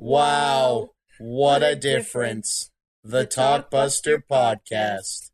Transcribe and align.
Wow, 0.00 0.90
what 1.18 1.64
a 1.64 1.74
difference. 1.74 2.70
The 3.02 3.26
Talkbuster 3.26 4.22
Podcast. 4.30 5.32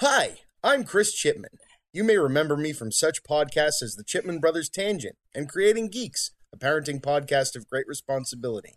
Hi, 0.00 0.38
I'm 0.64 0.84
Chris 0.84 1.12
Chipman. 1.12 1.58
You 1.92 2.04
may 2.04 2.16
remember 2.16 2.56
me 2.56 2.72
from 2.72 2.90
such 2.90 3.22
podcasts 3.22 3.82
as 3.82 3.96
the 3.96 4.04
Chipman 4.04 4.40
Brothers 4.40 4.70
Tangent 4.70 5.16
and 5.34 5.46
Creating 5.46 5.90
Geeks, 5.90 6.30
a 6.54 6.56
parenting 6.56 7.02
podcast 7.02 7.54
of 7.54 7.68
great 7.68 7.86
responsibility. 7.86 8.76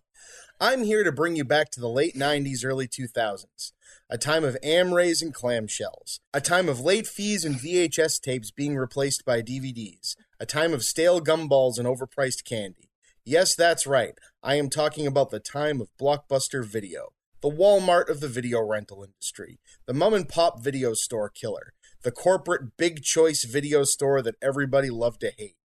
I'm 0.59 0.83
here 0.83 1.05
to 1.05 1.13
bring 1.13 1.37
you 1.37 1.45
back 1.45 1.71
to 1.71 1.79
the 1.79 1.87
late 1.87 2.15
90s, 2.15 2.65
early 2.65 2.89
2000s, 2.89 3.71
a 4.09 4.17
time 4.17 4.43
of 4.43 4.57
Amrays 4.61 5.21
and 5.21 5.33
clamshells, 5.33 6.19
a 6.33 6.41
time 6.41 6.67
of 6.67 6.81
late 6.81 7.07
fees 7.07 7.45
and 7.45 7.55
VHS 7.55 8.19
tapes 8.19 8.51
being 8.51 8.75
replaced 8.75 9.23
by 9.23 9.41
DVDs, 9.41 10.17
a 10.41 10.45
time 10.45 10.73
of 10.73 10.83
stale 10.83 11.21
gumballs 11.21 11.79
and 11.79 11.87
overpriced 11.87 12.43
candy. 12.43 12.89
Yes, 13.23 13.55
that's 13.55 13.85
right. 13.85 14.15
I 14.43 14.55
am 14.55 14.71
talking 14.71 15.05
about 15.05 15.29
the 15.29 15.39
time 15.39 15.79
of 15.81 15.95
Blockbuster 16.01 16.65
Video, 16.65 17.09
the 17.43 17.51
Walmart 17.51 18.09
of 18.09 18.21
the 18.21 18.27
video 18.27 18.59
rental 18.59 19.03
industry, 19.03 19.59
the 19.85 19.93
mom 19.93 20.15
and 20.15 20.27
pop 20.27 20.63
video 20.63 20.95
store 20.95 21.29
killer, 21.29 21.73
the 22.01 22.11
corporate 22.11 22.75
big 22.75 23.03
choice 23.03 23.43
video 23.43 23.83
store 23.83 24.19
that 24.23 24.37
everybody 24.41 24.89
loved 24.89 25.21
to 25.21 25.31
hate. 25.37 25.57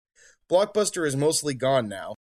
Blockbuster 0.50 1.06
is 1.06 1.16
mostly 1.16 1.54
gone 1.54 1.88
now. 1.88 2.16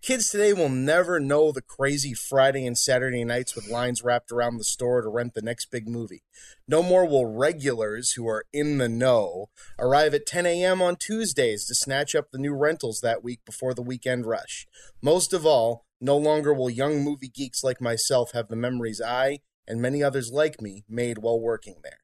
Kids 0.00 0.30
today 0.30 0.54
will 0.54 0.70
never 0.70 1.20
know 1.20 1.52
the 1.52 1.60
crazy 1.60 2.14
Friday 2.14 2.64
and 2.64 2.78
Saturday 2.78 3.22
nights 3.22 3.54
with 3.54 3.68
lines 3.68 4.02
wrapped 4.02 4.32
around 4.32 4.56
the 4.56 4.64
store 4.64 5.02
to 5.02 5.10
rent 5.10 5.34
the 5.34 5.42
next 5.42 5.70
big 5.70 5.86
movie. 5.86 6.22
No 6.66 6.82
more 6.82 7.06
will 7.06 7.26
regulars 7.26 8.12
who 8.12 8.26
are 8.26 8.46
in 8.50 8.78
the 8.78 8.88
know 8.88 9.50
arrive 9.78 10.14
at 10.14 10.24
10 10.24 10.46
a.m. 10.46 10.80
on 10.80 10.96
Tuesdays 10.96 11.66
to 11.66 11.74
snatch 11.74 12.14
up 12.14 12.30
the 12.30 12.38
new 12.38 12.54
rentals 12.54 13.00
that 13.02 13.22
week 13.22 13.40
before 13.44 13.74
the 13.74 13.82
weekend 13.82 14.24
rush. 14.24 14.66
Most 15.02 15.34
of 15.34 15.44
all, 15.44 15.84
no 16.00 16.16
longer 16.16 16.52
will 16.54 16.70
young 16.70 17.02
movie 17.02 17.28
geeks 17.28 17.64
like 17.64 17.80
myself 17.80 18.32
have 18.32 18.48
the 18.48 18.56
memories 18.56 19.00
I, 19.00 19.40
and 19.66 19.82
many 19.82 20.02
others 20.02 20.32
like 20.32 20.60
me, 20.60 20.84
made 20.88 21.18
while 21.18 21.40
working 21.40 21.76
there. 21.82 21.98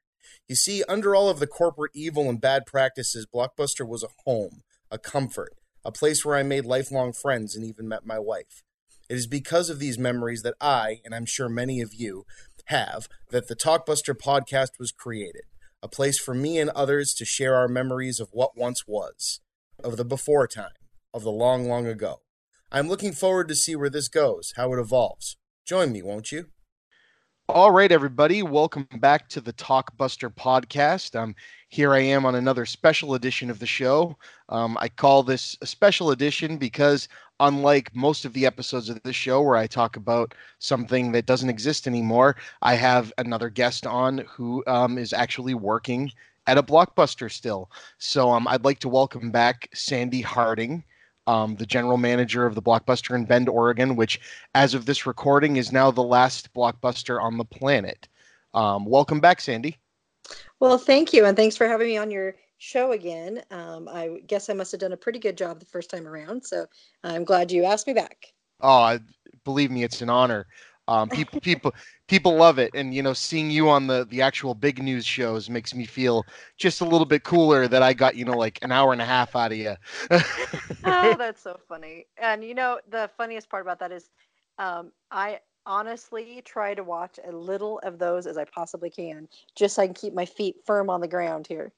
You 0.49 0.57
see, 0.57 0.85
under 0.89 1.15
all 1.15 1.29
of 1.29 1.39
the 1.39 1.47
corporate 1.47 1.93
evil 1.95 2.29
and 2.29 2.41
bad 2.41 2.67
practices, 2.67 3.27
Blockbuster 3.33 3.87
was 3.87 4.03
a 4.03 4.09
home, 4.25 4.63
a 4.91 4.99
comfort, 4.99 5.55
a 5.85 5.93
place 5.93 6.25
where 6.25 6.37
I 6.37 6.43
made 6.43 6.65
lifelong 6.65 7.13
friends 7.13 7.55
and 7.57 7.65
even 7.65 7.89
met 7.89 8.05
my 8.05 8.19
wife. 8.19 8.63
It 9.09 9.17
is 9.17 9.27
because 9.27 9.71
of 9.71 9.79
these 9.79 9.99
memories 9.99 10.43
that 10.43 10.55
I, 10.61 11.01
and 11.05 11.15
I'm 11.15 11.27
sure 11.27 11.49
many 11.49 11.81
of 11.81 11.95
you, 11.95 12.25
have 12.67 13.09
that 13.31 13.49
the 13.49 13.57
Talkbuster 13.57 14.15
podcast 14.15 14.79
was 14.79 14.93
created. 14.93 15.43
A 15.83 15.89
place 15.89 16.19
for 16.19 16.35
me 16.35 16.59
and 16.59 16.71
others 16.71 17.13
to 17.15 17.25
share 17.25 17.55
our 17.55 17.69
memories 17.69 18.21
of 18.21 18.31
what 18.33 18.57
once 18.57 18.87
was, 18.87 19.41
of 19.83 19.97
the 19.99 20.05
before 20.05 20.47
time, 20.47 20.73
of 21.13 21.23
the 21.23 21.31
long, 21.31 21.69
long 21.69 21.87
ago. 21.87 22.21
I'm 22.75 22.89
looking 22.89 23.13
forward 23.13 23.47
to 23.47 23.55
see 23.55 23.77
where 23.77 23.89
this 23.89 24.09
goes, 24.09 24.53
how 24.57 24.73
it 24.73 24.81
evolves. 24.81 25.37
Join 25.65 25.93
me, 25.93 26.03
won't 26.03 26.33
you? 26.33 26.47
All 27.49 27.71
right, 27.71 27.93
everybody, 27.93 28.43
welcome 28.43 28.89
back 28.99 29.29
to 29.29 29.41
the 29.41 29.53
Talkbuster 29.53 30.35
podcast. 30.35 31.15
Um, 31.15 31.37
here 31.69 31.95
I 31.95 32.01
am 32.01 32.27
on 32.27 32.35
another 32.35 32.67
special 32.67 33.15
edition 33.15 33.49
of 33.49 33.61
the 33.61 33.67
show. 33.67 34.17
Um, 34.49 34.77
I 34.81 34.89
call 34.89 35.23
this 35.23 35.57
a 35.63 35.67
special 35.67 36.11
edition 36.11 36.57
because, 36.57 37.07
unlike 37.39 37.95
most 37.95 38.25
of 38.25 38.33
the 38.33 38.45
episodes 38.45 38.89
of 38.89 39.01
this 39.05 39.15
show 39.15 39.41
where 39.41 39.57
I 39.57 39.69
talk 39.69 39.95
about 39.95 40.35
something 40.59 41.13
that 41.13 41.27
doesn't 41.27 41.51
exist 41.51 41.87
anymore, 41.87 42.35
I 42.61 42.75
have 42.75 43.13
another 43.19 43.51
guest 43.51 43.87
on 43.87 44.19
who 44.29 44.65
um, 44.67 44.99
is 44.99 45.13
actually 45.13 45.55
working 45.55 46.11
at 46.49 46.59
a 46.59 46.63
blockbuster 46.65 47.31
still. 47.31 47.71
So 47.99 48.33
um, 48.33 48.49
I'd 48.49 48.65
like 48.65 48.81
to 48.81 48.89
welcome 48.89 49.31
back 49.31 49.69
Sandi 49.73 50.23
Harding 50.23 50.83
um, 51.27 51.57
the 51.57 51.67
general 51.67 51.97
manager 51.97 52.47
of 52.47 52.55
the 52.55 52.63
Blockbuster 52.63 53.15
in 53.15 53.25
Bend, 53.25 53.49
Oregon, 53.49 53.97
which, 53.97 54.21
as 54.55 54.75
of 54.75 54.87
this 54.87 55.07
recording, 55.07 55.57
is 55.57 55.73
now 55.73 55.91
the 55.91 56.03
last 56.03 56.53
Blockbuster 56.55 57.23
on 57.23 57.39
the 57.39 57.45
planet. 57.45 58.09
Um, 58.53 58.85
welcome 58.85 59.21
back, 59.21 59.41
Sandi. 59.41 59.79
Well, 60.61 60.79
thank 60.79 61.13
you, 61.13 61.25
and 61.25 61.37
thanks 61.37 61.57
for 61.57 61.67
having 61.67 61.89
me 61.89 61.97
on 61.97 62.11
your 62.11 62.37
show 62.59 62.93
again. 62.93 63.43
Um, 63.51 63.89
I 63.89 64.21
guess 64.27 64.49
I 64.49 64.55
must 64.55 64.73
have 64.73 64.81
done 64.81 64.93
a 64.93 64.97
pretty 64.97 65.19
good 65.19 65.37
job 65.37 65.61
the 65.61 65.67
first 65.67 65.91
time 65.91 66.07
around, 66.07 66.45
so 66.45 66.67
I'm 67.03 67.25
glad 67.25 67.51
you 67.51 67.65
asked 67.65 67.87
me 67.87 67.93
back. 67.93 68.33
Oh, 68.61 68.99
believe 69.45 69.71
me, 69.71 69.83
it's 69.83 70.01
an 70.01 70.11
honor. 70.11 70.47
Um, 70.89 71.09
people, 71.09 71.41
people, 71.43 71.75
people 72.09 72.37
love 72.37 72.59
it, 72.59 72.71
and 72.75 72.95
you 72.95 73.03
know, 73.03 73.13
seeing 73.13 73.51
you 73.51 73.69
on 73.69 73.87
the 73.87 74.05
the 74.05 74.23
actual 74.23 74.55
big 74.55 74.83
news 74.83 75.07
shows 75.07 75.49
makes 75.49 75.75
me 75.75 75.87
feel 75.87 76.25
just 76.57 76.81
a 76.81 76.85
little 76.85 77.07
bit 77.07 77.25
cooler 77.25 77.69
that 77.69 77.83
I 77.83 77.93
got 77.95 78.17
you 78.17 78.25
know 78.25 78.37
like 78.37 78.59
an 78.63 78.73
hour 78.73 78.93
and 78.93 79.03
a 79.03 79.07
half 79.07 79.35
out 79.37 79.53
of 79.53 79.59
you. 79.59 79.75
oh, 80.85 81.17
that's 81.19 81.43
so 81.43 81.59
funny. 81.69 82.07
And 82.19 82.45
you 82.45 82.55
know, 82.55 82.81
the 82.89 83.11
funniest 83.17 83.49
part 83.49 83.63
about 83.63 83.81
that 83.81 83.93
is, 83.93 84.11
um, 84.59 84.93
I 85.11 85.41
honestly 85.67 86.43
try 86.45 86.75
to 86.75 86.85
watch 86.85 87.19
a 87.27 87.33
little 87.33 87.79
of 87.81 87.99
those 87.99 88.27
as 88.27 88.37
I 88.37 88.45
possibly 88.45 88.91
can, 88.91 89.29
just 89.57 89.77
so 89.77 89.83
I 89.83 89.87
can 89.87 89.95
keep 89.95 90.15
my 90.15 90.27
feet 90.27 90.57
firm 90.67 90.91
on 90.91 91.01
the 91.01 91.09
ground 91.09 91.47
here. 91.47 91.73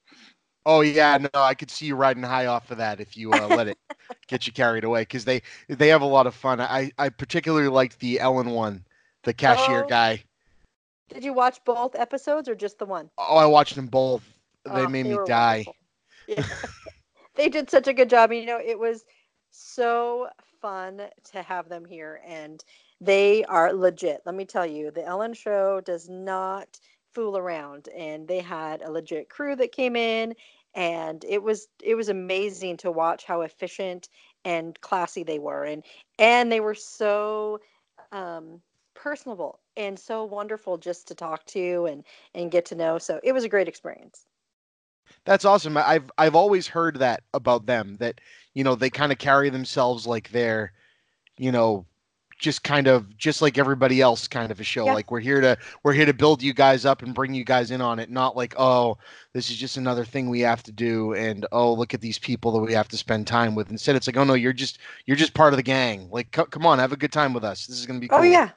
Oh 0.65 0.81
yeah, 0.81 1.17
no, 1.17 1.29
I 1.33 1.53
could 1.53 1.71
see 1.71 1.85
you 1.87 1.95
riding 1.95 2.23
high 2.23 2.47
off 2.47 2.71
of 2.71 2.77
that 2.77 2.99
if 2.99 3.15
you 3.15 3.33
uh, 3.35 3.47
let 3.47 3.67
it 3.67 3.77
get 4.27 4.47
you 4.47 4.53
carried 4.53 4.83
away 4.83 5.03
because 5.03 5.25
they 5.25 5.41
they 5.69 5.87
have 5.87 6.01
a 6.01 6.05
lot 6.05 6.27
of 6.27 6.35
fun. 6.35 6.59
I 6.59 6.91
I 6.97 7.09
particularly 7.09 7.69
liked 7.69 7.99
the 7.99 8.19
Ellen 8.19 8.51
one 8.51 8.85
the 9.27 9.33
cashier 9.33 9.83
oh. 9.83 9.87
guy. 9.87 10.23
Did 11.09 11.23
you 11.23 11.33
watch 11.33 11.59
both 11.65 11.95
episodes 11.95 12.47
or 12.47 12.55
just 12.55 12.79
the 12.79 12.85
one? 12.85 13.09
Oh, 13.17 13.35
I 13.35 13.45
watched 13.45 13.75
them 13.75 13.87
both. 13.87 14.23
They 14.63 14.71
oh, 14.71 14.87
made 14.87 15.05
they 15.05 15.15
me 15.15 15.19
die. 15.27 15.65
Yeah. 16.27 16.43
they 17.35 17.49
did 17.49 17.69
such 17.69 17.87
a 17.87 17.93
good 17.93 18.09
job. 18.09 18.31
You 18.31 18.45
know, 18.45 18.59
it 18.63 18.79
was 18.79 19.05
so 19.51 20.29
fun 20.61 21.01
to 21.31 21.41
have 21.41 21.67
them 21.67 21.83
here, 21.85 22.21
and 22.25 22.63
they 23.01 23.43
are 23.45 23.73
legit. 23.73 24.21
Let 24.25 24.35
me 24.35 24.45
tell 24.45 24.65
you, 24.65 24.91
the 24.91 25.05
Ellen 25.05 25.33
Show 25.33 25.81
does 25.81 26.07
not 26.09 26.79
fool 27.13 27.37
around, 27.37 27.89
and 27.95 28.27
they 28.27 28.39
had 28.39 28.81
a 28.81 28.91
legit 28.91 29.29
crew 29.29 29.57
that 29.57 29.73
came 29.73 29.97
in, 29.97 30.35
and 30.73 31.25
it 31.27 31.43
was 31.43 31.67
it 31.83 31.95
was 31.95 32.07
amazing 32.07 32.77
to 32.77 32.91
watch 32.91 33.25
how 33.25 33.41
efficient 33.41 34.07
and 34.45 34.79
classy 34.79 35.23
they 35.23 35.39
were, 35.39 35.65
and 35.65 35.83
and 36.17 36.49
they 36.49 36.61
were 36.61 36.75
so 36.75 37.59
um, 38.13 38.61
personable 38.97 39.59
and 39.77 39.97
so 39.97 40.25
wonderful 40.25 40.77
just 40.77 41.07
to 41.07 41.15
talk 41.15 41.45
to 41.45 41.85
and 41.85 42.03
and 42.33 42.51
get 42.51 42.65
to 42.65 42.75
know. 42.75 42.97
So 42.97 43.19
it 43.23 43.31
was 43.31 43.43
a 43.43 43.49
great 43.49 43.67
experience. 43.67 44.25
That's 45.23 45.45
awesome. 45.45 45.77
I've 45.77 46.11
I've 46.17 46.35
always 46.35 46.67
heard 46.67 46.99
that 46.99 47.23
about 47.33 47.65
them 47.65 47.97
that 47.99 48.19
you 48.53 48.63
know 48.63 48.75
they 48.75 48.89
kind 48.89 49.11
of 49.11 49.17
carry 49.17 49.49
themselves 49.49 50.05
like 50.05 50.31
they're 50.31 50.73
you 51.37 51.51
know 51.51 51.85
just 52.39 52.63
kind 52.63 52.87
of 52.87 53.17
just 53.17 53.41
like 53.41 53.57
everybody 53.57 53.99
else 53.99 54.27
kind 54.27 54.51
of 54.51 54.59
a 54.59 54.63
show 54.63 54.85
yeah. 54.85 54.93
like 54.93 55.11
we're 55.11 55.19
here 55.19 55.41
to 55.41 55.57
we're 55.83 55.93
here 55.93 56.05
to 56.05 56.13
build 56.13 56.41
you 56.41 56.53
guys 56.53 56.85
up 56.85 57.01
and 57.01 57.15
bring 57.15 57.33
you 57.33 57.43
guys 57.43 57.71
in 57.71 57.81
on 57.81 57.97
it 57.99 58.11
not 58.11 58.35
like 58.35 58.53
oh 58.59 58.97
this 59.33 59.49
is 59.49 59.57
just 59.57 59.77
another 59.77 60.05
thing 60.05 60.29
we 60.29 60.41
have 60.41 60.61
to 60.61 60.71
do 60.71 61.13
and 61.13 61.47
oh 61.51 61.73
look 61.73 61.93
at 61.93 62.01
these 62.01 62.19
people 62.19 62.51
that 62.51 62.59
we 62.59 62.73
have 62.73 62.87
to 62.87 62.97
spend 62.97 63.25
time 63.25 63.55
with 63.55 63.71
instead 63.71 63.95
it's 63.95 64.07
like 64.07 64.17
oh 64.17 64.23
no 64.23 64.35
you're 64.35 64.53
just 64.53 64.77
you're 65.05 65.17
just 65.17 65.33
part 65.33 65.51
of 65.51 65.57
the 65.57 65.63
gang 65.63 66.07
like 66.11 66.27
c- 66.35 66.45
come 66.51 66.65
on 66.65 66.77
have 66.77 66.91
a 66.91 66.97
good 66.97 67.11
time 67.11 67.33
with 67.33 67.43
us 67.43 67.65
this 67.65 67.79
is 67.79 67.87
going 67.87 67.99
to 67.99 68.05
be 68.05 68.09
oh, 68.11 68.17
cool. 68.17 68.25
oh 68.25 68.31
yeah 68.31 68.49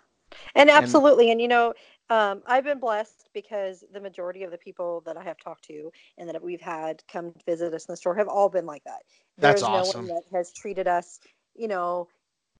and 0.54 0.70
absolutely, 0.70 1.30
and, 1.30 1.32
and 1.32 1.40
you 1.42 1.48
know, 1.48 1.74
um, 2.08 2.42
I've 2.46 2.64
been 2.64 2.80
blessed 2.80 3.28
because 3.32 3.84
the 3.92 4.00
majority 4.00 4.42
of 4.42 4.50
the 4.50 4.58
people 4.58 5.02
that 5.06 5.16
I 5.16 5.22
have 5.22 5.38
talked 5.38 5.64
to 5.64 5.90
and 6.18 6.28
that 6.28 6.42
we've 6.42 6.60
had 6.60 7.02
come 7.10 7.32
visit 7.46 7.72
us 7.72 7.86
in 7.86 7.92
the 7.92 7.96
store 7.96 8.14
have 8.16 8.28
all 8.28 8.48
been 8.48 8.66
like 8.66 8.84
that. 8.84 9.02
There's 9.38 9.60
That's 9.60 9.62
awesome. 9.62 10.06
no 10.06 10.12
one 10.12 10.22
that 10.22 10.36
has 10.36 10.52
treated 10.52 10.88
us, 10.88 11.20
you 11.54 11.68
know, 11.68 12.08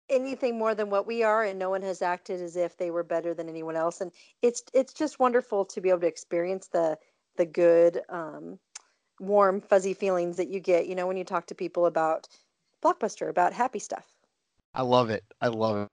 anything 0.08 0.58
more 0.58 0.74
than 0.74 0.90
what 0.90 1.06
we 1.06 1.22
are, 1.22 1.44
and 1.44 1.58
no 1.58 1.70
one 1.70 1.82
has 1.82 2.02
acted 2.02 2.40
as 2.40 2.56
if 2.56 2.76
they 2.76 2.90
were 2.90 3.04
better 3.04 3.34
than 3.34 3.48
anyone 3.48 3.76
else. 3.76 4.00
And 4.00 4.12
it's 4.42 4.62
it's 4.72 4.92
just 4.92 5.18
wonderful 5.18 5.64
to 5.66 5.80
be 5.80 5.90
able 5.90 6.00
to 6.00 6.06
experience 6.06 6.68
the 6.68 6.98
the 7.36 7.46
good, 7.46 8.00
um, 8.08 8.58
warm, 9.18 9.60
fuzzy 9.60 9.94
feelings 9.94 10.36
that 10.36 10.48
you 10.48 10.60
get, 10.60 10.86
you 10.86 10.94
know, 10.94 11.06
when 11.06 11.16
you 11.16 11.24
talk 11.24 11.46
to 11.46 11.54
people 11.54 11.86
about 11.86 12.28
Blockbuster, 12.82 13.28
about 13.28 13.52
happy 13.52 13.78
stuff. 13.78 14.06
I 14.74 14.82
love 14.82 15.10
it. 15.10 15.24
I 15.40 15.48
love 15.48 15.76
it. 15.84 15.88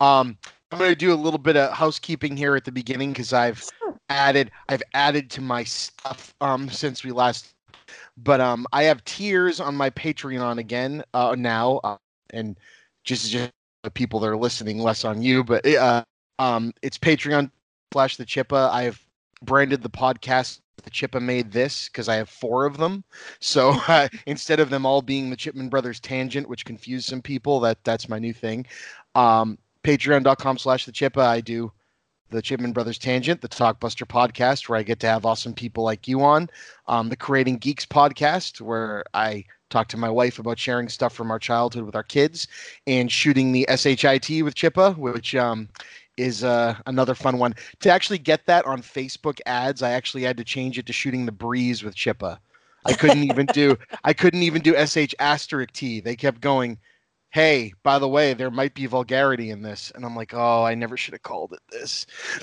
Um, 0.00 0.36
I'm 0.72 0.78
going 0.78 0.90
to 0.90 0.96
do 0.96 1.12
a 1.12 1.14
little 1.14 1.38
bit 1.38 1.56
of 1.56 1.70
housekeeping 1.72 2.34
here 2.34 2.56
at 2.56 2.64
the 2.64 2.72
beginning 2.72 3.12
because 3.12 3.34
I've 3.34 3.62
added 4.08 4.50
I've 4.70 4.82
added 4.94 5.30
to 5.32 5.42
my 5.42 5.64
stuff 5.64 6.34
um, 6.40 6.70
since 6.70 7.04
we 7.04 7.12
last. 7.12 7.54
But 8.16 8.40
um, 8.40 8.66
I 8.72 8.84
have 8.84 9.04
tiers 9.04 9.60
on 9.60 9.74
my 9.74 9.90
Patreon 9.90 10.58
again 10.58 11.04
uh, 11.12 11.34
now, 11.38 11.80
uh, 11.84 11.98
and 12.30 12.58
just 13.04 13.30
just 13.30 13.50
the 13.82 13.90
people 13.90 14.18
that 14.20 14.28
are 14.28 14.36
listening, 14.36 14.78
less 14.78 15.04
on 15.04 15.20
you. 15.20 15.44
But 15.44 15.66
uh, 15.66 16.04
um, 16.38 16.72
it's 16.80 16.96
Patreon 16.96 17.50
slash 17.92 18.16
the 18.16 18.24
Chippa. 18.24 18.70
I've 18.70 19.04
branded 19.42 19.82
the 19.82 19.90
podcast 19.90 20.60
the 20.84 20.90
Chippa 20.90 21.20
made 21.20 21.52
this 21.52 21.88
because 21.88 22.08
I 22.08 22.16
have 22.16 22.28
four 22.28 22.64
of 22.64 22.78
them. 22.78 23.04
So 23.40 23.70
uh, 23.88 24.08
instead 24.26 24.58
of 24.58 24.70
them 24.70 24.86
all 24.86 25.02
being 25.02 25.28
the 25.28 25.36
Chipman 25.36 25.68
Brothers 25.68 26.00
tangent, 26.00 26.48
which 26.48 26.64
confused 26.64 27.08
some 27.08 27.20
people, 27.20 27.60
that 27.60 27.84
that's 27.84 28.08
my 28.08 28.18
new 28.18 28.32
thing. 28.32 28.66
Um, 29.14 29.58
patreon.com 29.84 30.58
slash 30.58 30.86
the 30.86 30.92
chippa 30.92 31.22
i 31.22 31.40
do 31.40 31.72
the 32.30 32.42
chipman 32.42 32.72
brothers 32.72 32.98
tangent 32.98 33.40
the 33.40 33.48
talkbuster 33.48 34.06
podcast 34.06 34.68
where 34.68 34.78
i 34.78 34.82
get 34.82 35.00
to 35.00 35.06
have 35.06 35.26
awesome 35.26 35.52
people 35.52 35.84
like 35.84 36.08
you 36.08 36.22
on 36.22 36.48
um, 36.86 37.08
the 37.08 37.16
creating 37.16 37.58
geeks 37.58 37.86
podcast 37.86 38.60
where 38.60 39.04
i 39.14 39.44
talk 39.72 39.88
to 39.88 39.96
my 39.96 40.10
wife 40.10 40.38
about 40.38 40.58
sharing 40.58 40.88
stuff 40.88 41.12
from 41.12 41.30
our 41.30 41.38
childhood 41.38 41.84
with 41.84 41.96
our 41.96 42.02
kids, 42.04 42.46
and 42.86 43.10
shooting 43.10 43.50
the 43.50 43.66
SHIT 43.68 44.44
with 44.44 44.54
Chippa, 44.54 44.96
which 44.96 45.34
um, 45.34 45.68
is 46.16 46.44
uh, 46.44 46.76
another 46.86 47.14
fun 47.14 47.38
one. 47.38 47.54
To 47.80 47.90
actually 47.90 48.18
get 48.18 48.46
that 48.46 48.66
on 48.66 48.82
Facebook 48.82 49.40
ads, 49.46 49.82
I 49.82 49.90
actually 49.90 50.22
had 50.22 50.36
to 50.36 50.44
change 50.44 50.78
it 50.78 50.86
to 50.86 50.92
shooting 50.92 51.26
the 51.26 51.32
breeze 51.32 51.82
with 51.82 51.96
Chippa. 51.96 52.38
I 52.84 52.92
couldn't 52.92 53.24
even 53.24 53.46
do 53.46 53.76
I 54.04 54.12
couldn't 54.12 54.42
even 54.42 54.62
do 54.62 54.74
sh 54.86 55.14
asterisk 55.18 55.72
t. 55.72 56.00
They 56.00 56.14
kept 56.14 56.40
going, 56.40 56.78
"Hey, 57.32 57.72
by 57.82 57.98
the 57.98 58.08
way, 58.08 58.34
there 58.34 58.50
might 58.50 58.74
be 58.74 58.86
vulgarity 58.86 59.50
in 59.50 59.62
this," 59.62 59.90
and 59.94 60.04
I'm 60.04 60.14
like, 60.16 60.34
"Oh, 60.34 60.64
I 60.64 60.74
never 60.74 60.96
should 60.96 61.14
have 61.14 61.22
called 61.22 61.52
it 61.54 61.60
this." 61.70 62.06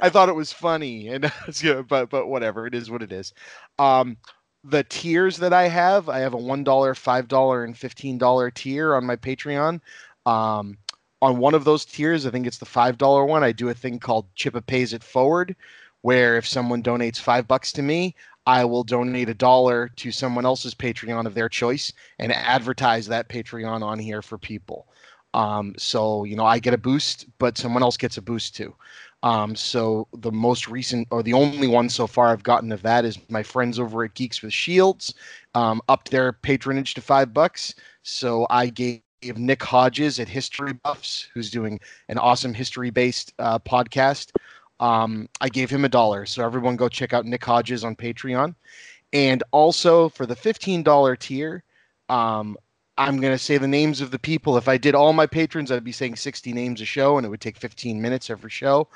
I 0.00 0.08
thought 0.08 0.28
it 0.28 0.34
was 0.34 0.52
funny, 0.52 1.08
and 1.08 1.32
but 1.88 2.10
but 2.10 2.28
whatever, 2.28 2.66
it 2.66 2.74
is 2.74 2.90
what 2.90 3.02
it 3.02 3.12
is. 3.12 3.32
Um, 3.78 4.16
the 4.64 4.84
tiers 4.84 5.38
that 5.38 5.52
I 5.52 5.68
have, 5.68 6.08
I 6.08 6.18
have 6.20 6.34
a 6.34 6.38
one 6.38 6.64
dollar, 6.64 6.94
five 6.94 7.28
dollar, 7.28 7.64
and 7.64 7.76
fifteen 7.76 8.18
dollar 8.18 8.50
tier 8.50 8.94
on 8.94 9.04
my 9.06 9.16
Patreon. 9.16 9.80
Um, 10.26 10.78
on 11.22 11.38
one 11.38 11.54
of 11.54 11.64
those 11.64 11.84
tiers, 11.84 12.26
I 12.26 12.30
think 12.30 12.46
it's 12.46 12.58
the 12.58 12.66
five 12.66 12.98
dollar 12.98 13.24
one. 13.24 13.42
I 13.44 13.52
do 13.52 13.68
a 13.68 13.74
thing 13.74 13.98
called 13.98 14.32
Chippa 14.34 14.64
Pays 14.66 14.92
It 14.92 15.02
Forward, 15.02 15.56
where 16.02 16.36
if 16.36 16.46
someone 16.46 16.82
donates 16.82 17.18
five 17.20 17.46
bucks 17.48 17.72
to 17.72 17.82
me, 17.82 18.14
I 18.46 18.64
will 18.64 18.84
donate 18.84 19.28
a 19.28 19.34
dollar 19.34 19.88
to 19.96 20.10
someone 20.10 20.44
else's 20.44 20.74
Patreon 20.74 21.26
of 21.26 21.34
their 21.34 21.48
choice 21.48 21.92
and 22.18 22.32
advertise 22.32 23.06
that 23.06 23.28
Patreon 23.28 23.82
on 23.82 23.98
here 23.98 24.22
for 24.22 24.38
people. 24.38 24.86
Um, 25.34 25.74
so 25.78 26.24
you 26.24 26.36
know, 26.36 26.44
I 26.44 26.58
get 26.58 26.74
a 26.74 26.78
boost, 26.78 27.26
but 27.38 27.58
someone 27.58 27.82
else 27.82 27.96
gets 27.96 28.16
a 28.16 28.22
boost 28.22 28.56
too. 28.56 28.74
Um, 29.22 29.54
so 29.54 30.08
the 30.14 30.32
most 30.32 30.68
recent 30.68 31.06
or 31.10 31.22
the 31.22 31.34
only 31.34 31.66
one 31.66 31.88
so 31.88 32.06
far 32.06 32.28
I've 32.28 32.42
gotten 32.42 32.72
of 32.72 32.82
that 32.82 33.04
is 33.04 33.18
my 33.28 33.42
friends 33.42 33.78
over 33.78 34.02
at 34.04 34.14
Geeks 34.14 34.42
with 34.42 34.52
Shields 34.52 35.14
um, 35.54 35.82
upped 35.88 36.10
their 36.10 36.32
patronage 36.32 36.94
to 36.94 37.02
five 37.02 37.34
bucks. 37.34 37.74
So 38.02 38.46
I 38.48 38.68
gave 38.68 39.02
Nick 39.36 39.62
Hodges 39.62 40.18
at 40.18 40.28
History 40.28 40.72
Buffs, 40.72 41.28
who's 41.34 41.50
doing 41.50 41.78
an 42.08 42.16
awesome 42.16 42.54
history-based 42.54 43.34
uh, 43.38 43.58
podcast. 43.58 44.32
Um, 44.80 45.28
I 45.40 45.48
gave 45.48 45.70
him 45.70 45.84
a 45.84 45.88
dollar. 45.88 46.26
So 46.26 46.44
everyone 46.44 46.76
go 46.76 46.88
check 46.88 47.12
out 47.12 47.26
Nick 47.26 47.44
Hodges 47.44 47.84
on 47.84 47.94
Patreon. 47.94 48.54
And 49.12 49.42
also 49.52 50.08
for 50.08 50.26
the 50.26 50.34
$15 50.34 51.18
tier, 51.18 51.62
um, 52.08 52.56
I'm 52.98 53.20
going 53.20 53.32
to 53.32 53.38
say 53.38 53.56
the 53.56 53.68
names 53.68 54.00
of 54.00 54.10
the 54.10 54.18
people. 54.18 54.56
If 54.56 54.68
I 54.68 54.76
did 54.76 54.94
all 54.94 55.12
my 55.12 55.26
patrons, 55.26 55.70
I'd 55.70 55.84
be 55.84 55.92
saying 55.92 56.16
60 56.16 56.52
names 56.52 56.80
a 56.80 56.84
show, 56.84 57.16
and 57.16 57.24
it 57.24 57.30
would 57.30 57.40
take 57.40 57.56
15 57.56 58.00
minutes 58.00 58.30
every 58.30 58.50
show. 58.50 58.88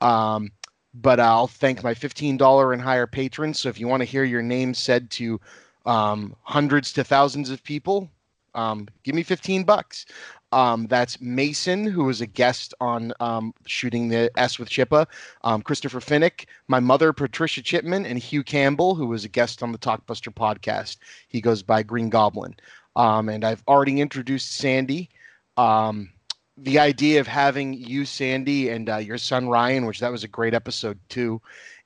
Um, 0.00 0.50
but 0.94 1.20
I'll 1.20 1.46
thank 1.46 1.82
my 1.82 1.94
$15 1.94 2.72
and 2.72 2.82
higher 2.82 3.06
patrons. 3.06 3.60
So 3.60 3.68
if 3.68 3.78
you 3.78 3.86
want 3.86 4.00
to 4.00 4.06
hear 4.06 4.24
your 4.24 4.42
name 4.42 4.74
said 4.74 5.10
to 5.10 5.40
um, 5.86 6.34
hundreds 6.42 6.92
to 6.94 7.04
thousands 7.04 7.50
of 7.50 7.62
people, 7.62 8.10
um, 8.54 8.88
give 9.04 9.14
me 9.14 9.22
15 9.22 9.64
bucks. 9.64 10.06
Um, 10.52 10.86
that's 10.88 11.20
Mason, 11.20 11.84
who 11.84 12.04
was 12.04 12.20
a 12.20 12.26
guest 12.26 12.74
on 12.80 13.12
um, 13.20 13.54
shooting 13.66 14.08
the 14.08 14.30
S 14.36 14.58
with 14.58 14.68
Chippa, 14.68 15.06
um, 15.44 15.62
Christopher 15.62 16.00
Finnick, 16.00 16.46
my 16.66 16.80
mother, 16.80 17.12
Patricia 17.12 17.62
Chipman, 17.62 18.04
and 18.04 18.18
Hugh 18.18 18.42
Campbell, 18.42 18.94
who 18.94 19.06
was 19.06 19.24
a 19.24 19.28
guest 19.28 19.62
on 19.62 19.72
the 19.72 19.78
Talkbuster 19.78 20.34
podcast. 20.34 20.96
He 21.28 21.40
goes 21.40 21.62
by 21.62 21.82
Green 21.82 22.10
Goblin. 22.10 22.56
Um, 22.96 23.28
and 23.28 23.44
I've 23.44 23.62
already 23.68 24.00
introduced 24.00 24.56
Sandi. 24.56 25.08
Um, 25.56 26.10
the 26.56 26.78
idea 26.78 27.20
of 27.20 27.26
having 27.26 27.72
you, 27.72 28.04
Sandi, 28.04 28.68
and 28.68 28.88
uh, 28.90 28.96
your 28.96 29.18
son 29.18 29.48
Ryan, 29.48 29.86
which 29.86 30.00
that 30.00 30.12
was 30.12 30.24
a 30.24 30.28
great 30.28 30.54
episode 30.54 30.98
too, 31.08 31.40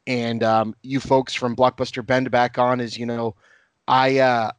and 0.06 0.43
um, 0.43 0.75
you 0.82 1.00
folks 1.00 1.34
from 1.34 1.56
Blockbuster 1.56 2.05
Bend 2.05 2.31
back 2.31 2.58
on 2.58 2.81
is, 2.81 2.99
you 2.99 3.06
know, 3.06 3.37
I 3.87 4.19
uh, 4.19 4.50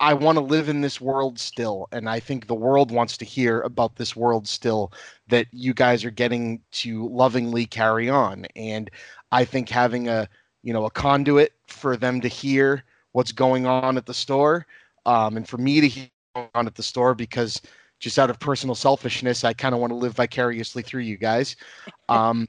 I 0.00 0.14
want 0.14 0.36
to 0.36 0.44
live 0.44 0.70
in 0.70 0.80
this 0.80 0.98
world 0.98 1.38
still, 1.38 1.86
and 1.92 2.08
I 2.08 2.20
think 2.20 2.46
the 2.46 2.54
world 2.54 2.90
wants 2.90 3.18
to 3.18 3.24
hear 3.26 3.60
about 3.60 3.96
this 3.96 4.16
world 4.16 4.48
still 4.48 4.92
that 5.28 5.46
you 5.52 5.74
guys 5.74 6.04
are 6.06 6.10
getting 6.10 6.62
to 6.72 7.06
lovingly 7.08 7.66
carry 7.66 8.08
on. 8.08 8.46
And 8.56 8.90
I 9.30 9.44
think 9.44 9.68
having 9.68 10.08
a 10.08 10.26
you 10.62 10.72
know 10.72 10.86
a 10.86 10.90
conduit 10.90 11.52
for 11.66 11.96
them 11.98 12.20
to 12.22 12.28
hear 12.28 12.82
what's 13.12 13.32
going 13.32 13.66
on 13.66 13.98
at 13.98 14.06
the 14.06 14.14
store, 14.14 14.66
um, 15.04 15.36
and 15.36 15.46
for 15.46 15.58
me 15.58 15.82
to 15.82 15.88
hear 15.88 16.08
on 16.54 16.66
at 16.66 16.74
the 16.74 16.82
store 16.82 17.14
because 17.14 17.60
just 17.98 18.18
out 18.18 18.30
of 18.30 18.38
personal 18.40 18.74
selfishness, 18.74 19.44
I 19.44 19.52
kind 19.52 19.74
of 19.74 19.80
want 19.80 19.90
to 19.90 19.96
live 19.96 20.14
vicariously 20.14 20.82
through 20.82 21.02
you 21.02 21.16
guys. 21.18 21.56
Um, 22.08 22.48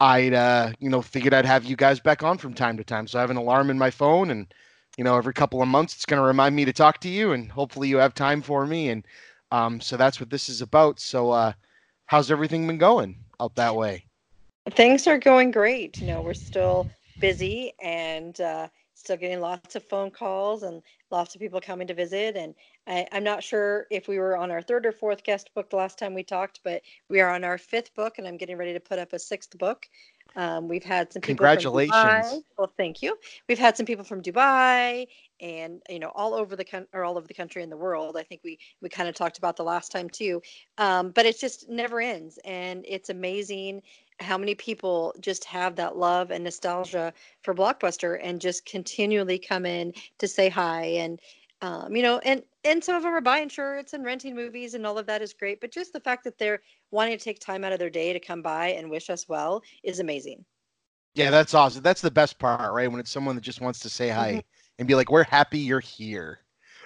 I'd 0.00 0.32
uh, 0.32 0.72
you 0.78 0.88
know 0.88 1.02
figured 1.02 1.34
I'd 1.34 1.44
have 1.44 1.64
you 1.64 1.76
guys 1.76 2.00
back 2.00 2.22
on 2.22 2.38
from 2.38 2.54
time 2.54 2.76
to 2.78 2.84
time, 2.84 3.06
so 3.06 3.18
I 3.18 3.22
have 3.22 3.30
an 3.30 3.36
alarm 3.36 3.70
in 3.70 3.78
my 3.78 3.90
phone 3.90 4.30
and 4.30 4.46
you 4.96 5.04
know, 5.04 5.16
every 5.16 5.34
couple 5.34 5.62
of 5.62 5.68
months, 5.68 5.94
it's 5.94 6.06
going 6.06 6.20
to 6.20 6.26
remind 6.26 6.56
me 6.56 6.64
to 6.64 6.72
talk 6.72 7.00
to 7.00 7.08
you, 7.08 7.32
and 7.32 7.50
hopefully 7.50 7.88
you 7.88 7.98
have 7.98 8.14
time 8.14 8.42
for 8.42 8.66
me. 8.66 8.88
And 8.88 9.06
um, 9.52 9.80
so 9.80 9.96
that's 9.96 10.20
what 10.20 10.30
this 10.30 10.48
is 10.48 10.62
about. 10.62 10.98
So, 11.00 11.30
uh, 11.30 11.52
how's 12.06 12.30
everything 12.30 12.66
been 12.66 12.78
going 12.78 13.16
out 13.40 13.54
that 13.56 13.76
way? 13.76 14.04
Things 14.70 15.06
are 15.06 15.18
going 15.18 15.50
great. 15.50 16.00
You 16.00 16.08
know, 16.08 16.22
we're 16.22 16.34
still 16.34 16.88
busy 17.20 17.72
and 17.82 18.40
uh, 18.40 18.68
still 18.94 19.16
getting 19.16 19.40
lots 19.40 19.76
of 19.76 19.84
phone 19.84 20.10
calls 20.10 20.62
and 20.62 20.82
lots 21.10 21.34
of 21.34 21.40
people 21.40 21.60
coming 21.60 21.86
to 21.86 21.94
visit. 21.94 22.36
And 22.36 22.54
I, 22.86 23.06
am 23.12 23.22
not 23.22 23.44
sure 23.44 23.86
if 23.90 24.08
we 24.08 24.18
were 24.18 24.36
on 24.36 24.50
our 24.50 24.62
third 24.62 24.86
or 24.86 24.92
fourth 24.92 25.22
guest 25.22 25.50
book 25.54 25.70
the 25.70 25.76
last 25.76 25.98
time 25.98 26.14
we 26.14 26.24
talked, 26.24 26.60
but 26.64 26.82
we 27.08 27.20
are 27.20 27.30
on 27.30 27.44
our 27.44 27.58
fifth 27.58 27.94
book, 27.94 28.18
and 28.18 28.26
I'm 28.26 28.36
getting 28.36 28.56
ready 28.56 28.72
to 28.72 28.80
put 28.80 28.98
up 28.98 29.12
a 29.12 29.18
sixth 29.18 29.56
book. 29.58 29.88
Um, 30.36 30.68
we've 30.68 30.84
had 30.84 31.12
some 31.12 31.22
people 31.22 31.36
congratulations. 31.36 32.44
Well, 32.58 32.72
thank 32.76 33.02
you. 33.02 33.16
We've 33.48 33.58
had 33.58 33.76
some 33.76 33.86
people 33.86 34.04
from 34.04 34.22
Dubai 34.22 35.06
and 35.40 35.82
you 35.88 35.98
know 35.98 36.12
all 36.14 36.34
over 36.34 36.56
the 36.56 36.64
country 36.64 36.88
or 36.92 37.04
all 37.04 37.16
over 37.16 37.26
the 37.26 37.34
country 37.34 37.62
and 37.62 37.72
the 37.72 37.76
world. 37.76 38.16
I 38.18 38.22
think 38.22 38.42
we 38.44 38.58
we 38.82 38.88
kind 38.88 39.08
of 39.08 39.14
talked 39.14 39.38
about 39.38 39.56
the 39.56 39.64
last 39.64 39.90
time 39.90 40.10
too. 40.10 40.42
Um, 40.78 41.10
but 41.10 41.26
it 41.26 41.40
just 41.40 41.68
never 41.68 42.00
ends, 42.00 42.38
and 42.44 42.84
it's 42.86 43.08
amazing 43.08 43.82
how 44.20 44.38
many 44.38 44.54
people 44.54 45.14
just 45.20 45.44
have 45.44 45.76
that 45.76 45.96
love 45.96 46.30
and 46.30 46.44
nostalgia 46.44 47.12
for 47.42 47.54
Blockbuster 47.54 48.18
and 48.22 48.40
just 48.40 48.64
continually 48.64 49.38
come 49.38 49.66
in 49.66 49.92
to 50.18 50.28
say 50.28 50.48
hi 50.48 50.84
and 50.84 51.20
um, 51.62 51.96
you 51.96 52.02
know, 52.02 52.18
and 52.18 52.42
and 52.64 52.82
some 52.82 52.96
of 52.96 53.02
them 53.02 53.14
are 53.14 53.20
buying 53.20 53.48
shirts 53.48 53.92
and 53.92 54.04
renting 54.04 54.34
movies 54.34 54.74
and 54.74 54.86
all 54.86 54.98
of 54.98 55.06
that 55.06 55.22
is 55.22 55.32
great. 55.32 55.60
But 55.60 55.72
just 55.72 55.92
the 55.92 56.00
fact 56.00 56.24
that 56.24 56.38
they're 56.38 56.60
wanting 56.90 57.16
to 57.16 57.24
take 57.24 57.40
time 57.40 57.64
out 57.64 57.72
of 57.72 57.78
their 57.78 57.90
day 57.90 58.12
to 58.12 58.20
come 58.20 58.42
by 58.42 58.68
and 58.68 58.90
wish 58.90 59.08
us 59.08 59.28
well 59.28 59.62
is 59.82 60.00
amazing. 60.00 60.44
Yeah, 61.14 61.30
that's 61.30 61.54
awesome. 61.54 61.82
That's 61.82 62.02
the 62.02 62.10
best 62.10 62.38
part, 62.38 62.74
right? 62.74 62.90
When 62.90 63.00
it's 63.00 63.10
someone 63.10 63.36
that 63.36 63.40
just 63.40 63.62
wants 63.62 63.80
to 63.80 63.88
say 63.88 64.10
hi 64.10 64.30
mm-hmm. 64.32 64.40
and 64.78 64.88
be 64.88 64.94
like, 64.94 65.10
"We're 65.10 65.24
happy 65.24 65.58
you're 65.58 65.80
here." 65.80 66.40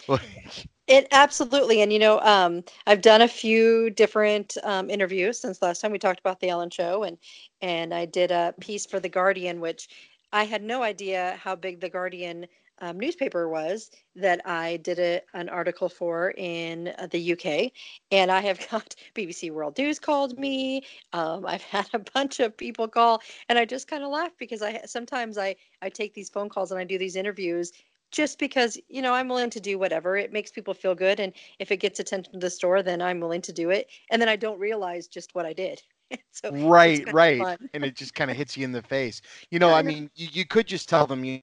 it 0.86 1.08
absolutely, 1.10 1.82
and 1.82 1.92
you 1.92 1.98
know, 1.98 2.20
um, 2.20 2.62
I've 2.86 3.00
done 3.00 3.22
a 3.22 3.28
few 3.28 3.90
different 3.90 4.56
um, 4.62 4.88
interviews 4.88 5.40
since 5.40 5.60
last 5.60 5.80
time 5.80 5.90
we 5.90 5.98
talked 5.98 6.20
about 6.20 6.38
the 6.38 6.48
Ellen 6.48 6.70
Show, 6.70 7.02
and 7.02 7.18
and 7.60 7.92
I 7.92 8.04
did 8.04 8.30
a 8.30 8.54
piece 8.60 8.86
for 8.86 9.00
the 9.00 9.08
Guardian, 9.08 9.60
which 9.60 9.88
I 10.32 10.44
had 10.44 10.62
no 10.62 10.84
idea 10.84 11.38
how 11.42 11.56
big 11.56 11.80
the 11.80 11.90
Guardian 11.90 12.46
um, 12.80 12.98
newspaper 12.98 13.48
was 13.48 13.90
that 14.16 14.40
I 14.46 14.78
did 14.78 14.98
a, 14.98 15.20
an 15.34 15.48
article 15.48 15.88
for 15.88 16.32
in 16.36 16.92
uh, 16.98 17.06
the 17.10 17.32
UK. 17.32 17.72
And 18.10 18.30
I 18.30 18.40
have 18.40 18.58
got 18.70 18.94
BBC 19.14 19.50
World 19.50 19.78
News 19.78 19.98
called 19.98 20.38
me. 20.38 20.84
Um, 21.12 21.46
I've 21.46 21.62
had 21.62 21.88
a 21.92 21.98
bunch 21.98 22.40
of 22.40 22.56
people 22.56 22.88
call, 22.88 23.22
and 23.48 23.58
I 23.58 23.64
just 23.64 23.88
kind 23.88 24.02
of 24.02 24.10
laugh 24.10 24.32
because 24.38 24.62
I 24.62 24.80
sometimes 24.86 25.38
I, 25.38 25.56
I 25.82 25.88
take 25.88 26.14
these 26.14 26.30
phone 26.30 26.48
calls 26.48 26.70
and 26.70 26.80
I 26.80 26.84
do 26.84 26.98
these 26.98 27.16
interviews 27.16 27.72
just 28.10 28.38
because 28.38 28.76
you 28.88 29.02
know 29.02 29.14
i'm 29.14 29.28
willing 29.28 29.50
to 29.50 29.60
do 29.60 29.78
whatever 29.78 30.16
it 30.16 30.32
makes 30.32 30.50
people 30.50 30.74
feel 30.74 30.96
good 30.96 31.20
and 31.20 31.32
if 31.60 31.70
it 31.70 31.76
gets 31.76 32.00
attention 32.00 32.32
to 32.32 32.40
the 32.40 32.50
store 32.50 32.82
then 32.82 33.00
i'm 33.00 33.20
willing 33.20 33.40
to 33.40 33.52
do 33.52 33.70
it 33.70 33.88
and 34.10 34.20
then 34.20 34.28
i 34.28 34.34
don't 34.34 34.58
realize 34.58 35.06
just 35.06 35.34
what 35.34 35.46
i 35.46 35.52
did 35.52 35.80
so 36.32 36.50
right 36.66 37.12
right 37.12 37.58
and 37.72 37.84
it 37.84 37.94
just 37.94 38.14
kind 38.14 38.30
of 38.30 38.36
hits 38.36 38.56
you 38.56 38.64
in 38.64 38.72
the 38.72 38.82
face 38.82 39.22
you 39.50 39.58
know 39.60 39.68
yeah, 39.68 39.76
i 39.76 39.82
mean 39.82 40.10
you, 40.16 40.28
you 40.32 40.44
could 40.44 40.66
just 40.66 40.88
tell 40.88 41.06
them 41.06 41.24
you 41.24 41.40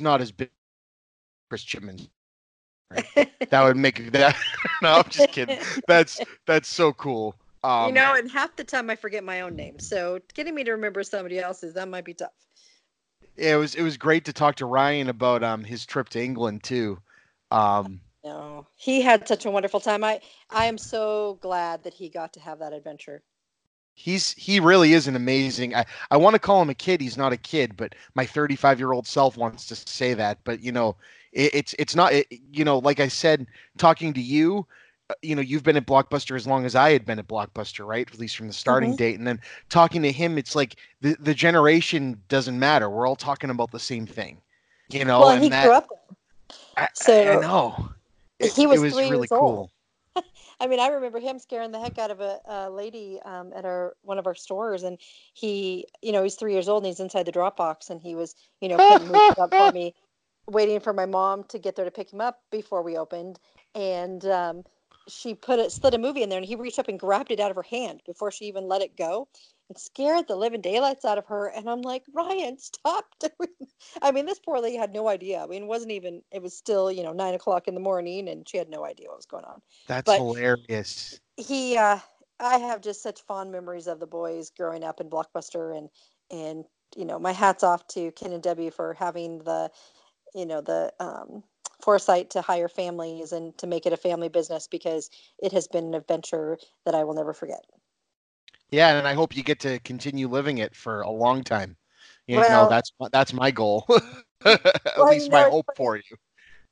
not 0.00 0.20
as 0.20 0.32
big 0.32 0.50
Chris 1.48 1.62
Chipman. 1.62 2.00
Right? 2.90 3.30
that 3.50 3.62
would 3.62 3.76
make 3.76 4.12
that. 4.12 4.36
no, 4.82 4.96
I'm 4.96 5.10
just 5.10 5.30
kidding. 5.30 5.58
That's 5.86 6.20
that's 6.46 6.68
so 6.68 6.92
cool. 6.92 7.34
Um, 7.64 7.88
you 7.88 7.92
know, 7.92 8.14
and 8.14 8.30
half 8.30 8.56
the 8.56 8.64
time 8.64 8.90
I 8.90 8.96
forget 8.96 9.22
my 9.22 9.42
own 9.42 9.54
name, 9.54 9.78
so 9.78 10.18
getting 10.34 10.54
me 10.54 10.64
to 10.64 10.72
remember 10.72 11.02
somebody 11.02 11.38
else's 11.38 11.74
that 11.74 11.88
might 11.88 12.04
be 12.04 12.14
tough. 12.14 12.32
It 13.36 13.56
was 13.56 13.74
it 13.74 13.82
was 13.82 13.96
great 13.96 14.24
to 14.26 14.32
talk 14.32 14.56
to 14.56 14.66
Ryan 14.66 15.08
about 15.08 15.42
um 15.42 15.64
his 15.64 15.86
trip 15.86 16.08
to 16.10 16.22
England 16.22 16.64
too. 16.64 16.98
Um, 17.50 18.00
no, 18.24 18.66
he 18.76 19.00
had 19.00 19.28
such 19.28 19.46
a 19.46 19.50
wonderful 19.50 19.80
time. 19.80 20.04
I 20.04 20.20
I 20.50 20.66
am 20.66 20.78
so 20.78 21.38
glad 21.40 21.84
that 21.84 21.94
he 21.94 22.08
got 22.08 22.32
to 22.34 22.40
have 22.40 22.58
that 22.58 22.72
adventure 22.72 23.22
he's 23.94 24.32
he 24.32 24.58
really 24.60 24.92
is 24.92 25.06
an 25.06 25.16
amazing 25.16 25.74
i, 25.74 25.84
I 26.10 26.16
want 26.16 26.34
to 26.34 26.38
call 26.38 26.62
him 26.62 26.70
a 26.70 26.74
kid 26.74 27.00
he's 27.00 27.16
not 27.16 27.32
a 27.32 27.36
kid 27.36 27.76
but 27.76 27.94
my 28.14 28.24
35 28.24 28.78
year 28.78 28.92
old 28.92 29.06
self 29.06 29.36
wants 29.36 29.66
to 29.66 29.76
say 29.76 30.14
that 30.14 30.38
but 30.44 30.62
you 30.62 30.72
know 30.72 30.96
it, 31.32 31.54
it's 31.54 31.74
it's 31.78 31.94
not 31.94 32.12
it, 32.12 32.26
you 32.52 32.64
know 32.64 32.78
like 32.78 33.00
i 33.00 33.08
said 33.08 33.46
talking 33.76 34.12
to 34.14 34.20
you 34.20 34.66
uh, 35.10 35.14
you 35.20 35.36
know 35.36 35.42
you've 35.42 35.62
been 35.62 35.76
at 35.76 35.86
blockbuster 35.86 36.36
as 36.36 36.46
long 36.46 36.64
as 36.64 36.74
i 36.74 36.90
had 36.90 37.04
been 37.04 37.18
at 37.18 37.28
blockbuster 37.28 37.86
right 37.86 38.10
at 38.10 38.18
least 38.18 38.36
from 38.36 38.46
the 38.46 38.52
starting 38.52 38.90
mm-hmm. 38.90 38.96
date 38.96 39.18
and 39.18 39.26
then 39.26 39.40
talking 39.68 40.02
to 40.02 40.10
him 40.10 40.38
it's 40.38 40.56
like 40.56 40.76
the, 41.02 41.14
the 41.20 41.34
generation 41.34 42.20
doesn't 42.28 42.58
matter 42.58 42.88
we're 42.88 43.06
all 43.06 43.16
talking 43.16 43.50
about 43.50 43.70
the 43.70 43.78
same 43.78 44.06
thing 44.06 44.38
you 44.88 45.04
know 45.04 45.20
well, 45.20 45.30
and 45.30 45.42
he 45.42 45.50
that, 45.50 45.64
grew 45.64 45.74
up 45.74 45.88
I, 46.76 46.88
So, 46.94 47.38
I 47.38 47.40
know. 47.40 47.90
he 48.38 48.66
was 48.66 48.80
it 48.80 48.84
was 48.84 48.94
three 48.94 49.04
really 49.04 49.18
years 49.18 49.28
cool. 49.28 49.40
old. 49.40 49.70
I 50.62 50.68
mean, 50.68 50.78
I 50.78 50.86
remember 50.86 51.18
him 51.18 51.40
scaring 51.40 51.72
the 51.72 51.80
heck 51.80 51.98
out 51.98 52.12
of 52.12 52.20
a, 52.20 52.38
a 52.46 52.70
lady 52.70 53.18
um, 53.24 53.52
at 53.52 53.64
our 53.64 53.94
one 54.02 54.20
of 54.20 54.28
our 54.28 54.34
stores, 54.36 54.84
and 54.84 54.96
he, 55.34 55.86
you 56.02 56.12
know, 56.12 56.22
he's 56.22 56.36
three 56.36 56.52
years 56.52 56.68
old 56.68 56.84
and 56.84 56.86
he's 56.86 57.00
inside 57.00 57.24
the 57.24 57.32
drop 57.32 57.56
box, 57.56 57.90
and 57.90 58.00
he 58.00 58.14
was, 58.14 58.36
you 58.60 58.68
know, 58.68 58.76
putting 58.76 59.12
up 59.12 59.50
for 59.50 59.72
me, 59.74 59.92
waiting 60.46 60.78
for 60.78 60.92
my 60.92 61.04
mom 61.04 61.42
to 61.48 61.58
get 61.58 61.74
there 61.74 61.84
to 61.84 61.90
pick 61.90 62.12
him 62.12 62.20
up 62.20 62.42
before 62.52 62.82
we 62.82 62.96
opened, 62.96 63.40
and 63.74 64.24
um, 64.26 64.62
she 65.08 65.34
put 65.34 65.58
it 65.58 65.72
slid 65.72 65.94
a 65.94 65.98
movie 65.98 66.22
in 66.22 66.28
there, 66.28 66.38
and 66.38 66.46
he 66.46 66.54
reached 66.56 66.78
up 66.78 66.88
and 66.88 66.98
grabbed 66.98 67.30
it 67.30 67.40
out 67.40 67.50
of 67.50 67.56
her 67.56 67.62
hand 67.62 68.02
before 68.06 68.30
she 68.30 68.46
even 68.46 68.68
let 68.68 68.82
it 68.82 68.96
go, 68.96 69.28
and 69.68 69.78
scared 69.78 70.28
the 70.28 70.36
living 70.36 70.60
daylights 70.60 71.04
out 71.04 71.18
of 71.18 71.26
her. 71.26 71.46
And 71.48 71.68
I'm 71.68 71.82
like, 71.82 72.04
Ryan, 72.12 72.58
stop 72.58 73.06
doing. 73.20 73.50
I 74.02 74.12
mean, 74.12 74.26
this 74.26 74.38
poor 74.38 74.58
lady 74.60 74.76
had 74.76 74.92
no 74.92 75.08
idea. 75.08 75.42
I 75.42 75.46
mean, 75.46 75.62
it 75.64 75.68
wasn't 75.68 75.92
even. 75.92 76.22
It 76.30 76.42
was 76.42 76.56
still, 76.56 76.90
you 76.90 77.02
know, 77.02 77.12
nine 77.12 77.34
o'clock 77.34 77.68
in 77.68 77.74
the 77.74 77.80
morning, 77.80 78.28
and 78.28 78.48
she 78.48 78.58
had 78.58 78.68
no 78.70 78.84
idea 78.84 79.08
what 79.08 79.16
was 79.18 79.26
going 79.26 79.44
on 79.44 79.60
That's 79.86 80.06
but- 80.06 80.18
hilarious. 80.18 81.20
he 81.36 81.76
uh 81.76 81.98
i 82.40 82.58
have 82.58 82.80
just 82.80 83.02
such 83.02 83.20
fond 83.22 83.50
memories 83.52 83.86
of 83.86 84.00
the 84.00 84.06
boys 84.06 84.50
growing 84.50 84.82
up 84.84 85.00
in 85.00 85.08
blockbuster 85.08 85.76
and 85.76 85.88
and 86.30 86.64
you 86.96 87.04
know 87.04 87.18
my 87.18 87.32
hats 87.32 87.62
off 87.62 87.86
to 87.86 88.10
ken 88.12 88.32
and 88.32 88.42
debbie 88.42 88.68
for 88.70 88.94
having 88.94 89.38
the 89.40 89.70
you 90.34 90.44
know 90.44 90.60
the 90.60 90.92
um 91.00 91.42
foresight 91.82 92.30
to 92.30 92.42
hire 92.42 92.68
families 92.68 93.32
and 93.32 93.56
to 93.58 93.66
make 93.66 93.86
it 93.86 93.92
a 93.92 93.96
family 93.98 94.28
business 94.28 94.68
because 94.68 95.10
it 95.38 95.52
has 95.52 95.68
been 95.68 95.86
an 95.86 95.94
adventure 95.94 96.58
that 96.84 96.94
i 96.94 97.04
will 97.04 97.14
never 97.14 97.34
forget 97.34 97.64
Yeah, 98.70 98.96
and 98.98 99.06
I 99.06 99.14
hope 99.14 99.36
you 99.36 99.42
get 99.42 99.60
to 99.60 99.78
continue 99.80 100.28
living 100.28 100.58
it 100.58 100.74
for 100.74 101.02
a 101.02 101.10
long 101.10 101.42
time. 101.44 101.76
You 102.26 102.36
Well- 102.38 102.50
know, 102.50 102.66
that's 102.66 102.92
that's 103.12 103.32
my 103.32 103.50
goal. 103.50 103.86
At 104.44 104.96
Well, 104.96 105.06
least 105.06 105.30
my 105.30 105.44
hope 105.44 105.66
for 105.76 105.96
you. 105.96 106.16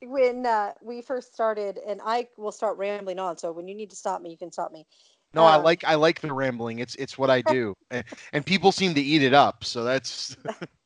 when 0.03 0.47
uh, 0.47 0.73
we 0.83 1.03
first 1.03 1.33
started 1.35 1.79
and 1.87 2.01
i 2.05 2.27
will 2.39 2.53
start 2.53 2.79
rambling 2.79 3.19
on 3.19 3.37
so 3.37 3.53
when 3.53 3.69
you 3.69 3.75
need 3.75 3.91
to 3.91 3.97
stop 3.97 4.23
me 4.23 4.31
you 4.31 4.39
can 4.39 4.53
stop 4.53 4.73
me 4.73 4.87
No, 5.33 5.45
I 5.47 5.57
Um, 5.57 5.65
like 5.65 5.85
I 5.85 5.95
like 5.95 6.21
the 6.21 6.33
rambling. 6.33 6.81
It's 6.81 6.95
it's 6.97 7.17
what 7.19 7.31
I 7.31 7.43
do, 7.43 7.75
and, 7.91 8.05
and 8.33 8.45
people 8.47 8.73
seem 8.73 8.95
to 8.95 9.01
eat 9.01 9.23
it 9.23 9.35
up. 9.35 9.65
So 9.65 9.85
that's 9.85 10.37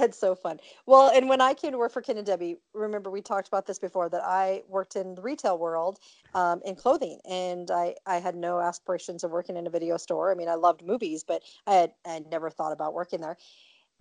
That's 0.00 0.18
so 0.18 0.34
fun. 0.34 0.60
Well, 0.84 1.08
and 1.14 1.28
when 1.28 1.40
I 1.40 1.54
came 1.54 1.72
to 1.72 1.78
work 1.78 1.92
for 1.92 2.02
Ken 2.02 2.18
and 2.18 2.26
Debbie, 2.26 2.56
remember 2.74 3.10
we 3.10 3.22
talked 3.22 3.48
about 3.48 3.66
this 3.66 3.78
before 3.78 4.08
that 4.10 4.22
I 4.22 4.62
worked 4.68 4.94
in 4.96 5.14
the 5.14 5.22
retail 5.22 5.58
world 5.58 5.98
um, 6.34 6.60
in 6.64 6.76
clothing, 6.76 7.18
and 7.28 7.70
I 7.70 7.94
I 8.04 8.16
had 8.16 8.36
no 8.36 8.60
aspirations 8.60 9.24
of 9.24 9.30
working 9.30 9.56
in 9.56 9.66
a 9.66 9.70
video 9.70 9.96
store. 9.96 10.30
I 10.30 10.34
mean, 10.34 10.48
I 10.48 10.54
loved 10.54 10.84
movies, 10.84 11.24
but 11.24 11.42
I 11.66 11.74
had 11.74 11.92
I 12.06 12.18
never 12.30 12.50
thought 12.50 12.72
about 12.72 12.94
working 12.94 13.20
there. 13.20 13.36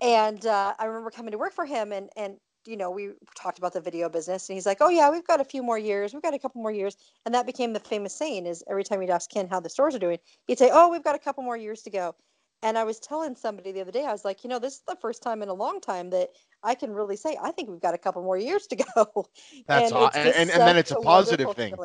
And 0.02 0.46
uh, 0.46 0.76
I 0.80 0.86
remember 0.86 1.12
coming 1.12 1.32
to 1.34 1.38
work 1.40 1.54
for 1.54 1.66
him, 1.66 1.92
and 1.94 2.10
and 2.18 2.38
you 2.68 2.78
know 2.78 2.92
we 2.92 3.12
talked 3.36 3.60
about 3.60 3.74
the 3.74 3.82
video 3.82 4.10
business, 4.10 4.50
and 4.50 4.56
he's 4.56 4.66
like, 4.68 4.80
"Oh 4.82 4.90
yeah, 4.90 5.10
we've 5.12 5.28
got 5.28 5.42
a 5.42 5.46
few 5.46 5.64
more 5.64 5.80
years. 5.80 6.14
We've 6.14 6.24
got 6.24 6.36
a 6.36 6.40
couple 6.40 6.62
more 6.62 6.72
years," 6.74 6.98
and 7.26 7.36
that 7.36 7.46
became 7.48 7.74
the 7.74 7.82
famous 7.82 8.16
saying: 8.16 8.48
is 8.48 8.64
every 8.70 8.84
time 8.86 9.02
you'd 9.02 9.12
ask 9.12 9.30
Ken 9.32 9.48
how 9.50 9.62
the 9.62 9.70
stores 9.70 9.96
are 9.96 10.00
doing, 10.00 10.20
he'd 10.48 10.60
say, 10.60 10.72
"Oh, 10.74 10.90
we've 10.90 11.04
got 11.04 11.16
a 11.16 11.20
couple 11.20 11.44
more 11.44 11.58
years 11.58 11.84
to 11.84 11.92
go." 11.92 12.16
And 12.64 12.78
I 12.78 12.84
was 12.84 13.00
telling 13.00 13.36
somebody 13.36 13.72
the 13.72 13.82
other 13.82 13.92
day, 13.92 14.06
I 14.06 14.12
was 14.12 14.26
like, 14.26 14.44
you 14.44 14.50
know, 14.50 14.60
this 14.60 14.76
is 14.76 14.84
the 14.88 14.98
first 15.02 15.22
time 15.22 15.44
in 15.44 15.50
a 15.50 15.54
long 15.54 15.80
time 15.82 16.10
that 16.12 16.30
I 16.64 16.76
can 16.76 16.92
really 16.94 17.16
say 17.16 17.38
I 17.42 17.52
think 17.52 17.70
we've 17.70 17.80
got 17.82 17.94
a 17.94 17.98
couple 18.00 18.24
more 18.24 18.38
years 18.38 18.68
to 18.68 18.76
go. 18.78 19.28
That's 19.68 19.92
aw- 19.92 20.08
it's 20.08 20.16
and- 20.16 20.30
and- 20.36 20.52
and 20.52 20.62
then 20.68 20.78
it's 20.78 20.92
a 20.92 20.96
positive 20.96 21.54
thing. 21.54 21.76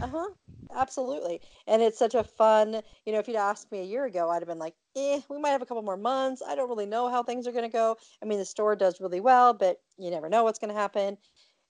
Uh 0.00 0.08
huh. 0.08 0.28
Absolutely. 0.74 1.40
And 1.66 1.80
it's 1.80 1.98
such 1.98 2.14
a 2.14 2.22
fun, 2.22 2.82
you 3.06 3.12
know, 3.12 3.18
if 3.18 3.26
you'd 3.26 3.36
asked 3.38 3.72
me 3.72 3.80
a 3.80 3.84
year 3.84 4.04
ago, 4.04 4.28
I'd 4.28 4.42
have 4.42 4.48
been 4.48 4.58
like, 4.58 4.74
eh, 4.96 5.20
we 5.30 5.38
might 5.38 5.50
have 5.50 5.62
a 5.62 5.66
couple 5.66 5.82
more 5.82 5.96
months. 5.96 6.42
I 6.46 6.54
don't 6.54 6.68
really 6.68 6.84
know 6.86 7.08
how 7.08 7.22
things 7.22 7.46
are 7.46 7.52
going 7.52 7.64
to 7.64 7.70
go. 7.70 7.96
I 8.22 8.26
mean, 8.26 8.38
the 8.38 8.44
store 8.44 8.76
does 8.76 9.00
really 9.00 9.20
well, 9.20 9.54
but 9.54 9.78
you 9.96 10.10
never 10.10 10.28
know 10.28 10.44
what's 10.44 10.58
going 10.58 10.72
to 10.74 10.78
happen. 10.78 11.16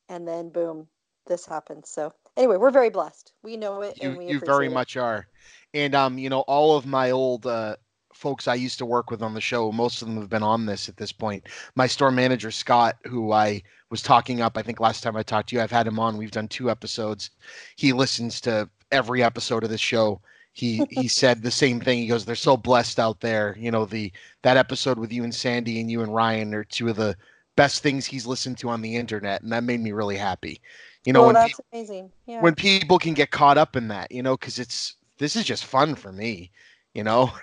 And 0.09 0.27
then 0.27 0.51
boom, 0.51 0.89
this 1.27 1.47
happens. 1.47 1.91
So 1.91 2.13
anyway, 2.37 2.57
we're 2.57 2.71
very 2.73 2.91
blessed. 2.91 3.33
We 3.43 3.57
know 3.57 3.83
it, 3.83 3.99
you 4.03 4.09
and 4.09 4.19
we 4.19 4.27
you 4.27 4.41
very 4.41 4.67
it. 4.67 4.73
much 4.73 4.97
are, 4.97 5.27
and 5.75 5.95
um, 5.95 6.19
you 6.19 6.29
know, 6.29 6.41
all 6.41 6.77
of 6.77 6.87
my 6.87 7.13
old 7.13 7.47
uh 7.47 7.77
folks 8.19 8.49
I 8.49 8.55
used 8.57 8.79
to 8.79 8.87
work 8.87 9.11
with 9.11 9.23
on 9.23 9.35
the 9.35 9.41
show, 9.41 9.71
most 9.71 10.03
of 10.03 10.09
them 10.09 10.19
have 10.19 10.29
been 10.29 10.43
on 10.43 10.67
this 10.67 10.89
at 10.89 10.97
this 10.97 11.13
point. 11.13 11.47
My 11.77 11.87
store 11.87 12.11
manager 12.11 12.51
Scott, 12.51 12.97
who 13.07 13.33
I 13.33 13.63
was 13.91 14.03
talking 14.03 14.41
up, 14.41 14.59
I 14.59 14.63
think 14.63 14.81
last 14.81 15.03
time 15.03 15.17
I 15.17 15.23
talked 15.23 15.51
to 15.51 15.57
you, 15.57 15.63
I've 15.63 15.71
had 15.71 15.87
him 15.87 16.01
on. 16.01 16.17
We've 16.17 16.33
done 16.33 16.49
two 16.49 16.69
episodes. 16.69 17.31
He 17.77 17.93
listens 17.93 18.41
to 18.43 18.69
every 18.91 19.23
episode 19.23 19.63
of 19.63 19.71
this 19.71 19.81
show. 19.81 20.21
He 20.53 20.85
he 20.91 21.07
said 21.21 21.43
the 21.43 21.51
same 21.51 21.81
thing. 21.81 21.99
He 21.99 22.09
goes, 22.09 22.25
"They're 22.25 22.35
so 22.35 22.57
blessed 22.57 22.99
out 22.99 23.21
there." 23.21 23.57
You 23.59 23.71
know, 23.71 23.85
the 23.85 24.13
that 24.43 24.57
episode 24.57 24.99
with 24.99 25.13
you 25.13 25.23
and 25.23 25.35
Sandi 25.35 25.81
and 25.81 25.89
you 25.89 26.03
and 26.03 26.13
Ryan 26.13 26.53
are 26.55 26.65
two 26.65 26.89
of 26.89 26.97
the 26.97 27.17
best 27.55 27.83
things 27.83 28.05
he's 28.05 28.27
listened 28.27 28.59
to 28.59 28.69
on 28.69 28.83
the 28.83 28.97
internet, 28.97 29.43
and 29.43 29.53
that 29.53 29.63
made 29.63 29.81
me 29.81 29.93
really 29.93 30.17
happy. 30.17 30.61
You 31.05 31.13
know, 31.13 31.23
oh, 31.23 31.27
when 31.27 31.35
that's 31.35 31.53
people 31.53 31.65
amazing. 31.73 32.11
Yeah. 32.27 32.41
when 32.41 32.57
people 32.57 32.99
can 32.99 33.15
get 33.15 33.31
caught 33.31 33.59
up 33.59 33.77
in 33.77 33.89
that, 33.89 34.11
you 34.11 34.25
know, 34.25 34.37
because 34.37 34.59
it's 34.59 34.97
this 35.19 35.37
is 35.37 35.45
just 35.45 35.65
fun 35.65 35.95
for 35.95 36.11
me, 36.11 36.51
you 36.95 37.05
know. 37.05 37.31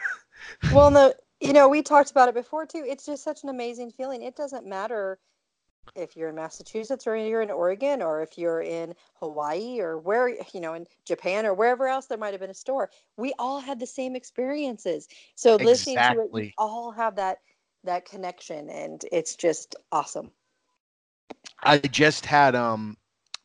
well 0.72 0.92
no 0.92 1.14
you 1.40 1.54
know 1.54 1.68
we 1.68 1.82
talked 1.82 2.12
about 2.12 2.30
it 2.30 2.36
before 2.36 2.66
too. 2.66 2.84
It's 2.88 3.06
just 3.06 3.24
such 3.24 3.44
an 3.44 3.50
amazing 3.50 3.92
feeling. 3.92 4.22
It 4.22 4.36
doesn't 4.36 4.66
matter 4.66 5.20
if 5.94 6.16
you're 6.16 6.30
in 6.30 6.36
massachusetts 6.36 7.06
or 7.06 7.16
you're 7.16 7.44
in 7.44 7.52
oregon 7.52 8.02
or 8.02 8.24
if 8.24 8.40
you're 8.40 8.62
in 8.62 8.96
hawaii 9.20 9.80
or 9.80 10.00
where 10.00 10.30
you 10.52 10.60
know 10.60 10.74
in 10.74 10.88
japan 11.06 11.46
or 11.46 11.54
wherever 11.54 11.88
else 11.88 12.08
there 12.08 12.18
might 12.18 12.34
have 12.34 12.42
been 12.42 12.50
a 12.50 12.56
store. 12.56 12.90
We 13.18 13.34
all 13.38 13.60
had 13.60 13.80
the 13.80 13.86
same 13.86 14.16
experiences. 14.16 15.08
So 15.36 15.56
listening 15.56 15.98
to 15.98 16.22
it 16.22 16.30
we 16.32 16.54
all 16.58 16.92
have 16.92 17.16
that 17.18 17.38
that 17.84 18.06
connection 18.06 18.70
and 18.70 19.06
it's 19.12 19.36
just 19.36 19.76
awesome. 19.92 20.32
I 21.62 21.78
just 21.78 22.26
had 22.26 22.56
um 22.56 22.98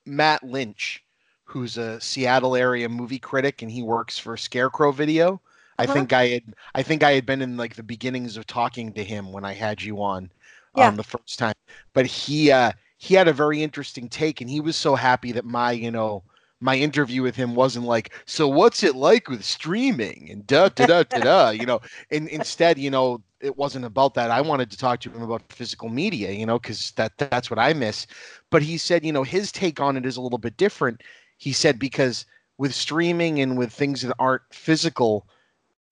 Matt 0.06 0.42
Lynch, 0.42 1.04
who's 1.44 1.76
a 1.76 2.00
Seattle 2.00 2.56
area 2.56 2.88
movie 2.88 3.18
critic, 3.18 3.62
and 3.62 3.70
he 3.70 3.82
works 3.82 4.18
for 4.18 4.36
Scarecrow 4.36 4.92
Video. 4.92 5.40
I 5.80 5.86
Uh-huh. 5.86 6.06
think 6.06 6.12
I 6.12 6.28
had 6.28 6.54
I 6.74 6.82
think 6.82 7.02
I 7.02 7.12
had 7.12 7.26
been 7.26 7.42
in 7.42 7.56
like 7.56 7.76
the 7.76 7.82
beginnings 7.82 8.36
of 8.36 8.46
talking 8.46 8.92
to 8.94 9.04
him 9.04 9.32
when 9.32 9.44
I 9.44 9.54
had 9.54 9.82
you 9.82 10.02
on 10.02 10.30
Yeah. 10.74 10.92
um 10.92 10.96
the 10.96 11.04
first 11.04 11.38
time. 11.38 11.54
But 11.94 12.06
he 12.06 12.50
uh 12.52 12.72
he 12.98 13.14
had 13.14 13.28
a 13.28 13.32
very 13.32 13.62
interesting 13.62 14.08
take 14.08 14.40
and 14.40 14.50
he 14.50 14.60
was 14.60 14.76
so 14.76 14.94
happy 14.96 15.32
that 15.32 15.44
my, 15.44 15.72
you 15.72 15.90
know, 15.90 16.24
my 16.60 16.76
interview 16.76 17.22
with 17.22 17.36
him 17.36 17.54
wasn't 17.54 17.86
like, 17.86 18.12
so 18.26 18.46
what's 18.48 18.82
it 18.82 18.94
like 18.94 19.28
with 19.28 19.44
streaming 19.44 20.28
and 20.30 20.46
da 20.46 20.68
da 20.68 20.86
da 20.86 21.02
da 21.04 21.20
da, 21.22 21.50
you 21.50 21.66
know. 21.66 21.80
And 22.10 22.28
instead, 22.28 22.78
you 22.78 22.90
know, 22.90 23.22
it 23.40 23.56
wasn't 23.56 23.86
about 23.86 24.14
that. 24.14 24.30
I 24.30 24.42
wanted 24.42 24.70
to 24.72 24.78
talk 24.78 25.00
to 25.00 25.10
him 25.10 25.22
about 25.22 25.52
physical 25.52 25.88
media, 25.88 26.30
you 26.32 26.46
know, 26.46 26.58
because 26.58 26.92
that 26.92 27.18
that's 27.18 27.50
what 27.50 27.58
I 27.58 27.72
miss. 27.72 28.06
But 28.50 28.62
he 28.62 28.76
said, 28.78 29.04
you 29.04 29.12
know, 29.12 29.22
his 29.24 29.50
take 29.52 29.80
on 29.80 29.96
it 29.96 30.04
is 30.06 30.16
a 30.16 30.20
little 30.20 30.38
bit 30.38 30.56
different. 30.56 31.02
He 31.38 31.52
said 31.52 31.78
because 31.78 32.26
with 32.58 32.74
streaming 32.74 33.40
and 33.40 33.56
with 33.58 33.72
things 33.72 34.02
that 34.02 34.14
aren't 34.18 34.42
physical, 34.52 35.26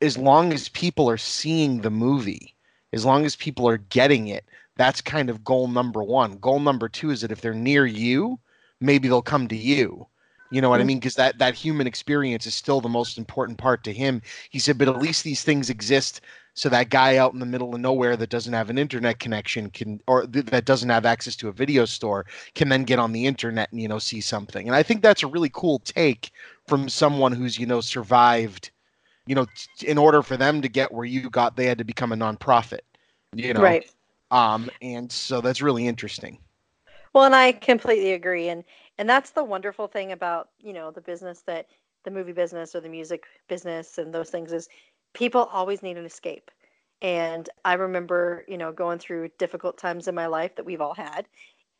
as 0.00 0.16
long 0.18 0.52
as 0.52 0.68
people 0.68 1.08
are 1.10 1.16
seeing 1.18 1.80
the 1.80 1.90
movie, 1.90 2.54
as 2.92 3.04
long 3.04 3.24
as 3.24 3.36
people 3.36 3.68
are 3.68 3.78
getting 3.78 4.28
it, 4.28 4.44
that's 4.76 5.00
kind 5.00 5.28
of 5.30 5.44
goal 5.44 5.68
number 5.68 6.02
one. 6.02 6.38
Goal 6.38 6.60
number 6.60 6.88
two 6.88 7.10
is 7.10 7.20
that 7.20 7.32
if 7.32 7.40
they're 7.40 7.54
near 7.54 7.86
you, 7.86 8.38
maybe 8.80 9.08
they'll 9.08 9.22
come 9.22 9.48
to 9.48 9.56
you. 9.56 10.06
You 10.50 10.62
know 10.62 10.70
what 10.70 10.80
I 10.80 10.84
Mhm. 10.84 10.86
mean? 10.86 10.98
Because 10.98 11.16
that 11.16 11.38
that 11.38 11.54
human 11.54 11.86
experience 11.86 12.46
is 12.46 12.54
still 12.54 12.80
the 12.80 12.88
most 12.88 13.18
important 13.18 13.58
part 13.58 13.84
to 13.84 13.92
him. 13.92 14.22
He 14.50 14.58
said, 14.58 14.78
but 14.78 14.88
at 14.88 14.96
least 14.96 15.22
these 15.24 15.42
things 15.44 15.68
exist 15.68 16.22
so 16.54 16.68
that 16.70 16.88
guy 16.90 17.16
out 17.16 17.34
in 17.34 17.38
the 17.38 17.46
middle 17.46 17.74
of 17.74 17.80
nowhere 17.80 18.16
that 18.16 18.30
doesn't 18.30 18.52
have 18.54 18.70
an 18.70 18.78
internet 18.78 19.18
connection 19.20 19.70
can 19.70 20.00
or 20.06 20.26
th- 20.26 20.46
that 20.46 20.64
doesn't 20.64 20.88
have 20.88 21.04
access 21.06 21.36
to 21.36 21.48
a 21.48 21.52
video 21.52 21.84
store 21.84 22.24
can 22.54 22.68
then 22.68 22.84
get 22.84 22.98
on 22.98 23.12
the 23.12 23.26
internet 23.26 23.70
and 23.72 23.80
you 23.80 23.88
know 23.88 23.98
see 23.98 24.20
something 24.20 24.66
and 24.66 24.74
i 24.74 24.82
think 24.82 25.02
that's 25.02 25.22
a 25.22 25.26
really 25.28 25.50
cool 25.52 25.78
take 25.80 26.30
from 26.66 26.88
someone 26.88 27.32
who's 27.32 27.58
you 27.58 27.66
know 27.66 27.80
survived 27.80 28.70
you 29.28 29.34
know 29.34 29.46
in 29.84 29.98
order 29.98 30.22
for 30.22 30.36
them 30.36 30.62
to 30.62 30.68
get 30.68 30.92
where 30.92 31.04
you 31.04 31.28
got 31.30 31.56
they 31.56 31.66
had 31.66 31.78
to 31.78 31.84
become 31.84 32.12
a 32.12 32.16
nonprofit 32.16 32.80
you 33.34 33.54
know? 33.54 33.62
Right. 33.62 33.90
Um 34.30 34.70
and 34.82 35.10
so 35.10 35.40
that's 35.40 35.62
really 35.62 35.86
interesting. 35.86 36.38
Well, 37.14 37.24
and 37.24 37.34
I 37.34 37.52
completely 37.52 38.12
agree, 38.12 38.48
and 38.48 38.64
and 38.98 39.08
that's 39.08 39.30
the 39.30 39.44
wonderful 39.44 39.86
thing 39.86 40.12
about 40.12 40.50
you 40.60 40.72
know 40.72 40.90
the 40.90 41.00
business 41.00 41.42
that 41.46 41.66
the 42.04 42.10
movie 42.10 42.32
business 42.32 42.74
or 42.74 42.80
the 42.80 42.88
music 42.88 43.24
business 43.48 43.98
and 43.98 44.14
those 44.14 44.30
things 44.30 44.52
is 44.52 44.68
people 45.14 45.44
always 45.52 45.82
need 45.82 45.96
an 45.96 46.04
escape. 46.04 46.50
And 47.00 47.48
I 47.64 47.74
remember 47.74 48.44
you 48.48 48.58
know 48.58 48.72
going 48.72 48.98
through 48.98 49.30
difficult 49.38 49.78
times 49.78 50.08
in 50.08 50.14
my 50.14 50.26
life 50.26 50.54
that 50.56 50.66
we've 50.66 50.80
all 50.80 50.94
had, 50.94 51.26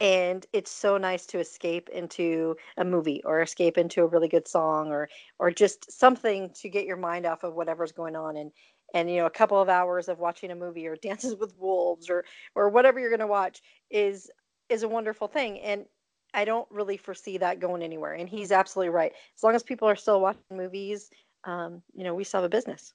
and 0.01 0.47
it's 0.53 0.71
so 0.71 0.97
nice 0.97 1.27
to 1.27 1.39
escape 1.39 1.89
into 1.89 2.57
a 2.77 2.85
movie 2.85 3.23
or 3.25 3.41
escape 3.41 3.77
into 3.77 4.03
a 4.03 4.07
really 4.07 4.29
good 4.29 4.47
song 4.47 4.89
or 4.89 5.09
or 5.39 5.51
just 5.51 5.91
something 5.91 6.51
to 6.55 6.69
get 6.69 6.87
your 6.87 6.97
mind 6.97 7.27
off 7.27 7.43
of 7.43 7.55
whatever's 7.55 7.93
going 7.93 8.15
on 8.15 8.37
and 8.37 8.53
and 8.95 9.11
you 9.11 9.17
know 9.17 9.27
a 9.27 9.31
couple 9.31 9.61
of 9.61 9.69
hours 9.69 10.09
of 10.09 10.19
watching 10.19 10.51
a 10.51 10.55
movie 10.55 10.87
or 10.87 10.97
dances 11.03 11.35
with 11.37 11.55
wolves 11.59 12.09
or 12.09 12.25
or 12.55 12.69
whatever 12.69 13.01
you're 13.01 13.11
going 13.11 13.21
to 13.21 13.27
watch 13.27 13.61
is 13.91 14.31
is 14.69 14.83
a 14.83 14.89
wonderful 14.89 15.29
thing 15.29 15.59
and 15.61 15.85
i 16.35 16.45
don't 16.45 16.69
really 16.71 16.97
foresee 16.97 17.39
that 17.39 17.61
going 17.61 17.83
anywhere 17.83 18.15
and 18.15 18.29
he's 18.29 18.53
absolutely 18.53 18.91
right. 18.91 19.13
As 19.37 19.43
long 19.43 19.55
as 19.55 19.63
people 19.63 19.89
are 19.89 19.97
still 19.97 20.21
watching 20.21 20.43
movies 20.53 21.11
um, 21.45 21.83
you 21.95 22.05
know 22.05 22.15
we 22.15 22.25
still 22.25 22.43
have 22.43 22.47
a 22.47 22.49
business. 22.49 22.93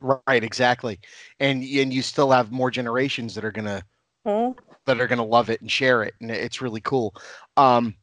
Right 0.00 0.44
exactly 0.44 1.00
and 1.40 1.62
and 1.64 1.92
you 1.92 2.02
still 2.02 2.30
have 2.30 2.52
more 2.52 2.70
generations 2.70 3.34
that 3.34 3.44
are 3.44 3.52
gonna 3.52 3.82
Mhm. 4.24 4.56
that 4.86 5.00
are 5.00 5.06
going 5.06 5.18
to 5.18 5.24
love 5.24 5.50
it 5.50 5.60
and 5.60 5.70
share 5.70 6.02
it 6.02 6.14
and 6.20 6.30
it's 6.30 6.62
really 6.62 6.80
cool 6.80 7.14
um 7.56 7.94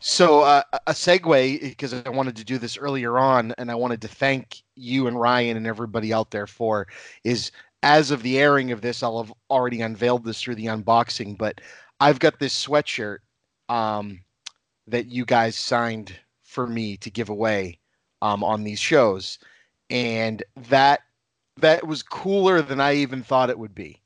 So 0.00 0.42
uh, 0.42 0.62
a 0.86 0.92
segue 0.92 1.60
because 1.62 1.94
I 1.94 2.10
wanted 2.10 2.36
to 2.36 2.44
do 2.44 2.58
this 2.58 2.76
earlier 2.78 3.18
on, 3.18 3.54
and 3.58 3.70
I 3.70 3.76
wanted 3.76 4.02
to 4.02 4.08
thank 4.08 4.62
you 4.76 5.08
and 5.08 5.18
Ryan 5.20 5.56
and 5.56 5.66
everybody 5.66 6.12
out 6.12 6.30
there 6.32 6.46
for 6.48 6.88
is 7.24 7.52
as 7.82 8.10
of 8.12 8.22
the 8.22 8.38
airing 8.38 8.72
of 8.72 8.82
this, 8.82 9.02
I'll 9.02 9.22
have 9.22 9.32
already 9.50 9.82
unveiled 9.82 10.24
this 10.24 10.42
through 10.42 10.56
the 10.56 10.66
unboxing, 10.66 11.38
but 11.38 11.60
I've 12.00 12.20
got 12.20 12.38
this 12.40 12.66
sweatshirt 12.66 13.18
um, 13.70 14.20
that 14.88 15.06
you 15.06 15.24
guys 15.26 15.56
signed 15.56 16.14
for 16.44 16.66
me 16.66 16.98
to 16.98 17.10
give 17.10 17.30
away 17.30 17.80
um, 18.22 18.44
on 18.44 18.64
these 18.64 18.80
shows, 18.80 19.38
and 19.90 20.42
that 20.70 21.00
that 21.58 21.86
was 21.86 22.02
cooler 22.02 22.62
than 22.62 22.80
I 22.80 22.96
even 22.96 23.22
thought 23.22 23.50
it 23.50 23.58
would 23.58 23.74
be, 23.76 24.01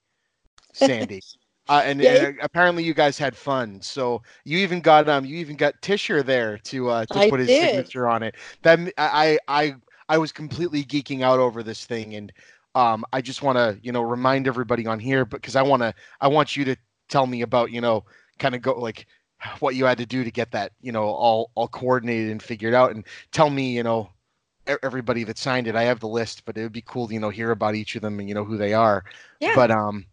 Sandi. 0.77 1.25
Uh, 1.69 1.83
and 1.85 2.01
Yeah. 2.01 2.27
uh, 2.27 2.33
apparently 2.43 2.85
you 2.85 2.95
guys 2.95 3.19
had 3.19 3.37
fun. 3.37 3.81
So 3.81 4.23
you 4.45 4.59
even 4.59 4.81
got 4.81 5.09
um 5.09 5.25
you 5.25 5.37
even 5.39 5.57
got 5.57 5.81
Tisher 5.83 6.23
there 6.23 6.59
to 6.59 6.89
uh 6.91 7.07
to 7.07 7.21
I 7.21 7.31
put 7.31 7.41
his 7.41 7.53
did. 7.53 7.53
signature 7.53 8.07
on 8.09 8.23
it. 8.23 8.35
That 8.63 8.79
I 8.99 9.39
I 9.49 9.75
I 10.09 10.19
was 10.19 10.33
completely 10.33 10.85
geeking 10.85 11.23
out 11.23 11.39
over 11.41 11.63
this 11.63 11.85
thing 11.87 12.15
and 12.15 12.33
um 12.75 13.05
I 13.13 13.21
just 13.21 13.43
want 13.43 13.59
to, 13.59 13.79
you 13.83 13.93
know, 13.93 14.03
remind 14.03 14.47
everybody 14.47 14.87
on 14.87 14.99
here 15.01 15.25
because 15.25 15.57
I 15.57 15.63
want 15.63 15.83
to 15.83 15.95
I 16.21 16.29
want 16.29 16.57
you 16.57 16.65
to 16.67 16.77
tell 17.09 17.27
me 17.27 17.43
about, 17.43 17.73
you 17.73 17.81
know, 17.81 18.05
kind 18.39 18.55
of 18.55 18.63
go 18.63 18.79
like 18.79 19.07
what 19.61 19.75
you 19.75 19.85
had 19.87 19.99
to 19.99 20.07
do 20.07 20.25
to 20.25 20.31
get 20.31 20.53
that, 20.53 20.73
you 20.81 20.93
know, 20.93 21.05
all 21.05 21.51
all 21.55 21.69
coordinated 21.69 22.31
and 22.31 22.43
figured 22.43 22.75
out 22.75 22.93
and 22.93 23.05
tell 23.33 23.51
me, 23.51 23.75
you 23.77 23.83
know, 23.83 24.11
everybody 24.83 25.25
that 25.25 25.39
signed 25.39 25.67
it. 25.67 25.77
I 25.77 25.85
have 25.85 26.01
the 26.01 26.09
list, 26.09 26.45
but 26.45 26.57
it 26.57 26.63
would 26.63 26.73
be 26.73 26.83
cool 26.83 27.09
to, 27.09 27.15
you 27.15 27.21
know, 27.21 27.31
hear 27.31 27.51
about 27.51 27.75
each 27.75 27.95
of 27.97 28.03
them 28.03 28.19
and 28.19 28.29
you 28.29 28.35
know 28.35 28.45
who 28.45 28.57
they 28.57 28.75
are. 28.75 29.05
Yeah. 29.41 29.51
But 29.53 29.71
um 29.71 30.07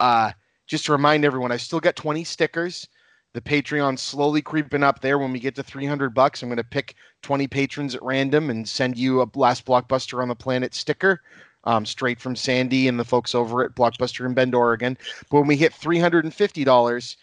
uh 0.00 0.32
just 0.66 0.86
to 0.86 0.92
remind 0.92 1.24
everyone, 1.24 1.50
I 1.50 1.56
still 1.56 1.80
got 1.80 1.96
20 1.96 2.22
stickers. 2.22 2.86
The 3.32 3.40
Patreon's 3.40 4.00
slowly 4.00 4.40
creeping 4.40 4.84
up 4.84 5.00
there. 5.00 5.18
When 5.18 5.32
we 5.32 5.40
get 5.40 5.56
to 5.56 5.64
300 5.64 6.14
bucks, 6.14 6.42
I'm 6.42 6.48
going 6.48 6.58
to 6.58 6.64
pick 6.64 6.94
20 7.22 7.48
patrons 7.48 7.94
at 7.96 8.02
random 8.02 8.50
and 8.50 8.68
send 8.68 8.96
you 8.96 9.20
a 9.20 9.28
Last 9.34 9.66
Blockbuster 9.66 10.22
on 10.22 10.28
the 10.28 10.34
Planet 10.36 10.74
sticker 10.74 11.20
um, 11.64 11.84
straight 11.84 12.20
from 12.20 12.36
Sandi 12.36 12.88
and 12.88 12.98
the 12.98 13.04
folks 13.04 13.34
over 13.34 13.64
at 13.64 13.74
Blockbuster 13.74 14.26
in 14.26 14.34
Bend, 14.34 14.54
Oregon. 14.54 14.96
But 15.30 15.38
when 15.38 15.48
we 15.48 15.56
hit 15.56 15.72
$350, 15.72 17.16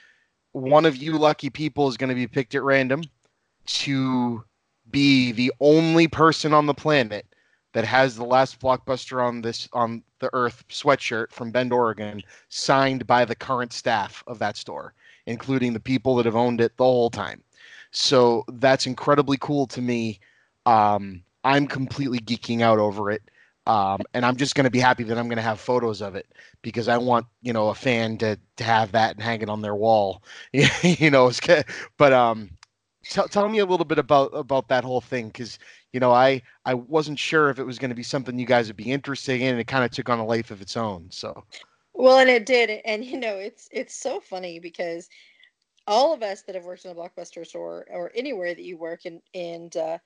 one 0.51 0.86
of 0.86 0.96
you 0.98 1.17
lucky 1.17 1.50
people 1.50 1.88
is 1.88 1.98
going 1.98 2.10
to 2.10 2.15
be 2.15 2.27
picked 2.27 2.55
at 2.55 2.63
random 2.63 3.03
to 3.65 4.43
be 4.91 5.31
the 5.31 5.53
only 5.60 6.07
person 6.07 6.53
on 6.53 6.65
the 6.65 6.74
planet 6.74 7.25
that 7.77 7.86
has 7.86 8.15
the 8.15 8.25
last 8.25 8.60
blockbuster 8.60 9.24
on 9.24 9.39
this 9.39 9.69
on 9.72 10.01
the 10.17 10.31
earth 10.34 10.63
sweatshirt 10.67 11.31
from 11.31 11.51
Bend, 11.51 11.72
Oregon, 11.72 12.24
signed 12.50 13.05
by 13.05 13.24
the 13.24 13.36
current 13.36 13.72
staff 13.72 14.24
of 14.25 14.39
that 14.39 14.57
store, 14.57 14.96
including 15.27 15.74
the 15.74 15.79
people 15.79 16.15
that 16.15 16.25
have 16.25 16.36
owned 16.36 16.60
it 16.60 16.75
the 16.77 16.84
whole 16.84 17.12
time. 17.12 17.43
So 17.91 18.46
that's 18.53 18.88
incredibly 18.88 19.38
cool 19.38 19.67
to 19.67 19.79
me. 19.79 20.19
Um, 20.65 21.22
I'm 21.43 21.67
completely 21.67 22.17
geeking 22.17 22.62
out 22.62 22.79
over 22.79 23.12
it. 23.12 23.22
Um, 23.67 24.00
and 24.15 24.25
I'm 24.25 24.38
just 24.38 24.55
going 24.55 24.63
to 24.63 24.72
be 24.72 24.79
happy 24.79 25.03
that 25.03 25.15
I'm 25.19 25.27
going 25.27 25.38
to 25.38 25.43
have 25.43 25.60
photos 25.60 26.01
of 26.01 26.15
it 26.15 26.25
because 26.63 26.88
I 26.88 26.98
want, 26.98 27.27
you 27.43 27.53
know, 27.53 27.67
a 27.69 27.75
fan 27.75 28.17
to, 28.17 28.39
to 28.55 28.63
have 28.63 28.91
that 28.93 29.13
and 29.13 29.24
hang 29.24 29.43
it 29.43 29.50
on 29.50 29.62
their 29.62 29.75
wall, 29.75 30.24
you 30.81 31.12
know, 31.12 31.31
but, 31.98 32.12
um, 32.12 32.50
tell, 33.03 33.27
tell 33.27 33.48
me 33.48 33.60
a 33.60 33.65
little 33.67 33.86
bit 33.86 34.00
about, 34.00 34.31
about 34.34 34.67
that 34.69 34.84
whole 34.84 35.01
thing. 35.01 35.29
Cause 35.29 35.60
you 35.98 36.00
know, 36.00 36.12
I, 36.12 36.44
I 36.63 36.75
wasn't 36.75 37.18
sure 37.18 37.50
if 37.50 37.58
it 37.58 37.63
was 37.63 37.80
going 37.80 37.89
to 37.89 37.96
be 37.96 38.04
something 38.04 38.38
you 38.38 38.46
guys 38.46 38.68
would 38.68 38.75
be 38.75 38.92
interested 38.92 39.42
in. 39.42 39.54
And 39.54 39.60
it 39.60 39.66
kind 39.66 39.84
of 39.84 39.89
took 39.89 40.10
on 40.10 40.20
a 40.20 40.25
life 40.25 40.51
of 40.51 40.62
its 40.62 40.77
own. 40.77 41.08
So 41.10 41.44
Well, 41.96 42.20
and 42.20 42.30
it 42.30 42.46
did, 42.46 42.70
and 42.86 43.04
you 43.04 43.20
know, 43.20 43.38
it's 43.38 43.68
it's 43.72 43.96
so 43.96 44.20
funny 44.20 44.60
because 44.60 45.10
all 45.88 46.13
of 46.13 46.22
us 46.22 46.44
that 46.44 46.54
have 46.54 46.66
worked 46.66 46.86
in 46.86 46.92
a 46.92 46.94
blockbuster 46.94 47.44
store 47.48 47.88
or 47.89 48.12
anywhere 48.13 48.54
that 48.54 48.63
you 48.63 48.77
work 48.77 49.06
and 49.06 49.22
and 49.34 49.75
uh, 49.75 49.98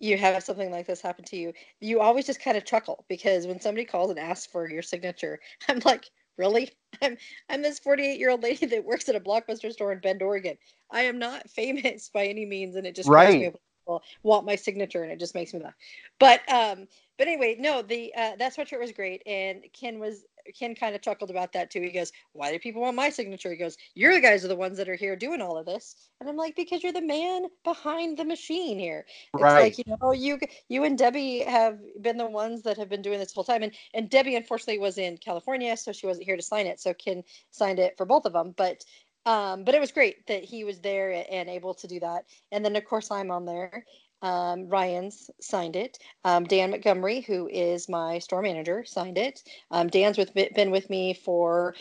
you 0.00 0.18
have 0.18 0.42
something 0.42 0.70
like 0.70 0.86
this 0.86 1.00
happen 1.00 1.24
to 1.24 1.36
you, 1.38 1.54
you 1.80 2.00
always 2.00 2.26
just 2.26 2.42
kind 2.42 2.58
of 2.58 2.66
chuckle 2.66 3.06
because 3.08 3.46
when 3.46 3.58
somebody 3.58 3.86
calls 3.86 4.10
and 4.10 4.18
asks 4.18 4.52
for 4.52 4.68
your 4.68 4.82
signature, 4.82 5.40
I'm 5.70 5.80
like, 5.86 6.10
really? 6.36 6.72
I'm 7.00 7.16
I'm 7.48 7.62
this 7.62 7.78
48 7.78 8.18
year 8.18 8.28
old 8.28 8.42
lady 8.42 8.66
that 8.66 8.84
works 8.84 9.08
at 9.08 9.16
a 9.16 9.20
blockbuster 9.20 9.72
store 9.72 9.92
in 9.92 10.00
Bend, 10.00 10.20
Oregon. 10.20 10.58
I 10.90 11.04
am 11.04 11.18
not 11.18 11.48
famous 11.48 12.10
by 12.12 12.26
any 12.26 12.44
means, 12.44 12.76
and 12.76 12.86
it 12.86 12.94
just 12.94 13.08
Right. 13.08 13.54
People 13.88 14.02
want 14.22 14.46
my 14.46 14.56
signature, 14.56 15.02
and 15.02 15.12
it 15.12 15.18
just 15.20 15.34
makes 15.34 15.54
me 15.54 15.60
laugh. 15.60 15.74
But 16.18 16.40
um, 16.52 16.88
but 17.16 17.28
anyway, 17.28 17.56
no, 17.58 17.82
the 17.82 18.12
uh, 18.16 18.36
that 18.36 18.56
sweatshirt 18.56 18.80
was 18.80 18.92
great, 18.92 19.22
and 19.26 19.64
Ken 19.72 19.98
was 19.98 20.24
Ken 20.58 20.74
kind 20.74 20.94
of 20.94 21.02
chuckled 21.02 21.30
about 21.30 21.52
that 21.52 21.70
too. 21.70 21.80
He 21.82 21.90
goes, 21.90 22.12
"Why 22.32 22.52
do 22.52 22.58
people 22.58 22.82
want 22.82 22.96
my 22.96 23.10
signature?" 23.10 23.50
He 23.50 23.56
goes, 23.56 23.76
"You're 23.94 24.14
the 24.14 24.20
guys 24.20 24.44
are 24.44 24.48
the 24.48 24.56
ones 24.56 24.78
that 24.78 24.88
are 24.88 24.96
here 24.96 25.16
doing 25.16 25.40
all 25.42 25.58
of 25.58 25.66
this," 25.66 26.10
and 26.20 26.28
I'm 26.28 26.36
like, 26.36 26.56
"Because 26.56 26.82
you're 26.82 26.92
the 26.92 27.00
man 27.02 27.46
behind 27.64 28.18
the 28.18 28.24
machine 28.24 28.78
here." 28.78 29.06
It's 29.36 29.56
Right. 29.56 29.56
like 29.56 29.78
you 29.78 29.84
know, 30.02 30.12
you 30.12 30.38
you 30.68 30.84
and 30.84 30.98
Debbie 30.98 31.40
have 31.40 31.78
been 32.00 32.18
the 32.18 32.26
ones 32.26 32.62
that 32.62 32.76
have 32.78 32.88
been 32.88 33.02
doing 33.02 33.18
this 33.18 33.32
whole 33.32 33.44
time, 33.44 33.62
and 33.62 33.74
and 33.94 34.10
Debbie 34.10 34.36
unfortunately 34.36 34.78
was 34.78 34.98
in 34.98 35.18
California, 35.18 35.76
so 35.76 35.92
she 35.92 36.06
wasn't 36.06 36.26
here 36.26 36.36
to 36.36 36.42
sign 36.42 36.66
it. 36.66 36.80
So 36.80 36.94
Ken 36.94 37.22
signed 37.50 37.78
it 37.80 37.96
for 37.96 38.06
both 38.06 38.26
of 38.26 38.32
them, 38.34 38.54
but. 38.56 38.84
Um, 39.26 39.64
but 39.64 39.74
it 39.74 39.80
was 39.80 39.92
great 39.92 40.26
that 40.26 40.44
he 40.44 40.64
was 40.64 40.80
there 40.80 41.24
and 41.30 41.48
able 41.48 41.74
to 41.74 41.86
do 41.86 42.00
that. 42.00 42.24
And 42.52 42.64
then, 42.64 42.76
of 42.76 42.84
course, 42.84 43.10
I'm 43.10 43.30
on 43.30 43.44
there. 43.44 43.84
Um, 44.22 44.68
Ryan's 44.68 45.30
signed 45.40 45.76
it. 45.76 45.98
Um, 46.24 46.44
Dan 46.44 46.70
Montgomery, 46.70 47.20
who 47.20 47.48
is 47.48 47.88
my 47.88 48.18
store 48.18 48.42
manager, 48.42 48.84
signed 48.84 49.18
it. 49.18 49.42
Um, 49.70 49.88
Dan's 49.88 50.18
with 50.18 50.34
been 50.34 50.70
with 50.70 50.90
me 50.90 51.14
for 51.14 51.74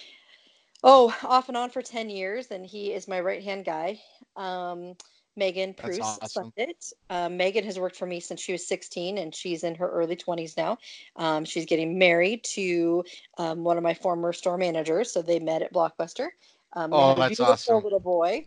oh 0.83 1.15
off 1.23 1.47
and 1.47 1.57
on 1.57 1.69
for 1.69 1.81
ten 1.81 2.09
years, 2.09 2.51
and 2.51 2.65
he 2.65 2.93
is 2.93 3.07
my 3.07 3.19
right 3.19 3.43
hand 3.43 3.65
guy. 3.65 3.99
Um, 4.35 4.95
Megan 5.37 5.75
Bruce 5.79 5.99
awesome. 5.99 6.27
signed 6.27 6.53
it. 6.57 6.85
Um, 7.09 7.37
Megan 7.37 7.63
has 7.63 7.79
worked 7.79 7.95
for 7.95 8.07
me 8.07 8.19
since 8.19 8.41
she 8.41 8.51
was 8.51 8.67
16, 8.67 9.19
and 9.19 9.33
she's 9.33 9.63
in 9.63 9.75
her 9.75 9.87
early 9.87 10.15
20s 10.15 10.57
now. 10.57 10.79
Um, 11.15 11.45
she's 11.45 11.67
getting 11.67 11.99
married 11.99 12.43
to 12.55 13.03
um, 13.37 13.63
one 13.63 13.77
of 13.77 13.83
my 13.83 13.93
former 13.93 14.33
store 14.33 14.57
managers, 14.57 15.13
so 15.13 15.21
they 15.21 15.39
met 15.39 15.61
at 15.61 15.71
Blockbuster. 15.71 16.29
Um, 16.77 16.93
Oh, 16.93 17.11
a 17.13 17.15
that's 17.15 17.39
awesome. 17.39 17.83
little 17.83 17.99
boy. 17.99 18.45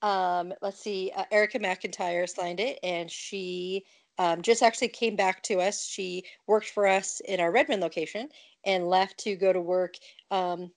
Um, 0.00 0.54
let's 0.62 0.80
see, 0.80 1.12
uh, 1.14 1.24
Erica 1.30 1.58
McIntyre 1.58 2.28
signed 2.28 2.60
it, 2.60 2.78
and 2.82 3.10
she 3.10 3.84
um, 4.18 4.40
just 4.40 4.62
actually 4.62 4.88
came 4.88 5.14
back 5.14 5.42
to 5.44 5.60
us. 5.60 5.84
She 5.84 6.24
worked 6.46 6.70
for 6.70 6.86
us 6.86 7.20
in 7.20 7.38
our 7.38 7.52
Redmond 7.52 7.82
location 7.82 8.28
and 8.64 8.88
left 8.88 9.18
to 9.20 9.36
go 9.36 9.52
to 9.52 9.60
work. 9.60 9.94
Um, 10.30 10.70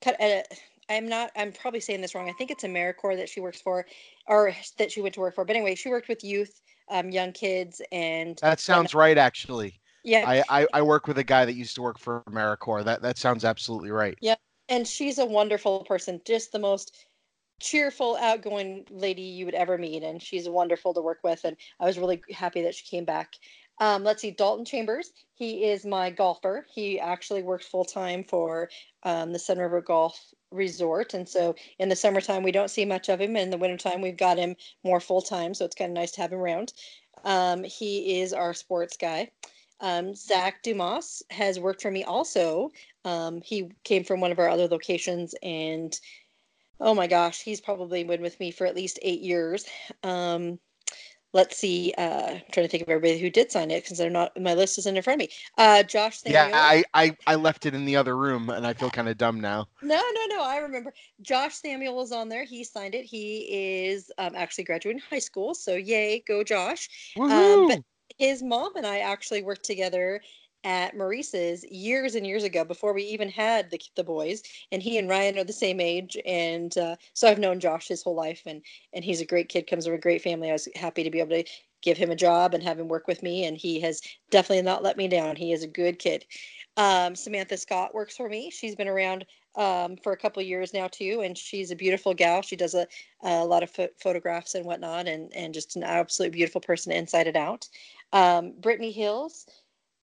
cut 0.00 0.20
at, 0.20 0.46
I'm 0.88 1.08
not. 1.08 1.30
I'm 1.36 1.50
probably 1.50 1.80
saying 1.80 2.00
this 2.00 2.14
wrong. 2.14 2.28
I 2.28 2.32
think 2.34 2.50
it's 2.50 2.62
AmeriCorps 2.62 3.16
that 3.16 3.28
she 3.28 3.40
works 3.40 3.60
for, 3.60 3.84
or 4.28 4.54
that 4.78 4.92
she 4.92 5.00
went 5.00 5.14
to 5.14 5.20
work 5.20 5.34
for. 5.34 5.44
But 5.44 5.56
anyway, 5.56 5.74
she 5.74 5.88
worked 5.88 6.08
with 6.08 6.22
youth, 6.22 6.60
um, 6.88 7.10
young 7.10 7.32
kids, 7.32 7.80
and 7.90 8.38
that 8.42 8.60
sounds 8.60 8.94
right. 8.94 9.18
Actually, 9.18 9.80
yeah, 10.04 10.24
I, 10.28 10.60
I, 10.62 10.66
I 10.74 10.82
work 10.82 11.08
with 11.08 11.18
a 11.18 11.24
guy 11.24 11.46
that 11.46 11.54
used 11.54 11.74
to 11.76 11.82
work 11.82 11.98
for 11.98 12.22
AmeriCorps. 12.28 12.84
That, 12.84 13.02
that 13.02 13.18
sounds 13.18 13.44
absolutely 13.44 13.90
right. 13.90 14.16
And 14.68 14.86
she's 14.86 15.18
a 15.18 15.26
wonderful 15.26 15.84
person. 15.84 16.20
Just 16.24 16.52
the 16.52 16.58
most 16.58 17.06
cheerful, 17.60 18.16
outgoing 18.16 18.84
lady 18.90 19.22
you 19.22 19.44
would 19.46 19.54
ever 19.54 19.78
meet, 19.78 20.02
and 20.02 20.22
she's 20.22 20.48
wonderful 20.48 20.94
to 20.94 21.00
work 21.00 21.20
with. 21.22 21.44
And 21.44 21.56
I 21.80 21.84
was 21.84 21.98
really 21.98 22.22
happy 22.32 22.62
that 22.62 22.74
she 22.74 22.86
came 22.86 23.04
back. 23.04 23.34
Um, 23.80 24.04
let's 24.04 24.22
see, 24.22 24.30
Dalton 24.30 24.64
Chambers. 24.64 25.12
He 25.34 25.64
is 25.64 25.84
my 25.84 26.10
golfer. 26.10 26.66
He 26.72 27.00
actually 27.00 27.42
works 27.42 27.66
full 27.66 27.84
time 27.84 28.22
for 28.22 28.68
um, 29.02 29.32
the 29.32 29.38
Sunriver 29.38 29.84
Golf 29.84 30.32
Resort, 30.52 31.14
and 31.14 31.28
so 31.28 31.56
in 31.78 31.88
the 31.88 31.96
summertime 31.96 32.42
we 32.42 32.52
don't 32.52 32.70
see 32.70 32.84
much 32.84 33.08
of 33.08 33.20
him. 33.20 33.36
In 33.36 33.50
the 33.50 33.58
wintertime 33.58 34.00
we've 34.00 34.16
got 34.16 34.38
him 34.38 34.54
more 34.84 35.00
full 35.00 35.22
time, 35.22 35.54
so 35.54 35.64
it's 35.64 35.74
kind 35.74 35.90
of 35.90 35.94
nice 35.94 36.12
to 36.12 36.20
have 36.20 36.32
him 36.32 36.38
around. 36.38 36.72
Um, 37.24 37.64
he 37.64 38.20
is 38.20 38.32
our 38.32 38.54
sports 38.54 38.96
guy. 38.96 39.30
Um, 39.80 40.14
Zach 40.14 40.62
Dumas 40.62 41.22
has 41.30 41.58
worked 41.58 41.82
for 41.82 41.90
me 41.90 42.04
also. 42.04 42.70
Um, 43.04 43.40
he 43.42 43.70
came 43.84 44.04
from 44.04 44.20
one 44.20 44.32
of 44.32 44.38
our 44.38 44.48
other 44.48 44.66
locations, 44.68 45.34
and 45.42 45.98
oh 46.80 46.94
my 46.94 47.06
gosh, 47.06 47.42
he's 47.42 47.60
probably 47.60 48.04
been 48.04 48.22
with 48.22 48.38
me 48.40 48.50
for 48.50 48.66
at 48.66 48.74
least 48.76 48.98
eight 49.02 49.20
years. 49.20 49.66
Um, 50.02 50.58
let's 51.32 51.56
see. 51.58 51.92
Uh, 51.98 52.30
I'm 52.32 52.42
trying 52.52 52.64
to 52.66 52.68
think 52.68 52.82
of 52.82 52.88
everybody 52.88 53.18
who 53.18 53.28
did 53.30 53.50
sign 53.52 53.70
it 53.70 53.82
because 53.84 53.98
they're 53.98 54.10
not. 54.10 54.40
My 54.40 54.54
list 54.54 54.78
isn't 54.78 54.96
in 54.96 55.02
front 55.02 55.20
of 55.20 55.28
me. 55.28 55.34
Uh, 55.58 55.82
Josh 55.82 56.18
Samuel. 56.18 56.48
Yeah, 56.48 56.50
I, 56.54 56.84
I, 56.94 57.16
I 57.26 57.34
left 57.34 57.66
it 57.66 57.74
in 57.74 57.84
the 57.84 57.96
other 57.96 58.16
room 58.16 58.48
and 58.50 58.66
I 58.66 58.72
feel 58.72 58.90
kind 58.90 59.08
of 59.08 59.18
dumb 59.18 59.40
now. 59.40 59.66
No, 59.82 59.96
no, 60.00 60.36
no. 60.36 60.42
I 60.42 60.58
remember. 60.58 60.94
Josh 61.22 61.54
Samuel 61.56 61.96
was 61.96 62.12
on 62.12 62.28
there. 62.28 62.44
He 62.44 62.64
signed 62.64 62.94
it. 62.94 63.04
He 63.04 63.84
is 63.86 64.10
um, 64.18 64.32
actually 64.36 64.64
graduating 64.64 65.02
high 65.10 65.18
school. 65.18 65.54
So 65.54 65.74
yay, 65.74 66.22
go 66.26 66.42
Josh. 66.44 66.88
Woohoo! 67.18 67.68
but- 67.68 67.80
His 68.18 68.42
mom 68.42 68.76
and 68.76 68.86
I 68.86 68.98
actually 69.00 69.42
worked 69.42 69.64
together 69.64 70.20
at 70.64 70.96
Maurice's 70.96 71.64
years 71.64 72.14
and 72.14 72.26
years 72.26 72.42
ago 72.42 72.64
before 72.64 72.94
we 72.94 73.02
even 73.04 73.28
had 73.28 73.70
the, 73.70 73.80
the 73.96 74.04
boys. 74.04 74.42
And 74.72 74.82
he 74.82 74.98
and 74.98 75.08
Ryan 75.08 75.38
are 75.38 75.44
the 75.44 75.52
same 75.52 75.78
age. 75.78 76.16
And 76.26 76.76
uh, 76.78 76.96
so 77.12 77.28
I've 77.28 77.38
known 77.38 77.60
Josh 77.60 77.88
his 77.88 78.02
whole 78.02 78.14
life. 78.14 78.42
And, 78.46 78.62
and 78.92 79.04
he's 79.04 79.20
a 79.20 79.26
great 79.26 79.48
kid, 79.48 79.66
comes 79.66 79.84
from 79.84 79.94
a 79.94 79.98
great 79.98 80.22
family. 80.22 80.48
I 80.48 80.54
was 80.54 80.68
happy 80.74 81.04
to 81.04 81.10
be 81.10 81.20
able 81.20 81.36
to 81.36 81.44
give 81.82 81.98
him 81.98 82.10
a 82.10 82.16
job 82.16 82.54
and 82.54 82.62
have 82.62 82.80
him 82.80 82.88
work 82.88 83.06
with 83.06 83.22
me. 83.22 83.44
And 83.44 83.56
he 83.56 83.78
has 83.80 84.00
definitely 84.30 84.62
not 84.62 84.82
let 84.82 84.96
me 84.96 85.06
down. 85.06 85.36
He 85.36 85.52
is 85.52 85.62
a 85.62 85.68
good 85.68 85.98
kid. 85.98 86.24
Um, 86.76 87.14
Samantha 87.14 87.56
Scott 87.56 87.94
works 87.94 88.16
for 88.16 88.28
me. 88.28 88.50
She's 88.50 88.74
been 88.74 88.88
around 88.88 89.26
um, 89.56 89.96
for 89.96 90.12
a 90.12 90.16
couple 90.16 90.42
years 90.42 90.74
now 90.74 90.88
too, 90.88 91.22
and 91.24 91.38
she's 91.38 91.70
a 91.70 91.76
beautiful 91.76 92.14
gal. 92.14 92.42
She 92.42 92.56
does 92.56 92.74
a, 92.74 92.86
a 93.22 93.44
lot 93.44 93.62
of 93.62 93.72
ph- 93.72 93.90
photographs 94.00 94.54
and 94.54 94.64
whatnot, 94.64 95.06
and 95.06 95.32
and 95.34 95.54
just 95.54 95.76
an 95.76 95.84
absolutely 95.84 96.36
beautiful 96.36 96.60
person 96.60 96.92
inside 96.92 97.28
and 97.28 97.36
out. 97.36 97.68
Um, 98.12 98.54
Brittany 98.60 98.90
Hills 98.90 99.46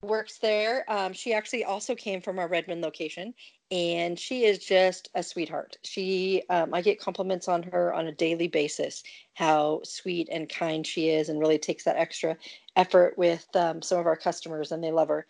works 0.02 0.38
there. 0.38 0.86
Um, 0.88 1.14
she 1.14 1.34
actually 1.34 1.64
also 1.64 1.96
came 1.96 2.22
from 2.22 2.40
our 2.40 2.48
Redmond 2.48 2.82
location, 2.82 3.34
and 3.72 4.18
she 4.18 4.46
is 4.46 4.60
just 4.60 5.10
a 5.16 5.24
sweetheart. 5.24 5.78
She, 5.84 6.44
um, 6.50 6.74
I 6.74 6.82
get 6.82 7.00
compliments 7.00 7.48
on 7.48 7.64
her 7.64 7.94
on 7.94 8.08
a 8.08 8.12
daily 8.12 8.48
basis, 8.48 9.04
how 9.34 9.82
sweet 9.84 10.30
and 10.32 10.48
kind 10.48 10.86
she 10.86 11.10
is, 11.10 11.30
and 11.30 11.40
really 11.40 11.58
takes 11.58 11.84
that 11.86 11.98
extra 11.98 12.38
effort 12.76 13.18
with 13.18 13.48
um, 13.56 13.82
some 13.82 14.00
of 14.00 14.06
our 14.06 14.16
customers, 14.16 14.72
and 14.72 14.84
they 14.84 14.92
love 14.92 15.10
her. 15.10 15.26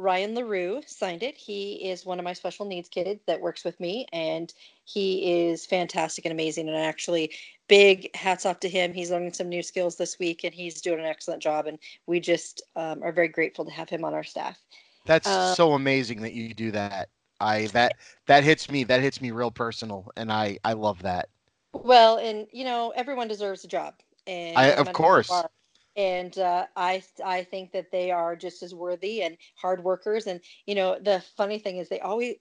Ryan 0.00 0.34
LaRue 0.34 0.80
signed 0.86 1.22
it. 1.22 1.36
He 1.36 1.90
is 1.90 2.06
one 2.06 2.18
of 2.18 2.24
my 2.24 2.32
special 2.32 2.64
needs 2.64 2.88
kids 2.88 3.20
that 3.26 3.40
works 3.40 3.64
with 3.64 3.78
me, 3.78 4.06
and 4.14 4.52
he 4.84 5.50
is 5.50 5.66
fantastic 5.66 6.24
and 6.24 6.32
amazing. 6.32 6.68
And 6.68 6.76
actually, 6.76 7.32
big 7.68 8.14
hats 8.16 8.46
off 8.46 8.60
to 8.60 8.68
him. 8.68 8.94
He's 8.94 9.10
learning 9.10 9.34
some 9.34 9.50
new 9.50 9.62
skills 9.62 9.96
this 9.96 10.18
week, 10.18 10.42
and 10.44 10.54
he's 10.54 10.80
doing 10.80 11.00
an 11.00 11.04
excellent 11.04 11.42
job. 11.42 11.66
And 11.66 11.78
we 12.06 12.18
just 12.18 12.62
um, 12.76 13.02
are 13.02 13.12
very 13.12 13.28
grateful 13.28 13.66
to 13.66 13.70
have 13.70 13.90
him 13.90 14.02
on 14.04 14.14
our 14.14 14.24
staff. 14.24 14.58
That's 15.04 15.28
Um, 15.28 15.54
so 15.54 15.74
amazing 15.74 16.22
that 16.22 16.32
you 16.32 16.54
do 16.54 16.70
that. 16.70 17.10
I 17.38 17.66
that 17.68 17.92
that 18.26 18.42
hits 18.42 18.70
me. 18.70 18.84
That 18.84 19.02
hits 19.02 19.20
me 19.20 19.32
real 19.32 19.50
personal, 19.50 20.10
and 20.16 20.32
I 20.32 20.58
I 20.64 20.72
love 20.72 21.02
that. 21.02 21.28
Well, 21.74 22.16
and 22.16 22.46
you 22.52 22.64
know, 22.64 22.92
everyone 22.96 23.28
deserves 23.28 23.64
a 23.64 23.68
job, 23.68 23.94
and 24.26 24.56
I- 24.56 24.72
of 24.72 24.86
matter 24.86 24.98
who 24.98 25.02
you 25.02 25.02
course. 25.08 25.30
are. 25.30 25.50
And 25.96 26.36
uh, 26.38 26.66
I 26.76 27.02
I 27.24 27.44
think 27.44 27.72
that 27.72 27.90
they 27.90 28.10
are 28.10 28.36
just 28.36 28.62
as 28.62 28.74
worthy 28.74 29.22
and 29.22 29.36
hard 29.56 29.82
workers. 29.84 30.26
And 30.26 30.40
you 30.66 30.74
know, 30.74 30.98
the 31.00 31.22
funny 31.36 31.58
thing 31.58 31.78
is, 31.78 31.88
they 31.88 32.00
always. 32.00 32.36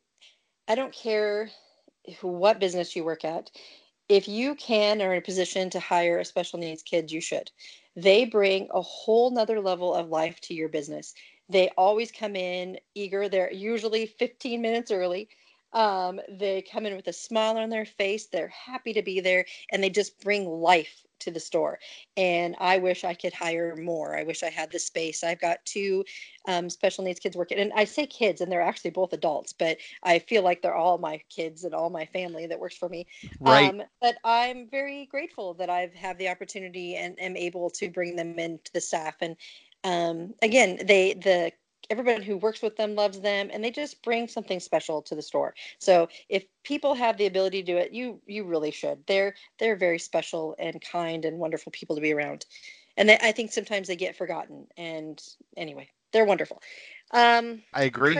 I 0.67 0.75
don't 0.75 0.93
care 0.93 1.49
what 2.21 2.59
business 2.59 2.95
you 2.95 3.03
work 3.03 3.25
at. 3.25 3.51
If 4.07 4.27
you 4.27 4.55
can 4.55 5.01
or 5.01 5.13
in 5.13 5.19
a 5.19 5.21
position 5.21 5.69
to 5.71 5.79
hire 5.79 6.19
a 6.19 6.25
special 6.25 6.59
needs 6.59 6.81
kid, 6.83 7.11
you 7.11 7.21
should. 7.21 7.51
They 7.95 8.25
bring 8.25 8.67
a 8.73 8.81
whole 8.81 9.31
nother 9.31 9.59
level 9.61 9.93
of 9.93 10.09
life 10.09 10.39
to 10.41 10.53
your 10.53 10.69
business. 10.69 11.13
They 11.49 11.69
always 11.77 12.11
come 12.11 12.35
in 12.35 12.79
eager. 12.95 13.29
They're 13.29 13.51
usually 13.53 14.05
15 14.05 14.61
minutes 14.61 14.91
early. 14.91 15.29
Um, 15.73 16.19
they 16.29 16.63
come 16.63 16.85
in 16.85 16.95
with 16.95 17.07
a 17.07 17.13
smile 17.13 17.57
on 17.57 17.69
their 17.69 17.85
face. 17.85 18.27
They're 18.27 18.49
happy 18.49 18.93
to 18.93 19.03
be 19.03 19.19
there 19.19 19.45
and 19.71 19.83
they 19.83 19.89
just 19.89 20.19
bring 20.21 20.47
life 20.47 21.03
to 21.19 21.31
the 21.31 21.39
store. 21.39 21.79
And 22.17 22.55
I 22.59 22.77
wish 22.77 23.03
I 23.03 23.13
could 23.13 23.33
hire 23.33 23.75
more. 23.75 24.17
I 24.17 24.23
wish 24.23 24.43
I 24.43 24.49
had 24.49 24.71
the 24.71 24.79
space. 24.79 25.23
I've 25.23 25.41
got 25.41 25.63
two 25.65 26.03
um, 26.47 26.69
special 26.69 27.03
needs 27.03 27.19
kids 27.19 27.37
working, 27.37 27.59
and 27.59 27.71
I 27.75 27.85
say 27.85 28.05
kids, 28.05 28.41
and 28.41 28.51
they're 28.51 28.61
actually 28.61 28.91
both 28.91 29.13
adults, 29.13 29.53
but 29.53 29.77
I 30.03 30.19
feel 30.19 30.43
like 30.43 30.61
they're 30.61 30.75
all 30.75 30.97
my 30.97 31.21
kids 31.29 31.63
and 31.63 31.73
all 31.73 31.89
my 31.89 32.05
family 32.05 32.47
that 32.47 32.59
works 32.59 32.77
for 32.77 32.89
me. 32.89 33.07
Right. 33.39 33.69
Um, 33.69 33.83
but 34.01 34.15
I'm 34.23 34.67
very 34.69 35.05
grateful 35.05 35.53
that 35.55 35.69
I've 35.69 35.93
had 35.93 36.17
the 36.17 36.29
opportunity 36.29 36.95
and 36.95 37.19
am 37.19 37.37
able 37.37 37.69
to 37.71 37.89
bring 37.89 38.15
them 38.15 38.39
into 38.39 38.71
the 38.73 38.81
staff. 38.81 39.15
And 39.21 39.35
um, 39.83 40.33
again, 40.41 40.79
they 40.85 41.13
the 41.13 41.51
everyone 41.89 42.21
who 42.21 42.37
works 42.37 42.61
with 42.61 42.75
them 42.75 42.95
loves 42.95 43.19
them, 43.19 43.49
and 43.51 43.63
they 43.63 43.71
just 43.71 44.01
bring 44.03 44.27
something 44.27 44.59
special 44.59 45.01
to 45.03 45.15
the 45.15 45.21
store. 45.21 45.55
So 45.79 46.07
if 46.29 46.45
people 46.63 46.93
have 46.95 47.17
the 47.17 47.25
ability 47.25 47.63
to 47.63 47.71
do 47.71 47.77
it, 47.77 47.91
you 47.91 48.21
you 48.25 48.43
really 48.43 48.71
should. 48.71 49.05
They're 49.07 49.35
they're 49.57 49.75
very 49.75 49.99
special 49.99 50.55
and 50.59 50.81
kind 50.81 51.25
and 51.25 51.39
wonderful 51.39 51.71
people 51.71 51.95
to 51.95 52.01
be 52.01 52.13
around. 52.13 52.45
And 52.97 53.09
they, 53.09 53.17
I 53.21 53.31
think 53.31 53.51
sometimes 53.51 53.87
they 53.87 53.95
get 53.95 54.17
forgotten. 54.17 54.67
And 54.77 55.21
anyway, 55.55 55.89
they're 56.11 56.25
wonderful. 56.25 56.61
Um, 57.11 57.63
I 57.73 57.83
agree. 57.83 58.19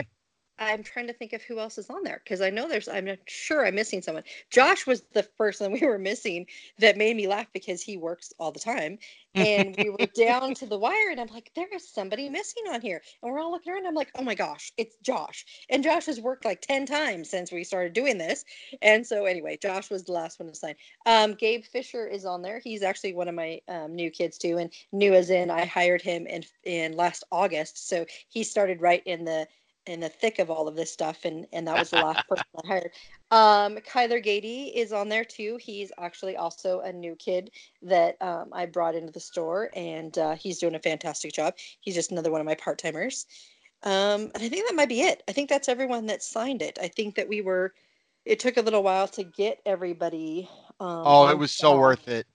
I'm 0.60 0.82
trying 0.82 1.06
to 1.06 1.14
think 1.14 1.32
of 1.32 1.42
who 1.42 1.58
else 1.58 1.78
is 1.78 1.88
on 1.88 2.04
there 2.04 2.20
because 2.22 2.42
I 2.42 2.50
know 2.50 2.68
there's. 2.68 2.86
I'm 2.86 3.06
not 3.06 3.18
sure 3.26 3.66
I'm 3.66 3.74
missing 3.74 4.02
someone. 4.02 4.24
Josh 4.50 4.86
was 4.86 5.02
the 5.14 5.22
person 5.38 5.72
we 5.80 5.80
were 5.80 5.98
missing 5.98 6.46
that 6.78 6.98
made 6.98 7.16
me 7.16 7.26
laugh 7.26 7.46
because 7.54 7.80
he 7.80 7.96
works 7.96 8.34
all 8.38 8.52
the 8.52 8.60
time, 8.60 8.98
and 9.34 9.74
we 9.78 9.88
were 9.88 10.06
down 10.14 10.52
to 10.54 10.66
the 10.68 10.78
wire, 10.78 11.10
and 11.10 11.18
I'm 11.18 11.28
like, 11.28 11.50
there 11.56 11.68
is 11.74 11.88
somebody 11.88 12.28
missing 12.28 12.64
on 12.70 12.82
here, 12.82 13.00
and 13.22 13.32
we're 13.32 13.40
all 13.40 13.50
looking 13.50 13.72
around. 13.72 13.86
I'm 13.86 13.94
like, 13.94 14.10
oh 14.18 14.22
my 14.22 14.34
gosh, 14.34 14.70
it's 14.76 14.96
Josh, 15.02 15.46
and 15.70 15.82
Josh 15.82 16.04
has 16.06 16.20
worked 16.20 16.44
like 16.44 16.60
ten 16.60 16.84
times 16.84 17.30
since 17.30 17.50
we 17.50 17.64
started 17.64 17.94
doing 17.94 18.18
this, 18.18 18.44
and 18.82 19.06
so 19.06 19.24
anyway, 19.24 19.56
Josh 19.56 19.88
was 19.88 20.04
the 20.04 20.12
last 20.12 20.38
one 20.38 20.50
to 20.50 20.54
sign. 20.54 20.74
Um, 21.06 21.34
Gabe 21.34 21.64
Fisher 21.64 22.06
is 22.06 22.26
on 22.26 22.42
there. 22.42 22.60
He's 22.62 22.82
actually 22.82 23.14
one 23.14 23.28
of 23.28 23.34
my 23.34 23.60
um, 23.68 23.94
new 23.96 24.10
kids 24.10 24.36
too, 24.36 24.58
and 24.58 24.70
new 24.92 25.14
as 25.14 25.30
in 25.30 25.50
I 25.50 25.64
hired 25.64 26.02
him 26.02 26.26
in 26.26 26.44
in 26.64 26.98
last 26.98 27.24
August, 27.32 27.88
so 27.88 28.04
he 28.28 28.44
started 28.44 28.82
right 28.82 29.02
in 29.06 29.24
the 29.24 29.48
in 29.86 30.00
the 30.00 30.08
thick 30.08 30.38
of 30.38 30.50
all 30.50 30.68
of 30.68 30.76
this 30.76 30.92
stuff 30.92 31.24
and 31.24 31.46
and 31.52 31.66
that 31.66 31.78
was 31.78 31.90
the 31.90 31.96
last 31.96 32.26
person 32.28 32.44
I 32.64 32.66
hired. 32.66 32.90
Um 33.30 33.76
Kyler 33.78 34.24
Gady 34.24 34.72
is 34.74 34.92
on 34.92 35.08
there 35.08 35.24
too. 35.24 35.58
He's 35.60 35.90
actually 35.98 36.36
also 36.36 36.80
a 36.80 36.92
new 36.92 37.16
kid 37.16 37.50
that 37.82 38.20
um, 38.20 38.50
I 38.52 38.66
brought 38.66 38.94
into 38.94 39.12
the 39.12 39.20
store 39.20 39.70
and 39.74 40.16
uh, 40.18 40.34
he's 40.34 40.58
doing 40.58 40.74
a 40.74 40.80
fantastic 40.80 41.32
job. 41.32 41.54
He's 41.80 41.94
just 41.94 42.12
another 42.12 42.30
one 42.30 42.40
of 42.40 42.46
my 42.46 42.54
part-timers. 42.54 43.26
Um 43.82 44.30
and 44.34 44.42
I 44.42 44.48
think 44.48 44.68
that 44.68 44.76
might 44.76 44.88
be 44.88 45.02
it. 45.02 45.22
I 45.28 45.32
think 45.32 45.48
that's 45.48 45.68
everyone 45.68 46.06
that 46.06 46.22
signed 46.22 46.62
it. 46.62 46.78
I 46.80 46.88
think 46.88 47.14
that 47.16 47.28
we 47.28 47.40
were 47.40 47.72
it 48.26 48.38
took 48.38 48.58
a 48.58 48.62
little 48.62 48.82
while 48.82 49.08
to 49.08 49.24
get 49.24 49.60
everybody 49.64 50.48
um 50.78 51.02
Oh, 51.06 51.28
it 51.28 51.38
was 51.38 51.52
so 51.52 51.78
worth 51.78 52.06
it. 52.08 52.26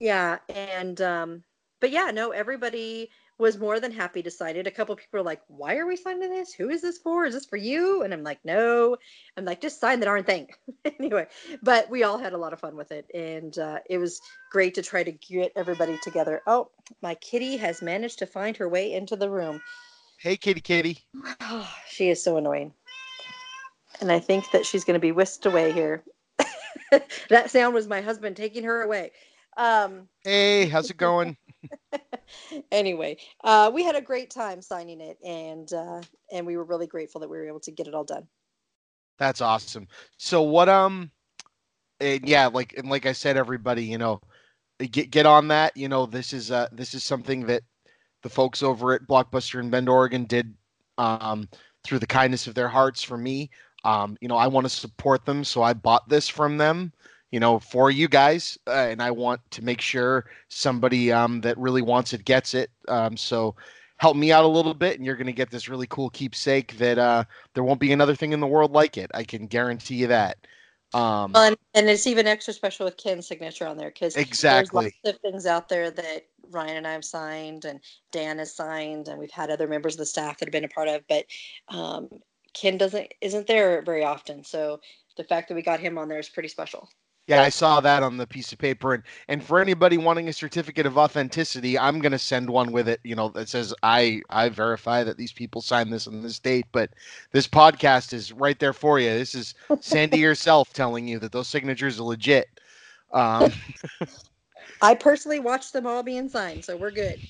Yeah, 0.00 0.38
and 0.48 1.00
um, 1.02 1.44
but 1.78 1.90
yeah, 1.90 2.10
no, 2.10 2.30
everybody 2.30 3.10
was 3.40 3.58
more 3.58 3.80
than 3.80 3.90
happy 3.90 4.22
to 4.22 4.30
sign 4.30 4.56
it. 4.56 4.66
A 4.66 4.70
couple 4.70 4.94
people 4.94 5.18
were 5.18 5.24
like, 5.24 5.40
"Why 5.48 5.76
are 5.76 5.86
we 5.86 5.96
signing 5.96 6.30
this? 6.30 6.52
Who 6.52 6.68
is 6.68 6.82
this 6.82 6.98
for? 6.98 7.24
Is 7.24 7.34
this 7.34 7.46
for 7.46 7.56
you?" 7.56 8.02
And 8.02 8.12
I'm 8.12 8.22
like, 8.22 8.38
"No." 8.44 8.96
I'm 9.36 9.44
like, 9.44 9.60
"Just 9.60 9.80
sign 9.80 9.98
the 9.98 10.06
darn 10.06 10.24
thing." 10.24 10.48
anyway, 10.98 11.26
but 11.62 11.88
we 11.90 12.02
all 12.02 12.18
had 12.18 12.34
a 12.34 12.38
lot 12.38 12.52
of 12.52 12.60
fun 12.60 12.76
with 12.76 12.92
it, 12.92 13.06
and 13.14 13.58
uh, 13.58 13.78
it 13.88 13.98
was 13.98 14.20
great 14.52 14.74
to 14.74 14.82
try 14.82 15.02
to 15.02 15.12
get 15.12 15.52
everybody 15.56 15.98
together. 16.02 16.42
Oh, 16.46 16.70
my 17.02 17.14
kitty 17.16 17.56
has 17.56 17.82
managed 17.82 18.18
to 18.20 18.26
find 18.26 18.56
her 18.58 18.68
way 18.68 18.92
into 18.92 19.16
the 19.16 19.30
room. 19.30 19.60
Hey, 20.18 20.36
kitty, 20.36 20.60
kitty. 20.60 20.98
she 21.88 22.10
is 22.10 22.22
so 22.22 22.36
annoying, 22.36 22.74
and 24.00 24.12
I 24.12 24.18
think 24.18 24.50
that 24.52 24.66
she's 24.66 24.84
going 24.84 24.94
to 24.94 25.00
be 25.00 25.12
whisked 25.12 25.46
away 25.46 25.72
here. 25.72 26.04
that 27.30 27.50
sound 27.50 27.74
was 27.74 27.88
my 27.88 28.00
husband 28.00 28.36
taking 28.36 28.64
her 28.64 28.82
away. 28.82 29.12
Um, 29.56 30.08
Hey, 30.24 30.66
how's 30.66 30.90
it 30.90 30.96
going? 30.96 31.36
anyway, 32.72 33.16
uh, 33.44 33.70
we 33.72 33.84
had 33.84 33.96
a 33.96 34.00
great 34.00 34.30
time 34.30 34.62
signing 34.62 35.00
it, 35.00 35.18
and 35.24 35.72
uh, 35.72 36.00
and 36.32 36.46
we 36.46 36.56
were 36.56 36.64
really 36.64 36.86
grateful 36.86 37.20
that 37.20 37.30
we 37.30 37.36
were 37.38 37.46
able 37.46 37.60
to 37.60 37.72
get 37.72 37.86
it 37.86 37.94
all 37.94 38.04
done. 38.04 38.26
That's 39.18 39.42
awesome. 39.42 39.86
So 40.16 40.42
what 40.42 40.68
um 40.68 41.10
and 42.00 42.26
yeah, 42.26 42.46
like 42.46 42.74
and 42.76 42.88
like 42.88 43.06
I 43.06 43.12
said 43.12 43.36
everybody, 43.36 43.84
you 43.84 43.98
know, 43.98 44.20
get 44.78 45.10
get 45.10 45.26
on 45.26 45.48
that, 45.48 45.76
you 45.76 45.88
know, 45.88 46.06
this 46.06 46.32
is 46.32 46.50
uh 46.50 46.68
this 46.72 46.94
is 46.94 47.04
something 47.04 47.46
that 47.46 47.62
the 48.22 48.30
folks 48.30 48.62
over 48.62 48.94
at 48.94 49.06
Blockbuster 49.06 49.60
in 49.60 49.70
Bend, 49.70 49.88
Oregon 49.88 50.24
did 50.24 50.54
um 50.98 51.48
through 51.84 51.98
the 51.98 52.06
kindness 52.06 52.46
of 52.46 52.54
their 52.54 52.68
hearts 52.68 53.02
for 53.02 53.18
me. 53.18 53.50
Um 53.84 54.16
you 54.22 54.28
know, 54.28 54.36
I 54.36 54.46
want 54.46 54.64
to 54.64 54.70
support 54.70 55.26
them, 55.26 55.44
so 55.44 55.62
I 55.62 55.74
bought 55.74 56.08
this 56.08 56.28
from 56.28 56.56
them, 56.56 56.92
you 57.30 57.40
know, 57.40 57.58
for 57.58 57.90
you 57.90 58.08
guys, 58.08 58.58
uh, 58.66 58.88
and 58.90 59.00
I 59.02 59.10
want 59.10 59.40
to 59.52 59.62
make 59.62 59.80
sure 59.80 60.26
somebody 60.48 61.12
um 61.12 61.40
that 61.42 61.56
really 61.58 61.82
wants 61.82 62.12
it 62.12 62.24
gets 62.24 62.54
it. 62.54 62.70
Um 62.88 63.16
so 63.16 63.54
help 63.98 64.16
me 64.16 64.32
out 64.32 64.44
a 64.44 64.48
little 64.48 64.74
bit 64.74 64.96
and 64.96 65.04
you're 65.04 65.16
going 65.16 65.26
to 65.26 65.32
get 65.32 65.50
this 65.50 65.68
really 65.68 65.86
cool 65.88 66.10
keepsake 66.10 66.76
that 66.78 66.98
uh 66.98 67.24
there 67.54 67.64
won't 67.64 67.80
be 67.80 67.92
another 67.92 68.14
thing 68.14 68.32
in 68.32 68.40
the 68.40 68.46
world 68.46 68.72
like 68.72 68.96
it. 68.96 69.10
I 69.14 69.24
can 69.24 69.46
guarantee 69.46 69.96
you 69.96 70.06
that. 70.08 70.38
Um, 70.92 71.32
Well, 71.32 71.44
and, 71.44 71.56
and 71.74 71.88
it's 71.88 72.06
even 72.06 72.26
extra 72.26 72.52
special 72.52 72.84
with 72.84 72.96
Ken's 72.96 73.28
signature 73.28 73.66
on 73.66 73.76
there 73.76 73.90
because 73.90 74.16
Exactly. 74.16 74.84
there's 74.84 74.94
lots 75.04 75.16
of 75.16 75.20
things 75.22 75.46
out 75.46 75.68
there 75.68 75.90
that 75.90 76.26
Ryan 76.50 76.78
and 76.78 76.86
I 76.86 76.92
have 76.92 77.04
signed, 77.04 77.64
and 77.64 77.80
Dan 78.10 78.38
has 78.38 78.56
signed, 78.56 79.06
and 79.06 79.18
we've 79.18 79.30
had 79.30 79.50
other 79.50 79.68
members 79.68 79.94
of 79.94 79.98
the 79.98 80.06
staff 80.06 80.38
that 80.38 80.46
have 80.48 80.52
been 80.52 80.64
a 80.64 80.68
part 80.68 80.88
of, 80.88 81.02
but 81.08 81.26
um, 81.68 82.08
Ken 82.54 82.76
doesn't 82.76 83.14
isn't 83.20 83.46
there 83.46 83.82
very 83.82 84.02
often, 84.04 84.42
so 84.42 84.80
the 85.16 85.24
fact 85.24 85.48
that 85.48 85.54
we 85.54 85.62
got 85.62 85.78
him 85.78 85.96
on 85.98 86.08
there 86.08 86.18
is 86.18 86.28
pretty 86.28 86.48
special. 86.48 86.88
Yeah, 87.30 87.42
I 87.42 87.48
saw 87.48 87.80
that 87.80 88.02
on 88.02 88.16
the 88.16 88.26
piece 88.26 88.52
of 88.52 88.58
paper, 88.58 88.92
and 88.92 89.04
and 89.28 89.40
for 89.40 89.60
anybody 89.60 89.96
wanting 89.96 90.28
a 90.28 90.32
certificate 90.32 90.84
of 90.84 90.98
authenticity, 90.98 91.78
I'm 91.78 92.00
going 92.00 92.10
to 92.10 92.18
send 92.18 92.50
one 92.50 92.72
with 92.72 92.88
it. 92.88 92.98
You 93.04 93.14
know 93.14 93.28
that 93.28 93.48
says 93.48 93.72
I 93.84 94.20
I 94.30 94.48
verify 94.48 95.04
that 95.04 95.16
these 95.16 95.30
people 95.30 95.62
signed 95.62 95.92
this 95.92 96.08
on 96.08 96.22
this 96.22 96.40
date. 96.40 96.66
But 96.72 96.90
this 97.30 97.46
podcast 97.46 98.12
is 98.12 98.32
right 98.32 98.58
there 98.58 98.72
for 98.72 98.98
you. 98.98 99.10
This 99.10 99.36
is 99.36 99.54
Sandi 99.78 100.18
yourself 100.28 100.72
telling 100.72 101.06
you 101.06 101.20
that 101.20 101.30
those 101.30 101.46
signatures 101.46 102.00
are 102.00 102.02
legit. 102.02 102.48
Um, 103.12 103.52
I 104.82 104.96
personally 104.96 105.38
watched 105.38 105.72
them 105.72 105.86
all 105.86 106.02
being 106.02 106.28
signed, 106.28 106.64
so 106.64 106.76
we're 106.76 106.90
good. 106.90 107.20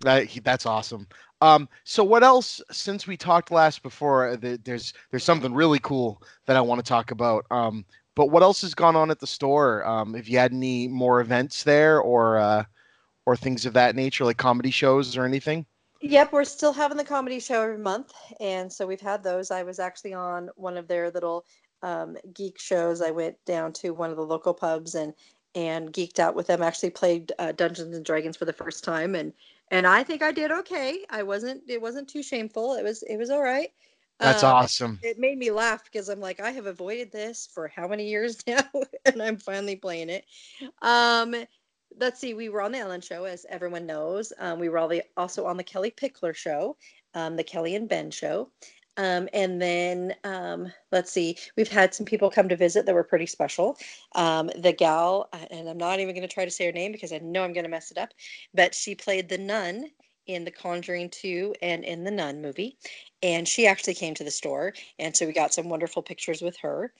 That, 0.00 0.26
that's 0.42 0.66
awesome. 0.66 1.06
Um, 1.40 1.68
so 1.84 2.02
what 2.02 2.24
else? 2.24 2.60
Since 2.72 3.06
we 3.06 3.16
talked 3.16 3.52
last 3.52 3.84
before, 3.84 4.30
uh, 4.30 4.36
th- 4.36 4.62
there's 4.64 4.94
there's 5.12 5.22
something 5.22 5.54
really 5.54 5.78
cool 5.78 6.20
that 6.46 6.56
I 6.56 6.60
want 6.60 6.84
to 6.84 6.88
talk 6.88 7.12
about. 7.12 7.46
Um, 7.52 7.84
but 8.14 8.30
what 8.30 8.42
else 8.42 8.62
has 8.62 8.74
gone 8.74 8.96
on 8.96 9.10
at 9.10 9.20
the 9.20 9.26
store? 9.26 9.84
Um, 9.86 10.14
have 10.14 10.28
you 10.28 10.38
had 10.38 10.52
any 10.52 10.88
more 10.88 11.20
events 11.20 11.64
there, 11.64 12.00
or 12.00 12.38
uh, 12.38 12.64
or 13.26 13.36
things 13.36 13.66
of 13.66 13.72
that 13.74 13.96
nature, 13.96 14.24
like 14.24 14.36
comedy 14.36 14.70
shows 14.70 15.16
or 15.16 15.24
anything? 15.24 15.66
Yep, 16.00 16.32
we're 16.32 16.44
still 16.44 16.72
having 16.72 16.98
the 16.98 17.04
comedy 17.04 17.40
show 17.40 17.62
every 17.62 17.78
month, 17.78 18.12
and 18.38 18.72
so 18.72 18.86
we've 18.86 19.00
had 19.00 19.22
those. 19.22 19.50
I 19.50 19.62
was 19.62 19.78
actually 19.78 20.12
on 20.12 20.50
one 20.56 20.76
of 20.76 20.86
their 20.86 21.10
little 21.10 21.46
um, 21.82 22.16
geek 22.34 22.58
shows. 22.58 23.00
I 23.00 23.10
went 23.10 23.36
down 23.46 23.72
to 23.74 23.90
one 23.90 24.10
of 24.10 24.16
the 24.16 24.26
local 24.26 24.54
pubs 24.54 24.94
and 24.94 25.14
and 25.54 25.92
geeked 25.92 26.18
out 26.18 26.34
with 26.34 26.46
them. 26.46 26.62
Actually 26.62 26.90
played 26.90 27.32
uh, 27.38 27.52
Dungeons 27.52 27.96
and 27.96 28.04
Dragons 28.04 28.36
for 28.36 28.44
the 28.44 28.52
first 28.52 28.84
time, 28.84 29.14
and 29.14 29.32
and 29.70 29.86
I 29.86 30.02
think 30.02 30.22
I 30.22 30.30
did 30.30 30.50
okay. 30.50 31.04
I 31.10 31.22
wasn't. 31.22 31.62
It 31.66 31.80
wasn't 31.80 32.08
too 32.08 32.22
shameful. 32.22 32.74
It 32.74 32.84
was. 32.84 33.02
It 33.04 33.16
was 33.16 33.30
all 33.30 33.42
right. 33.42 33.70
That's 34.20 34.42
Um, 34.42 34.54
awesome. 34.54 34.98
It 35.02 35.18
made 35.18 35.38
me 35.38 35.50
laugh 35.50 35.84
because 35.84 36.08
I'm 36.08 36.20
like, 36.20 36.40
I 36.40 36.50
have 36.50 36.66
avoided 36.66 37.10
this 37.10 37.48
for 37.52 37.68
how 37.68 37.88
many 37.88 38.08
years 38.08 38.38
now, 38.46 38.62
and 39.04 39.22
I'm 39.22 39.36
finally 39.38 39.76
playing 39.76 40.08
it. 40.10 40.24
Um, 40.82 41.34
let's 41.98 42.20
see. 42.20 42.34
We 42.34 42.48
were 42.48 42.62
on 42.62 42.72
the 42.72 42.78
Ellen 42.78 43.00
Show, 43.00 43.24
as 43.24 43.44
everyone 43.48 43.86
knows. 43.86 44.32
Um, 44.38 44.58
we 44.58 44.68
were 44.68 44.78
all 44.78 44.88
the, 44.88 45.02
also 45.16 45.46
on 45.46 45.56
the 45.56 45.64
Kellie 45.64 45.90
Pickler 45.90 46.34
Show, 46.34 46.76
um, 47.14 47.36
the 47.36 47.44
Kelly 47.44 47.74
and 47.76 47.88
Ben 47.88 48.10
Show. 48.10 48.50
Um, 48.96 49.28
and 49.32 49.60
then 49.60 50.14
um, 50.22 50.72
let's 50.92 51.10
see, 51.10 51.36
we've 51.56 51.68
had 51.68 51.92
some 51.92 52.06
people 52.06 52.30
come 52.30 52.48
to 52.48 52.56
visit 52.56 52.86
that 52.86 52.94
were 52.94 53.02
pretty 53.02 53.26
special. 53.26 53.76
Um, 54.14 54.50
the 54.56 54.72
gal, 54.72 55.28
and 55.50 55.68
I'm 55.68 55.78
not 55.78 55.98
even 55.98 56.14
going 56.14 56.26
to 56.26 56.32
try 56.32 56.44
to 56.44 56.50
say 56.50 56.66
her 56.66 56.72
name 56.72 56.92
because 56.92 57.12
I 57.12 57.18
know 57.18 57.42
I'm 57.42 57.52
going 57.52 57.64
to 57.64 57.70
mess 57.70 57.90
it 57.90 57.98
up, 57.98 58.10
but 58.54 58.72
she 58.72 58.94
played 58.94 59.28
the 59.28 59.38
nun 59.38 59.86
in 60.26 60.44
The 60.44 60.50
Conjuring 60.50 61.10
2 61.10 61.54
and 61.62 61.84
in 61.84 62.04
the 62.04 62.10
Nun 62.10 62.40
movie. 62.42 62.76
And 63.22 63.48
she 63.48 63.66
actually 63.66 63.94
came 63.94 64.14
to 64.14 64.24
the 64.24 64.30
store. 64.30 64.74
And 64.98 65.16
so 65.16 65.26
we 65.26 65.32
got 65.32 65.54
some 65.54 65.68
wonderful 65.68 66.02
pictures 66.02 66.42
with 66.42 66.56
her. 66.58 66.92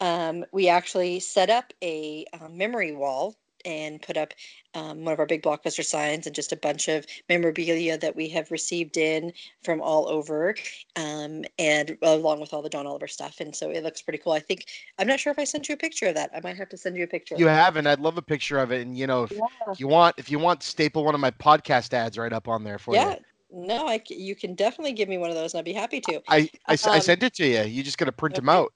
Um, 0.00 0.44
we 0.52 0.68
actually 0.68 1.20
set 1.20 1.50
up 1.50 1.72
a, 1.82 2.26
uh 2.32 2.48
memory 2.48 2.92
wall 2.92 3.36
and 3.64 4.00
put 4.02 4.16
up 4.16 4.32
um, 4.74 5.04
one 5.04 5.12
of 5.12 5.18
our 5.20 5.26
big 5.26 5.42
blockbuster 5.42 5.84
signs 5.84 6.26
and 6.26 6.34
just 6.34 6.52
a 6.52 6.56
bunch 6.56 6.88
of 6.88 7.06
memorabilia 7.28 7.98
that 7.98 8.16
we 8.16 8.28
have 8.28 8.50
received 8.50 8.96
in 8.96 9.32
from 9.62 9.80
all 9.80 10.08
over 10.08 10.54
um, 10.96 11.44
and 11.58 11.96
along 12.02 12.40
with 12.40 12.52
all 12.54 12.62
the 12.62 12.68
John 12.68 12.86
Oliver 12.86 13.06
stuff. 13.06 13.40
And 13.40 13.54
so 13.54 13.70
it 13.70 13.82
looks 13.82 14.02
pretty 14.02 14.18
cool. 14.18 14.32
I 14.32 14.40
think, 14.40 14.66
I'm 14.98 15.06
not 15.06 15.20
sure 15.20 15.30
if 15.30 15.38
I 15.38 15.44
sent 15.44 15.68
you 15.68 15.74
a 15.74 15.78
picture 15.78 16.06
of 16.06 16.14
that. 16.14 16.30
I 16.34 16.40
might 16.42 16.56
have 16.56 16.68
to 16.70 16.76
send 16.76 16.96
you 16.96 17.04
a 17.04 17.06
picture. 17.06 17.34
You 17.38 17.46
haven't. 17.46 17.86
I'd 17.86 18.00
love 18.00 18.16
a 18.16 18.22
picture 18.22 18.58
of 18.58 18.72
it. 18.72 18.82
And 18.86 18.96
you 18.96 19.06
know, 19.06 19.24
if, 19.24 19.32
Yeah. 19.32 19.46
you 19.78 19.88
want, 19.88 20.14
if 20.18 20.30
you 20.30 20.38
want, 20.38 20.62
staple 20.62 21.04
one 21.04 21.14
of 21.14 21.20
my 21.20 21.30
podcast 21.30 21.92
ads 21.92 22.16
right 22.18 22.32
up 22.32 22.48
on 22.48 22.64
there 22.64 22.78
for 22.78 22.94
Yeah. 22.94 23.10
you. 23.10 23.16
No, 23.54 23.86
I, 23.86 24.02
you 24.08 24.34
can 24.34 24.54
definitely 24.54 24.92
give 24.92 25.10
me 25.10 25.18
one 25.18 25.28
of 25.28 25.36
those 25.36 25.52
and 25.52 25.58
I'd 25.58 25.64
be 25.66 25.74
happy 25.74 26.00
to. 26.00 26.22
I 26.28 26.48
Um, 26.68 27.00
sent 27.00 27.22
it 27.22 27.34
to 27.34 27.46
you. 27.46 27.62
You 27.62 27.82
just 27.82 27.98
got 27.98 28.06
to 28.06 28.12
print 28.12 28.34
them 28.34 28.48
out. 28.48 28.72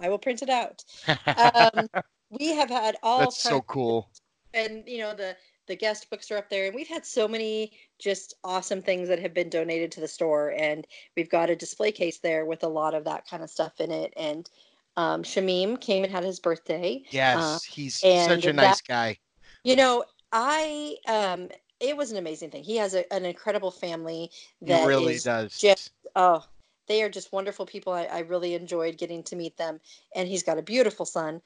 I 0.00 0.08
will 0.08 0.18
print 0.18 0.42
it 0.42 0.48
out. 0.48 0.84
Um, 1.36 1.88
we 2.30 2.54
have 2.54 2.70
had 2.70 2.96
all 3.02 3.20
That's 3.20 3.42
so 3.42 3.60
cool. 3.62 4.10
And 4.54 4.84
you 4.86 4.98
know 4.98 5.14
the 5.14 5.36
the 5.68 5.76
guest 5.76 6.10
books 6.10 6.30
are 6.30 6.36
up 6.38 6.50
there 6.50 6.66
and 6.66 6.74
we've 6.74 6.88
had 6.88 7.06
so 7.06 7.28
many 7.28 7.72
just 7.98 8.34
awesome 8.44 8.82
things 8.82 9.08
that 9.08 9.18
have 9.20 9.32
been 9.32 9.48
donated 9.48 9.92
to 9.92 10.00
the 10.00 10.08
store 10.08 10.52
and 10.58 10.86
we've 11.16 11.30
got 11.30 11.50
a 11.50 11.56
display 11.56 11.92
case 11.92 12.18
there 12.18 12.44
with 12.44 12.64
a 12.64 12.68
lot 12.68 12.94
of 12.94 13.04
that 13.04 13.26
kind 13.26 13.42
of 13.42 13.50
stuff 13.50 13.80
in 13.80 13.90
it 13.90 14.12
and 14.16 14.50
um, 14.96 15.22
Shamim 15.22 15.80
came 15.80 16.04
and 16.04 16.12
had 16.12 16.24
his 16.24 16.38
birthday 16.40 17.02
Yes, 17.10 17.64
he's 17.64 17.96
such 17.96 18.44
a 18.44 18.52
that- 18.52 18.54
nice 18.56 18.80
guy. 18.80 19.18
you 19.64 19.76
know 19.76 20.04
I 20.32 20.96
um 21.08 21.48
it 21.80 21.96
was 21.96 22.10
an 22.10 22.18
amazing 22.18 22.50
thing 22.50 22.64
he 22.64 22.76
has 22.76 22.94
a, 22.94 23.10
an 23.12 23.24
incredible 23.24 23.70
family 23.70 24.30
He 24.60 24.66
that 24.66 24.86
really 24.86 25.18
does. 25.18 25.56
just 25.58 25.92
oh 26.16 26.44
they 26.88 27.02
are 27.02 27.08
just 27.08 27.32
wonderful 27.32 27.64
people 27.64 27.92
I, 27.92 28.04
I 28.04 28.18
really 28.20 28.54
enjoyed 28.54 28.98
getting 28.98 29.22
to 29.24 29.36
meet 29.36 29.56
them 29.56 29.80
and 30.16 30.28
he's 30.28 30.42
got 30.42 30.58
a 30.58 30.62
beautiful 30.62 31.06
son 31.06 31.40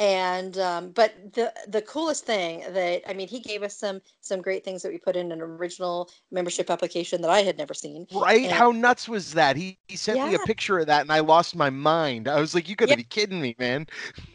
and 0.00 0.58
um, 0.58 0.90
but 0.90 1.12
the 1.34 1.52
the 1.68 1.82
coolest 1.82 2.24
thing 2.24 2.62
that 2.72 3.02
i 3.08 3.12
mean 3.12 3.26
he 3.26 3.40
gave 3.40 3.62
us 3.62 3.76
some 3.76 4.00
some 4.20 4.40
great 4.40 4.64
things 4.64 4.82
that 4.82 4.92
we 4.92 4.98
put 4.98 5.16
in 5.16 5.32
an 5.32 5.40
original 5.40 6.08
membership 6.30 6.70
application 6.70 7.20
that 7.20 7.30
i 7.30 7.40
had 7.40 7.58
never 7.58 7.74
seen 7.74 8.06
Right? 8.12 8.44
And- 8.44 8.52
How 8.52 8.70
nuts 8.70 9.08
was 9.08 9.34
that? 9.34 9.56
He 9.56 9.78
he 9.88 9.96
sent 9.96 10.24
me 10.24 10.34
a 10.34 10.38
picture 10.40 10.78
of 10.78 10.86
that 10.86 11.02
and 11.02 11.10
I 11.12 11.20
lost 11.20 11.56
my 11.56 11.70
mind. 11.70 12.28
I 12.28 12.40
was 12.40 12.54
like, 12.54 12.68
you 12.68 12.76
gotta 12.76 12.90
Yeah. 12.90 12.96
be 12.96 13.04
kidding 13.04 13.40
me, 13.40 13.56
man. 13.58 13.86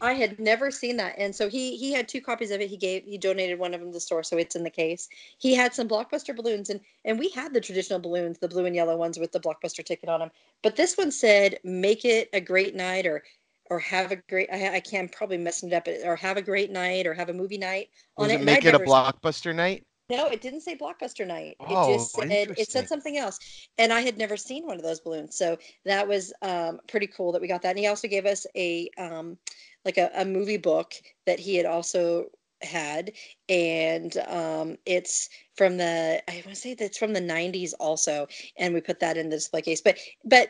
i 0.02 0.13
had 0.13 0.38
never 0.39 0.69
seen 0.71 0.97
that 0.97 1.15
and 1.17 1.34
so 1.36 1.47
he 1.49 1.78
he 1.78 1.93
had 1.93 2.08
two 2.08 2.19
copies 2.21 2.52
of 2.52 2.60
it 2.60 2.69
he 2.69 2.76
gave 2.78 3.04
he 3.06 3.17
donated 3.17 3.58
one 3.58 3.73
of 3.73 3.80
them 3.80 3.89
to 3.89 3.93
the 3.93 3.99
store 3.99 4.23
so 4.23 4.38
it's 4.38 4.56
in 4.56 4.63
the 4.63 4.69
case 4.69 5.08
he 5.38 5.54
had 5.56 5.73
some 5.73 5.88
blockbuster 5.88 6.36
balloons 6.36 6.69
and 6.69 6.82
and 7.06 7.17
we 7.17 7.30
had 7.30 7.54
the 7.54 7.62
traditional 7.62 7.99
balloons 7.99 8.38
the 8.39 8.47
blue 8.47 8.65
and 8.65 8.76
yellow 8.76 8.97
ones 8.97 9.17
with 9.17 9.32
the 9.32 9.39
blockbuster 9.39 9.84
ticket 9.84 10.10
on 10.10 10.19
them 10.19 10.32
but 10.62 10.76
this 10.76 10.97
one 10.97 11.12
said 11.12 11.58
make 11.63 12.04
it 12.06 12.30
a 12.34 12.41
great 12.41 12.76
night 12.76 13.06
or 13.06 13.23
or 13.69 13.80
have 13.80 14.12
a 14.12 14.17
great 14.30 14.49
I, 14.52 14.76
I 14.76 14.80
can't 14.80 15.04
I'm 15.04 15.10
probably 15.10 15.38
messing 15.38 15.69
it 15.71 15.76
up 15.76 15.88
or 16.06 16.15
have 16.15 16.38
a 16.38 16.41
great 16.41 16.71
night 16.71 17.08
or 17.08 17.13
have 17.13 17.30
a 17.30 17.34
movie 17.34 17.58
night 17.58 17.89
on 18.17 18.30
it 18.30 18.41
it 18.41 18.43
make 18.43 18.65
it 18.65 18.76
a 18.76 18.80
blockbuster 18.80 19.54
night? 19.54 19.86
No, 20.10 20.28
it 20.28 20.41
didn't 20.41 20.62
say 20.62 20.76
Blockbuster 20.76 21.26
Night. 21.26 21.56
It 21.62 21.67
Oh, 21.69 21.93
just 21.93 22.13
said 22.13 22.30
it 22.30 22.69
said 22.69 22.88
something 22.89 23.17
else, 23.17 23.39
and 23.78 23.93
I 23.93 24.02
had 24.02 24.17
never 24.17 24.36
seen 24.36 24.65
one 24.65 24.76
of 24.76 24.84
those 24.84 24.99
balloons, 24.99 25.38
so 25.38 25.58
that 25.86 26.08
was 26.08 26.34
um, 26.41 26.82
pretty 26.89 27.08
cool 27.08 27.32
that 27.32 27.41
we 27.41 27.47
got 27.47 27.62
that. 27.62 27.69
And 27.69 27.80
he 27.80 27.88
also 27.88 28.08
gave 28.08 28.26
us 28.26 28.45
a 28.56 28.89
um, 28.97 29.38
like 29.86 29.97
a, 29.97 30.12
a 30.13 30.26
movie 30.26 30.58
book 30.58 30.93
that 31.26 31.39
he 31.39 31.56
had 31.56 31.65
also 31.65 32.26
had, 32.62 33.13
and 33.47 34.17
um, 34.28 34.78
it's 34.86 35.30
from 35.56 35.78
the 35.78 36.21
I 36.30 36.34
want 36.34 36.49
to 36.49 36.56
say 36.56 36.73
that's 36.73 36.97
from 36.97 37.13
the 37.13 37.21
'90s 37.21 37.73
also, 37.80 38.28
and 38.58 38.73
we 38.73 38.82
put 38.82 38.99
that 38.99 39.17
in 39.17 39.30
the 39.30 39.38
display 39.38 39.62
case. 39.62 39.82
But 39.82 39.97
but 40.26 40.49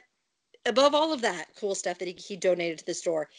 above 0.65 0.95
all 0.95 1.13
of 1.13 1.21
that 1.21 1.47
cool 1.55 1.75
stuff 1.75 1.99
that 1.99 2.07
he, 2.07 2.13
he 2.13 2.35
donated 2.35 2.79
to 2.79 2.85
the 2.85 2.93
store. 2.93 3.29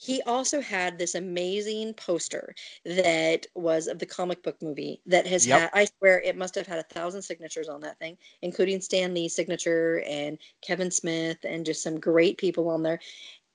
He 0.00 0.22
also 0.22 0.60
had 0.60 0.96
this 0.96 1.16
amazing 1.16 1.94
poster 1.94 2.54
that 2.84 3.46
was 3.56 3.88
of 3.88 3.98
the 3.98 4.06
comic 4.06 4.44
book 4.44 4.56
movie 4.62 5.02
that 5.06 5.26
has 5.26 5.44
Yep. 5.44 5.60
had, 5.60 5.70
I 5.74 5.86
swear 5.86 6.20
it 6.20 6.36
must 6.36 6.54
have 6.54 6.68
had 6.68 6.78
a 6.78 6.84
thousand 6.84 7.22
signatures 7.22 7.68
on 7.68 7.80
that 7.80 7.98
thing, 7.98 8.16
including 8.42 8.80
Stan 8.80 9.12
Lee's 9.12 9.34
signature 9.34 10.02
and 10.06 10.38
Kevin 10.62 10.92
Smith 10.92 11.38
and 11.42 11.66
just 11.66 11.82
some 11.82 11.98
great 11.98 12.38
people 12.38 12.68
on 12.68 12.84
there. 12.84 13.00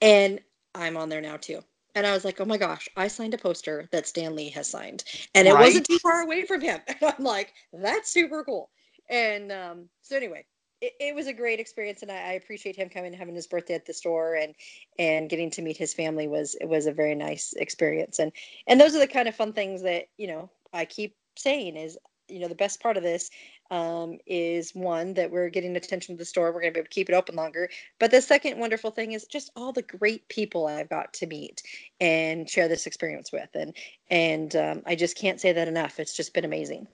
And 0.01 0.41
I'm 0.75 0.97
on 0.97 1.07
there 1.07 1.21
now 1.21 1.37
too. 1.37 1.61
And 1.95 2.05
I 2.05 2.11
was 2.11 2.25
like, 2.25 2.41
oh 2.41 2.45
my 2.45 2.57
gosh, 2.57 2.89
I 2.97 3.07
signed 3.07 3.35
a 3.35 3.37
poster 3.37 3.87
that 3.91 4.07
Stan 4.07 4.35
Lee 4.35 4.49
has 4.49 4.67
signed. 4.67 5.05
And 5.35 5.47
it 5.47 5.53
wasn't 5.53 5.85
too 5.85 5.99
far 5.99 6.21
away 6.23 6.45
from 6.45 6.59
him. 6.59 6.81
And 6.87 7.13
I'm 7.17 7.23
like, 7.23 7.53
that's 7.71 8.11
super 8.11 8.43
cool. 8.43 8.69
And 9.09 9.51
um, 9.51 9.89
so 10.01 10.17
anyway, 10.17 10.45
it, 10.83 10.93
it 10.99 11.15
was 11.15 11.27
a 11.27 11.33
great 11.33 11.61
experience 11.61 12.01
and 12.01 12.11
I, 12.11 12.15
I 12.15 12.31
appreciate 12.33 12.75
him 12.75 12.89
coming 12.89 13.11
and 13.11 13.15
having 13.15 13.35
his 13.35 13.47
birthday 13.47 13.75
at 13.75 13.85
the 13.85 13.93
store 13.93 14.35
and 14.35 14.53
and 14.99 15.29
getting 15.29 15.49
to 15.51 15.61
meet 15.61 15.77
his 15.77 15.93
family 15.93 16.27
was 16.27 16.55
it 16.59 16.67
was 16.67 16.85
a 16.87 16.91
very 16.91 17.15
nice 17.15 17.53
experience. 17.53 18.19
And 18.19 18.33
and 18.67 18.79
those 18.79 18.93
are 18.93 18.99
the 18.99 19.07
kind 19.07 19.29
of 19.29 19.35
fun 19.35 19.53
things 19.53 19.81
that, 19.83 20.05
you 20.17 20.27
know, 20.27 20.49
I 20.73 20.85
keep 20.85 21.15
saying 21.37 21.77
is, 21.77 21.97
you 22.27 22.39
know, 22.39 22.49
the 22.49 22.55
best 22.55 22.81
part 22.81 22.97
of 22.97 23.03
this 23.03 23.29
um, 23.71 24.17
is 24.27 24.75
one 24.75 25.13
that 25.13 25.31
we're 25.31 25.49
getting 25.49 25.75
attention 25.77 26.15
to 26.15 26.19
the 26.19 26.25
store. 26.25 26.51
We're 26.51 26.61
going 26.61 26.73
to 26.73 26.77
be 26.77 26.79
able 26.81 26.89
to 26.89 26.93
keep 26.93 27.09
it 27.09 27.15
open 27.15 27.35
longer. 27.35 27.69
But 27.99 28.11
the 28.11 28.21
second 28.21 28.59
wonderful 28.59 28.91
thing 28.91 29.13
is 29.13 29.25
just 29.25 29.51
all 29.55 29.71
the 29.71 29.81
great 29.81 30.27
people 30.27 30.67
I've 30.67 30.89
got 30.89 31.13
to 31.15 31.27
meet 31.27 31.63
and 32.01 32.49
share 32.49 32.67
this 32.67 32.87
experience 32.87 33.31
with. 33.31 33.49
And 33.53 33.73
and 34.09 34.53
um, 34.57 34.81
I 34.85 34.95
just 34.95 35.17
can't 35.17 35.39
say 35.39 35.53
that 35.53 35.69
enough. 35.69 35.99
It's 35.99 36.15
just 36.15 36.33
been 36.33 36.45
amazing. 36.45 36.87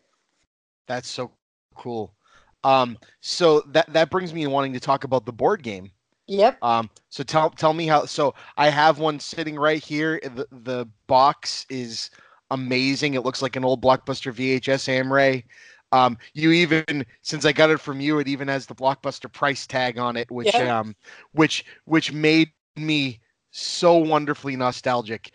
That's 0.88 1.10
so 1.10 1.32
cool. 1.76 2.14
Um, 2.64 2.98
so 3.22 3.62
that 3.68 3.92
that 3.94 4.10
brings 4.10 4.34
me 4.34 4.44
to 4.44 4.50
wanting 4.50 4.74
to 4.74 4.80
talk 4.80 5.04
about 5.04 5.26
the 5.26 5.34
board 5.34 5.64
game. 5.64 5.92
Yep. 6.28 6.64
Um, 6.64 6.90
so 7.10 7.24
tell 7.24 7.50
tell 7.50 7.74
me 7.74 7.88
how. 7.88 8.06
So 8.06 8.36
I 8.58 8.70
have 8.70 9.00
one 9.00 9.20
sitting 9.20 9.56
right 9.56 9.84
here. 9.84 10.20
The 10.24 10.48
the 10.52 10.88
box 11.08 11.66
is 11.70 12.12
amazing. 12.52 13.14
It 13.14 13.24
looks 13.24 13.42
like 13.42 13.56
an 13.56 13.64
old 13.66 13.82
blockbuster 13.82 14.34
VHS 14.34 14.88
Amray. 14.88 15.44
Um, 15.92 16.18
you 16.34 16.52
even 16.52 17.06
since 17.24 17.46
I 17.46 17.52
got 17.52 17.72
it 17.72 17.80
from 17.80 18.00
you, 18.00 18.20
it 18.20 18.28
even 18.28 18.48
has 18.48 18.68
the 18.68 18.76
blockbuster 18.76 19.32
price 19.32 19.66
tag 19.66 19.98
on 19.98 20.16
it, 20.18 20.30
which 20.30 20.54
Yeah. 20.54 20.80
um, 20.80 20.96
which 21.32 21.66
which 21.86 22.12
made 22.12 22.50
me 22.76 23.20
so 23.52 23.96
wonderfully 23.98 24.56
nostalgic. 24.56 25.32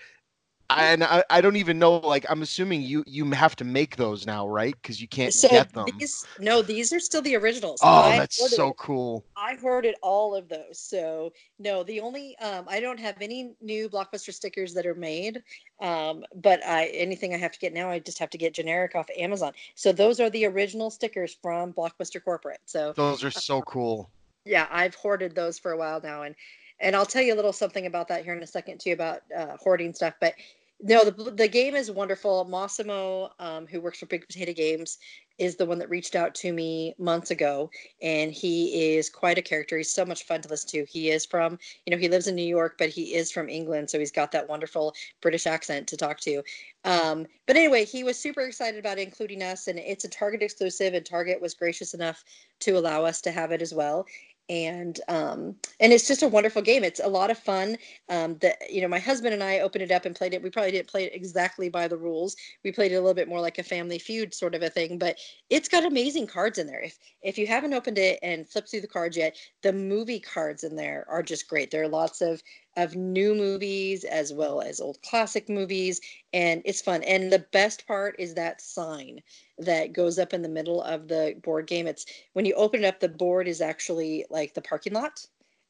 And 0.71 1.05
I, 1.05 1.23
I 1.31 1.41
don't 1.41 1.57
even 1.57 1.79
know. 1.79 1.99
Like 1.99 2.27
I'm 2.29 2.43
assuming 2.43 2.83
you 2.83 3.05
you 3.07 3.31
have 3.33 3.55
to 3.57 3.65
make 3.65 3.97
those 3.97 4.27
now, 4.27 4.49
right? 4.49 4.75
Because 4.81 5.01
you 5.01 5.09
can't 5.09 5.33
So 5.33 5.49
get 5.49 5.73
them. 5.73 5.87
these 5.99 6.27
no, 6.39 6.63
these 6.63 6.93
are 6.93 7.01
still 7.01 7.23
the 7.23 7.37
originals. 7.37 7.81
Oh, 7.83 8.03
I 8.03 8.19
that's 8.19 8.55
so 8.55 8.73
cool. 8.75 9.25
I 9.37 9.57
hoarded 9.61 9.95
all 10.03 10.35
of 10.35 10.49
those. 10.49 10.79
So 10.79 11.33
no, 11.59 11.83
the 11.83 12.01
only 12.01 12.37
um, 12.39 12.67
I 12.69 12.81
don't 12.81 12.99
have 13.01 13.17
any 13.21 13.55
new 13.61 13.89
blockbuster 13.89 14.33
stickers 14.33 14.75
that 14.75 14.87
are 14.87 14.95
made. 14.95 15.43
Um, 15.81 16.25
but 16.37 16.65
I 16.65 16.87
anything 16.87 17.35
I 17.35 17.39
have 17.39 17.53
to 17.53 17.59
get 17.59 17.73
now, 17.73 17.91
I 17.91 17.99
just 17.99 18.19
have 18.19 18.31
to 18.31 18.39
get 18.39 18.55
generic 18.55 18.95
off 18.95 19.09
Amazon. 19.19 19.53
So 19.75 19.93
those 19.93 20.19
are 20.21 20.31
the 20.31 20.47
original 20.47 20.91
stickers 20.91 21.37
from 21.43 21.73
Blockbuster 21.73 22.23
Corporate. 22.23 22.61
So 22.65 22.93
Those 22.97 23.25
are 23.25 23.31
so 23.31 23.63
cool. 23.63 24.11
yeah, 24.45 24.67
I've 24.71 24.95
hoarded 24.95 25.35
those 25.35 25.59
for 25.59 25.73
a 25.73 25.77
while 25.77 26.01
now, 26.03 26.23
and 26.23 26.35
and 26.81 26.95
I'll 26.97 27.07
tell 27.07 27.23
you 27.23 27.35
a 27.35 27.37
little 27.37 27.53
something 27.53 27.87
about 27.87 28.09
that 28.09 28.25
here 28.25 28.35
in 28.35 28.43
a 28.43 28.47
second 28.47 28.81
too 28.81 28.93
about 28.93 29.21
uh, 29.37 29.57
hoarding 29.61 29.95
stuff. 29.95 30.15
But 30.21 30.35
no, 30.81 31.05
the 31.05 31.31
the 31.31 31.49
game 31.49 31.75
is 31.75 31.91
wonderful. 31.91 32.45
Massimo, 32.45 33.31
um, 33.39 33.67
who 33.67 33.81
works 33.81 34.01
for 34.01 34.07
Big 34.07 34.27
Potato 34.27 34.53
Games, 34.53 34.99
is 35.39 35.57
the 35.57 35.65
one 35.65 35.79
that 35.79 35.89
reached 35.89 36.15
out 36.15 36.35
to 36.37 36.53
me 36.53 36.95
months 36.99 37.31
ago, 37.31 37.71
and 38.03 38.33
he 38.33 38.95
is 38.95 39.09
quite 39.09 39.39
a 39.39 39.43
character. 39.43 39.77
He's 39.77 39.95
so 39.95 40.05
much 40.05 40.25
fun 40.25 40.43
to 40.43 40.49
listen 40.49 40.71
to. 40.71 40.85
He 40.85 41.11
is 41.11 41.25
from, 41.25 41.59
you 41.87 41.91
know, 41.91 41.97
he 41.97 42.09
lives 42.09 42.27
in 42.27 42.35
New 42.35 42.43
York, 42.43 42.75
but 42.79 42.91
he 42.91 43.15
is 43.15 43.33
from 43.33 43.49
England, 43.49 43.89
so 43.89 43.99
he's 43.99 44.13
got 44.13 44.33
that 44.33 44.49
wonderful 44.49 44.95
British 45.21 45.47
accent 45.47 45.89
to 45.89 45.97
talk 45.97 46.21
to. 46.21 46.43
Um, 46.85 47.27
but 47.47 47.57
anyway, 47.57 47.85
he 47.85 48.05
was 48.05 48.19
super 48.19 48.43
excited 48.43 48.79
about 48.79 48.99
including 48.99 49.43
us, 49.43 49.69
and 49.69 49.79
it's 49.79 50.05
a 50.05 50.09
Target 50.09 50.43
exclusive, 50.43 50.93
and 50.93 51.07
Target 51.07 51.41
was 51.41 51.55
gracious 51.55 51.95
enough 51.95 52.23
to 52.61 52.73
allow 52.73 53.05
us 53.05 53.21
to 53.23 53.31
have 53.31 53.53
it 53.53 53.63
as 53.63 53.73
well 53.73 54.07
and 54.51 55.01
um 55.09 55.57
and 55.81 55.93
it's 55.93 56.07
just 56.07 56.23
a 56.23 56.29
wonderful 56.29 56.63
game. 56.63 56.85
It's 56.85 57.01
a 57.03 57.09
lot 57.09 57.31
of 57.31 57.39
fun 57.39 57.77
um 58.11 58.37
that 58.39 58.59
you 58.71 58.83
know 58.83 58.89
my 58.89 58.99
husband 58.99 59.35
and 59.35 59.43
i 59.43 59.61
opened 59.61 59.83
it 59.83 59.91
up 59.91 60.05
and 60.05 60.15
played 60.15 60.35
it. 60.35 60.43
We 60.43 60.51
probably 60.51 60.73
didn't 60.73 60.89
play 60.89 61.05
it 61.05 61.15
exactly 61.15 61.69
by 61.69 61.89
the 61.89 61.97
rules. 61.97 62.37
We 62.65 62.73
played 62.73 62.93
it 62.93 62.97
a 62.97 63.01
little 63.01 63.15
bit 63.15 63.29
more 63.29 63.41
like 63.41 63.59
a 63.59 63.63
family 63.63 63.99
feud 63.99 64.35
sort 64.35 64.55
of 64.55 64.63
a 64.63 64.71
thing 64.71 64.99
but 64.99 65.17
it's 65.51 65.69
got 65.69 65.85
amazing 65.85 66.27
cards 66.27 66.59
in 66.59 66.67
there. 66.67 66.83
If 66.83 66.99
if 67.23 67.39
you 67.39 67.47
haven't 67.47 67.75
opened 67.75 67.99
it 67.99 68.19
and 68.23 68.49
flipped 68.49 68.71
through 68.71 68.83
the 68.83 68.87
cards 68.89 69.17
yet 69.17 69.37
the 69.63 69.73
movie 69.73 70.21
cards 70.21 70.65
in 70.65 70.77
there 70.77 71.07
are 71.09 71.23
just 71.23 71.49
great. 71.49 71.71
There 71.71 71.83
are 71.83 71.89
lots 71.89 72.21
of 72.21 72.43
of 72.77 72.97
new 72.97 73.35
movies 73.35 74.05
as 74.05 74.33
well 74.33 74.61
as 74.61 74.81
old 74.81 75.01
classic 75.03 75.49
movies 75.49 76.01
and 76.33 76.63
it's 76.65 76.81
fun. 76.83 77.03
And 77.05 77.33
the 77.33 77.47
best 77.53 77.87
part 77.87 78.17
is 78.19 78.35
that 78.35 78.61
sign 78.61 79.21
that 79.59 79.93
goes 79.93 80.19
up 80.19 80.33
in 80.33 80.43
the 80.43 80.49
middle 80.49 80.83
of 80.83 81.09
the 81.09 81.35
board 81.43 81.67
game. 81.67 81.87
It's 81.87 82.07
when 82.33 82.45
you 82.47 82.55
open 82.55 82.85
it 82.85 82.87
up 82.87 83.01
the 83.01 83.09
board 83.09 83.49
is 83.49 83.61
actually 83.61 84.25
like 84.31 84.55
the 84.55 84.63
parking 84.63 84.95
lot 84.95 85.27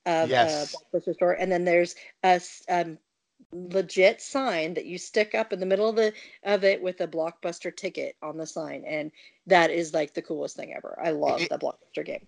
of 0.06 0.32
Yes. 0.32 0.60
a 0.60 0.68
blockbuster 0.72 1.14
store 1.14 1.32
and 1.32 1.50
then 1.52 1.64
there's 1.64 1.94
a 2.22 2.40
um, 2.68 2.98
legit 3.52 4.20
sign 4.20 4.74
that 4.74 4.86
you 4.86 4.98
stick 4.98 5.34
up 5.34 5.52
in 5.52 5.60
the 5.60 5.66
middle 5.66 5.88
of 5.88 5.96
the 5.96 6.12
of 6.44 6.64
it 6.64 6.82
with 6.82 7.00
a 7.00 7.08
blockbuster 7.08 7.74
ticket 7.74 8.16
on 8.22 8.36
the 8.38 8.46
sign 8.46 8.84
and 8.86 9.10
that 9.46 9.70
is 9.70 9.94
like 9.94 10.14
the 10.14 10.22
coolest 10.22 10.56
thing 10.56 10.72
ever. 10.74 10.98
I 11.02 11.10
love 11.10 11.46
It- 11.46 11.50
the 11.50 11.58
blockbuster 11.58 12.04
game 12.04 12.26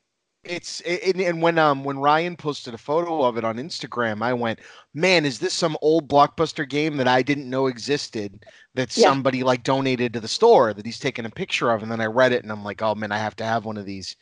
It's 0.49 0.81
it, 0.83 1.17
and 1.17 1.43
when 1.43 1.59
um 1.59 1.83
when 1.83 1.99
Ryan 1.99 2.37
posted 2.37 2.73
a 2.73 2.79
photo 2.79 3.23
of 3.25 3.37
it 3.37 3.45
on 3.45 3.57
Instagram, 3.57 4.23
I 4.23 4.33
went, 4.33 4.61
"Man, 4.95 5.25
is 5.27 5.41
this 5.41 5.53
some 5.55 5.77
old 5.83 6.09
blockbuster 6.09 6.69
game 6.69 6.97
that 6.99 7.09
I 7.09 7.23
didn't 7.23 7.51
know 7.51 7.67
existed 7.67 8.45
that 8.75 8.93
Yeah. 8.95 9.15
somebody 9.15 9.43
like 9.43 9.65
donated 9.65 10.13
to 10.13 10.21
the 10.21 10.29
store 10.29 10.73
that 10.73 10.87
he's 10.87 10.99
taking 11.01 11.25
a 11.27 11.31
picture 11.31 11.71
of?" 11.73 11.83
And 11.83 11.91
then 11.91 12.01
I 12.01 12.07
read 12.07 12.33
it 12.33 12.43
and 12.45 12.53
I'm 12.53 12.63
like, 12.65 12.81
"Oh 12.81 12.95
man, 12.95 13.11
I 13.13 13.19
have 13.19 13.35
to 13.37 13.45
have 13.45 13.65
one 13.65 13.77
of 13.77 13.87
these." 13.87 14.15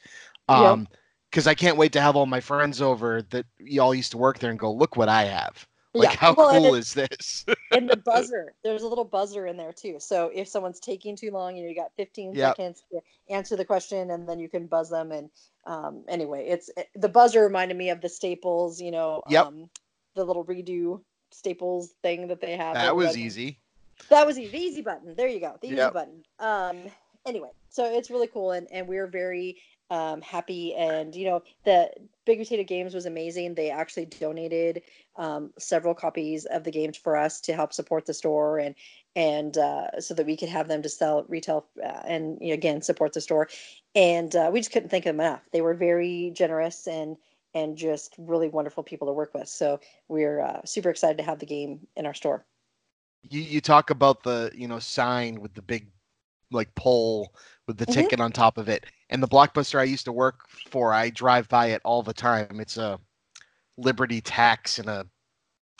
Yeah. 0.54 0.76
Um 0.76 0.88
because 1.30 1.46
I 1.48 1.54
can't 1.54 1.76
wait 1.78 1.92
to 1.94 2.00
have 2.00 2.16
all 2.16 2.26
my 2.26 2.40
friends 2.40 2.80
over 2.82 3.22
that 3.22 3.46
y'all 3.58 3.94
used 3.94 4.12
to 4.12 4.18
work 4.18 4.38
there 4.40 4.50
and 4.50 4.58
go, 4.58 4.72
"Look 4.72 4.96
what 4.96 5.08
I 5.10 5.24
have." 5.26 5.66
Like 5.94 6.11
Yeah. 6.11 6.16
how 6.16 6.35
Well, 6.37 6.50
cool 6.50 6.74
is 6.74 6.94
this? 6.94 7.44
and 7.72 7.90
the 7.90 7.96
buzzer 7.96 8.54
there's 8.62 8.83
a 8.83 8.88
little 8.88 9.04
buzzer 9.04 9.46
in 9.46 9.57
there 9.57 9.72
too 9.72 9.96
so 9.98 10.30
if 10.35 10.48
someone's 10.48 10.80
taking 10.80 11.16
too 11.16 11.30
long 11.30 11.57
you 11.57 11.62
know 11.62 11.68
you 11.68 11.74
got 11.74 11.92
15 11.96 12.35
Yep. 12.35 12.57
seconds 12.57 12.83
to 12.92 13.00
answer 13.35 13.57
the 13.57 13.64
question 13.64 14.11
and 14.11 14.28
then 14.28 14.38
you 14.38 14.48
can 14.48 14.66
buzz 14.66 14.90
them 14.90 15.12
and 15.12 15.30
um 15.66 16.04
anyway 16.09 16.46
it's 16.48 16.70
it, 16.76 16.88
the 16.94 17.09
buzzer 17.09 17.42
reminded 17.42 17.76
me 17.76 17.90
of 17.90 18.00
the 18.00 18.09
staples 18.09 18.80
you 18.80 18.90
know 18.90 19.22
Yep. 19.28 19.48
um 19.48 19.68
the 20.14 20.24
little 20.24 20.44
redo 20.44 21.00
staples 21.33 21.94
thing 22.02 22.28
that 22.28 22.40
they 22.40 22.57
have 22.57 22.74
that 22.74 22.94
was 22.96 23.16
easy. 23.16 23.59
that 24.11 24.26
was 24.26 24.38
easy 24.38 24.50
the 24.50 24.59
easy 24.59 24.83
button 24.83 25.14
there 25.16 25.28
you 25.28 25.40
go 25.40 25.57
the 25.61 25.68
easy 25.68 25.76
Yep. 25.76 25.92
button 25.92 26.22
um 26.38 26.85
anyway 27.26 27.50
so 27.70 27.85
it's 27.92 28.11
really 28.11 28.28
cool 28.28 28.52
and 28.52 28.68
and 28.70 28.87
we're 28.87 29.09
very 29.09 29.57
um 29.90 30.20
happy. 30.23 30.75
And 30.75 31.14
you 31.14 31.27
know 31.27 31.42
the 31.64 31.90
big 32.27 32.38
potato 32.38 32.62
games 32.64 32.94
was 32.94 33.07
amazing. 33.07 33.55
They 33.55 33.70
actually 33.70 34.07
donated 34.07 34.83
um 35.16 35.53
several 35.59 35.94
copies 35.94 36.44
of 36.47 36.64
the 36.64 36.70
games 36.70 36.97
for 36.97 37.16
us 37.16 37.40
to 37.42 37.53
help 37.55 37.73
support 37.73 38.07
the 38.07 38.14
store 38.14 38.59
and 38.59 38.75
and 39.16 39.57
uh 39.59 40.01
so 40.01 40.14
that 40.14 40.27
we 40.27 40.37
could 40.37 40.49
have 40.49 40.68
them 40.68 40.83
to 40.83 40.88
sell 40.88 41.25
retail 41.29 41.66
uh, 41.85 42.03
and 42.07 42.38
you 42.40 42.49
know, 42.49 42.55
again 42.55 42.83
support 42.83 43.12
the 43.12 43.20
store. 43.20 43.49
And 43.94 44.35
uh, 44.35 44.51
we 44.53 44.61
just 44.61 44.73
couldn't 44.73 44.88
think 44.90 45.07
of 45.07 45.16
them 45.16 45.20
enough. 45.20 45.42
They 45.53 45.61
were 45.61 45.75
very 45.75 46.33
generous 46.35 46.87
and 46.87 47.16
and 47.55 47.77
just 47.77 48.14
really 48.18 48.49
wonderful 48.49 48.83
people 48.83 49.07
to 49.09 49.12
work 49.12 49.33
with. 49.35 49.49
So 49.49 49.81
we're 50.09 50.40
uh, 50.40 50.61
super 50.64 50.90
excited 50.90 51.18
to 51.18 51.25
have 51.25 51.38
the 51.38 51.47
game 51.47 51.87
in 51.97 52.07
our 52.07 52.14
store. 52.14 52.44
You 53.23 53.40
you 53.40 53.61
talk 53.61 53.90
about 53.90 54.23
the, 54.23 54.51
you 54.55 54.68
know, 54.68 54.79
sign 54.79 55.40
with 55.40 55.55
the 55.55 55.62
big 55.62 55.88
like 56.51 56.75
pole 56.75 57.35
with 57.66 57.79
the 57.79 57.87
Mhm. 57.87 58.09
ticket 58.09 58.20
on 58.20 58.33
top 58.33 58.59
of 58.59 58.68
it. 58.68 58.87
And 59.14 59.22
the 59.22 59.29
blockbuster 59.29 59.79
I 59.79 59.85
used 59.85 60.07
to 60.07 60.12
work 60.12 60.48
for, 60.48 60.92
I 60.92 61.09
drive 61.09 61.48
by 61.48 61.66
it 61.66 61.81
all 61.85 62.03
the 62.03 62.12
time. 62.12 62.59
It's 62.59 62.77
a 62.77 62.98
Liberty 63.77 64.20
Tax 64.20 64.81
in 64.81 64.88
a 64.88 65.07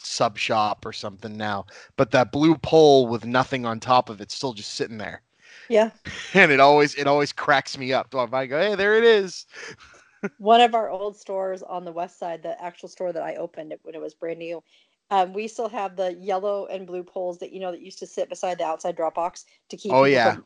sub 0.01 0.37
shop 0.37 0.85
or 0.85 0.93
something 0.93 1.35
now. 1.35 1.65
But 1.97 2.11
that 2.11 2.31
blue 2.31 2.55
pole 2.55 3.07
with 3.07 3.25
nothing 3.25 3.65
on 3.65 3.81
top 3.81 4.09
of 4.09 4.21
it's 4.21 4.33
still 4.33 4.53
just 4.53 4.75
sitting 4.75 4.97
there. 4.97 5.21
yeah 5.67 5.89
And 6.33 6.49
it 6.49 6.61
always 6.61 6.95
it 6.95 7.07
always 7.07 7.33
cracks 7.33 7.77
me 7.77 7.91
up. 7.91 8.07
So 8.13 8.25
I 8.31 8.45
go, 8.45 8.57
hey, 8.57 8.75
there 8.75 8.97
it 8.97 9.03
is. 9.03 9.45
one 10.37 10.61
of 10.61 10.73
our 10.73 10.89
old 10.89 11.17
stores 11.17 11.61
on 11.61 11.83
the 11.83 11.91
west 11.91 12.17
side, 12.17 12.41
the 12.41 12.55
actual 12.63 12.87
store 12.87 13.11
that 13.11 13.23
I 13.23 13.35
opened 13.35 13.73
it 13.73 13.81
when 13.83 13.95
it 13.95 14.01
was 14.01 14.13
brand 14.13 14.39
new, 14.39 14.63
um, 15.11 15.33
we 15.33 15.49
still 15.49 15.67
have 15.67 15.97
the 15.97 16.13
yellow 16.13 16.67
and 16.67 16.87
blue 16.87 17.03
poles 17.03 17.39
that 17.39 17.51
you 17.51 17.59
know 17.59 17.71
that 17.71 17.81
used 17.81 17.99
to 17.99 18.07
sit 18.07 18.29
beside 18.29 18.59
the 18.59 18.65
outside 18.65 18.95
drop 18.95 19.15
box 19.15 19.43
to 19.71 19.75
keep. 19.75 19.91
Oh, 19.91 20.05
yeah. 20.05 20.35
from- 20.35 20.45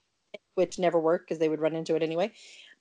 which 0.56 0.78
never 0.78 1.00
worked 1.00 1.28
because 1.28 1.40
they 1.40 1.50
would 1.50 1.62
run 1.62 1.76
into 1.76 1.96
it 1.96 2.04
anyway. 2.04 2.32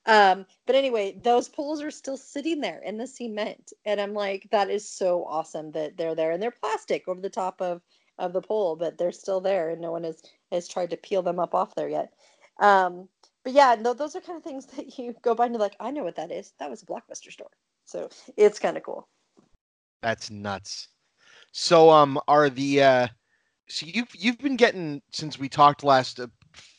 Um, 0.05 0.45
but 0.65 0.75
anyway, 0.75 1.19
those 1.23 1.49
poles 1.49 1.81
are 1.81 1.91
still 1.91 2.17
sitting 2.17 2.61
there 2.61 2.79
in 2.79 2.97
the 2.97 3.07
cement, 3.07 3.73
and 3.85 3.99
I'm 3.99 4.13
like, 4.13 4.47
that 4.51 4.69
is 4.69 4.89
so 4.89 5.25
awesome 5.25 5.71
that 5.71 5.97
they're 5.97 6.15
there, 6.15 6.31
and 6.31 6.41
they're 6.41 6.51
plastic 6.51 7.07
over 7.07 7.21
the 7.21 7.29
top 7.29 7.61
of 7.61 7.81
of 8.17 8.33
the 8.33 8.41
pole, 8.41 8.75
but 8.75 8.97
they're 8.97 9.11
still 9.11 9.41
there, 9.41 9.69
and 9.69 9.81
no 9.81 9.91
one 9.91 10.03
has 10.03 10.21
has 10.51 10.67
tried 10.67 10.89
to 10.91 10.97
peel 10.97 11.21
them 11.21 11.39
up 11.39 11.53
off 11.53 11.75
there 11.75 11.89
yet. 11.89 12.13
Um, 12.59 13.07
but 13.43 13.53
yeah, 13.53 13.75
no, 13.79 13.93
those 13.93 14.15
are 14.15 14.21
kind 14.21 14.37
of 14.37 14.43
things 14.43 14.65
that 14.77 14.97
you 14.97 15.15
go 15.21 15.35
by 15.35 15.45
and 15.45 15.53
you're 15.53 15.61
like, 15.61 15.75
I 15.79 15.91
know 15.91 16.03
what 16.03 16.15
that 16.17 16.31
is. 16.31 16.53
That 16.59 16.69
was 16.69 16.83
a 16.83 16.85
blockbuster 16.85 17.31
store. 17.31 17.51
So 17.85 18.09
it's 18.37 18.59
kind 18.59 18.77
of 18.77 18.83
cool. 18.83 19.07
That's 20.01 20.29
nuts. 20.29 20.89
So 21.51 21.89
um 21.89 22.19
are 22.27 22.49
the 22.49 22.83
uh 22.83 23.07
so 23.67 23.85
you've 23.87 24.11
you've 24.15 24.37
been 24.37 24.55
getting 24.55 25.01
since 25.11 25.39
we 25.39 25.49
talked 25.49 25.83
last 25.83 26.19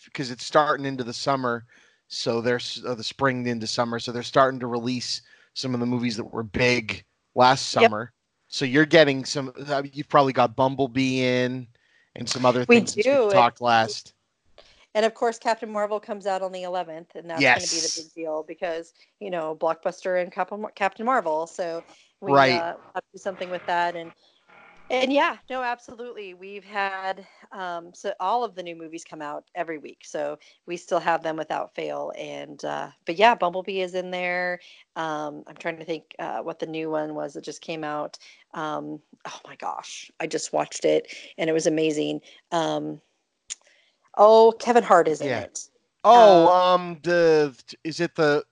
because 0.04 0.30
it's 0.30 0.46
starting 0.46 0.86
into 0.86 1.04
the 1.04 1.12
summer 1.12 1.64
so 2.10 2.40
there's 2.42 2.82
uh, 2.86 2.94
the 2.94 3.04
spring 3.04 3.46
into 3.46 3.66
summer 3.66 3.98
so 3.98 4.12
they're 4.12 4.22
starting 4.22 4.60
to 4.60 4.66
release 4.66 5.22
some 5.54 5.74
of 5.74 5.80
the 5.80 5.86
movies 5.86 6.16
that 6.16 6.24
were 6.32 6.42
big 6.42 7.04
last 7.34 7.68
Yep. 7.78 7.90
summer 7.90 8.12
so 8.48 8.64
you're 8.64 8.86
getting 8.86 9.24
some 9.24 9.52
uh, 9.68 9.82
you've 9.92 10.08
probably 10.08 10.32
got 10.32 10.56
Bumblebee 10.56 11.20
in 11.22 11.68
and 12.16 12.28
some 12.28 12.44
other 12.44 12.64
We 12.68 12.80
things 12.80 12.94
do, 12.96 13.28
we 13.28 13.32
talked 13.34 13.60
last 13.60 14.14
And 14.94 15.06
of 15.06 15.14
course, 15.14 15.38
Captain 15.38 15.70
Marvel 15.70 16.00
comes 16.00 16.26
out 16.26 16.42
on 16.42 16.52
the 16.52 16.64
11th, 16.64 17.14
and 17.14 17.30
that's 17.30 17.42
going 17.42 17.66
to 17.66 17.70
be 17.70 17.80
the 17.80 17.92
big 17.96 18.12
deal 18.14 18.44
because 18.46 18.92
you 19.20 19.30
know 19.30 19.56
Blockbuster 19.56 20.20
and 20.22 20.32
Captain 20.32 20.64
Captain 20.74 21.06
Marvel. 21.06 21.46
So 21.46 21.84
we 22.20 22.32
Right. 22.34 22.50
uh, 22.50 22.74
have 22.94 22.94
to 22.94 23.02
do 23.14 23.18
something 23.18 23.50
with 23.50 23.64
that, 23.66 23.94
and 23.96 24.12
and 24.90 25.12
yeah, 25.12 25.36
no, 25.48 25.62
absolutely. 25.62 26.34
We've 26.34 26.64
had 26.64 27.26
um, 27.52 27.94
so 27.94 28.12
all 28.20 28.44
of 28.44 28.54
the 28.54 28.62
new 28.62 28.76
movies 28.76 29.04
come 29.08 29.22
out 29.22 29.44
every 29.54 29.78
week, 29.78 30.00
so 30.04 30.38
we 30.66 30.76
still 30.76 30.98
have 31.00 31.22
them 31.22 31.36
without 31.36 31.74
fail. 31.74 32.12
And 32.18 32.62
uh, 32.64 32.88
but 33.06 33.16
yeah, 33.16 33.34
Bumblebee 33.34 33.80
is 33.80 33.94
in 33.94 34.10
there. 34.10 34.60
Um, 34.96 35.44
I'm 35.46 35.56
trying 35.56 35.78
to 35.78 35.84
think 35.84 36.14
uh, 36.18 36.38
what 36.40 36.58
the 36.58 36.66
new 36.66 36.90
one 36.90 37.14
was 37.14 37.34
that 37.34 37.44
just 37.44 37.62
came 37.62 37.84
out. 37.84 38.18
Um, 38.54 39.00
oh 39.26 39.40
my 39.46 39.56
gosh, 39.56 40.10
I 40.20 40.26
just 40.26 40.52
watched 40.52 40.84
it 40.84 41.06
and 41.38 41.48
it 41.48 41.52
was 41.54 41.66
amazing. 41.66 42.20
Um, 42.52 43.00
oh, 44.18 44.52
Kevin 44.58 44.82
Hart 44.82 45.08
is 45.08 45.20
in 45.20 45.28
Yeah. 45.28 45.40
it. 45.40 45.68
oh 46.04 46.46
Uh, 46.46 46.74
um 46.74 46.98
the 47.02 47.54
is 47.84 48.00
it 48.00 48.14
the 48.16 48.44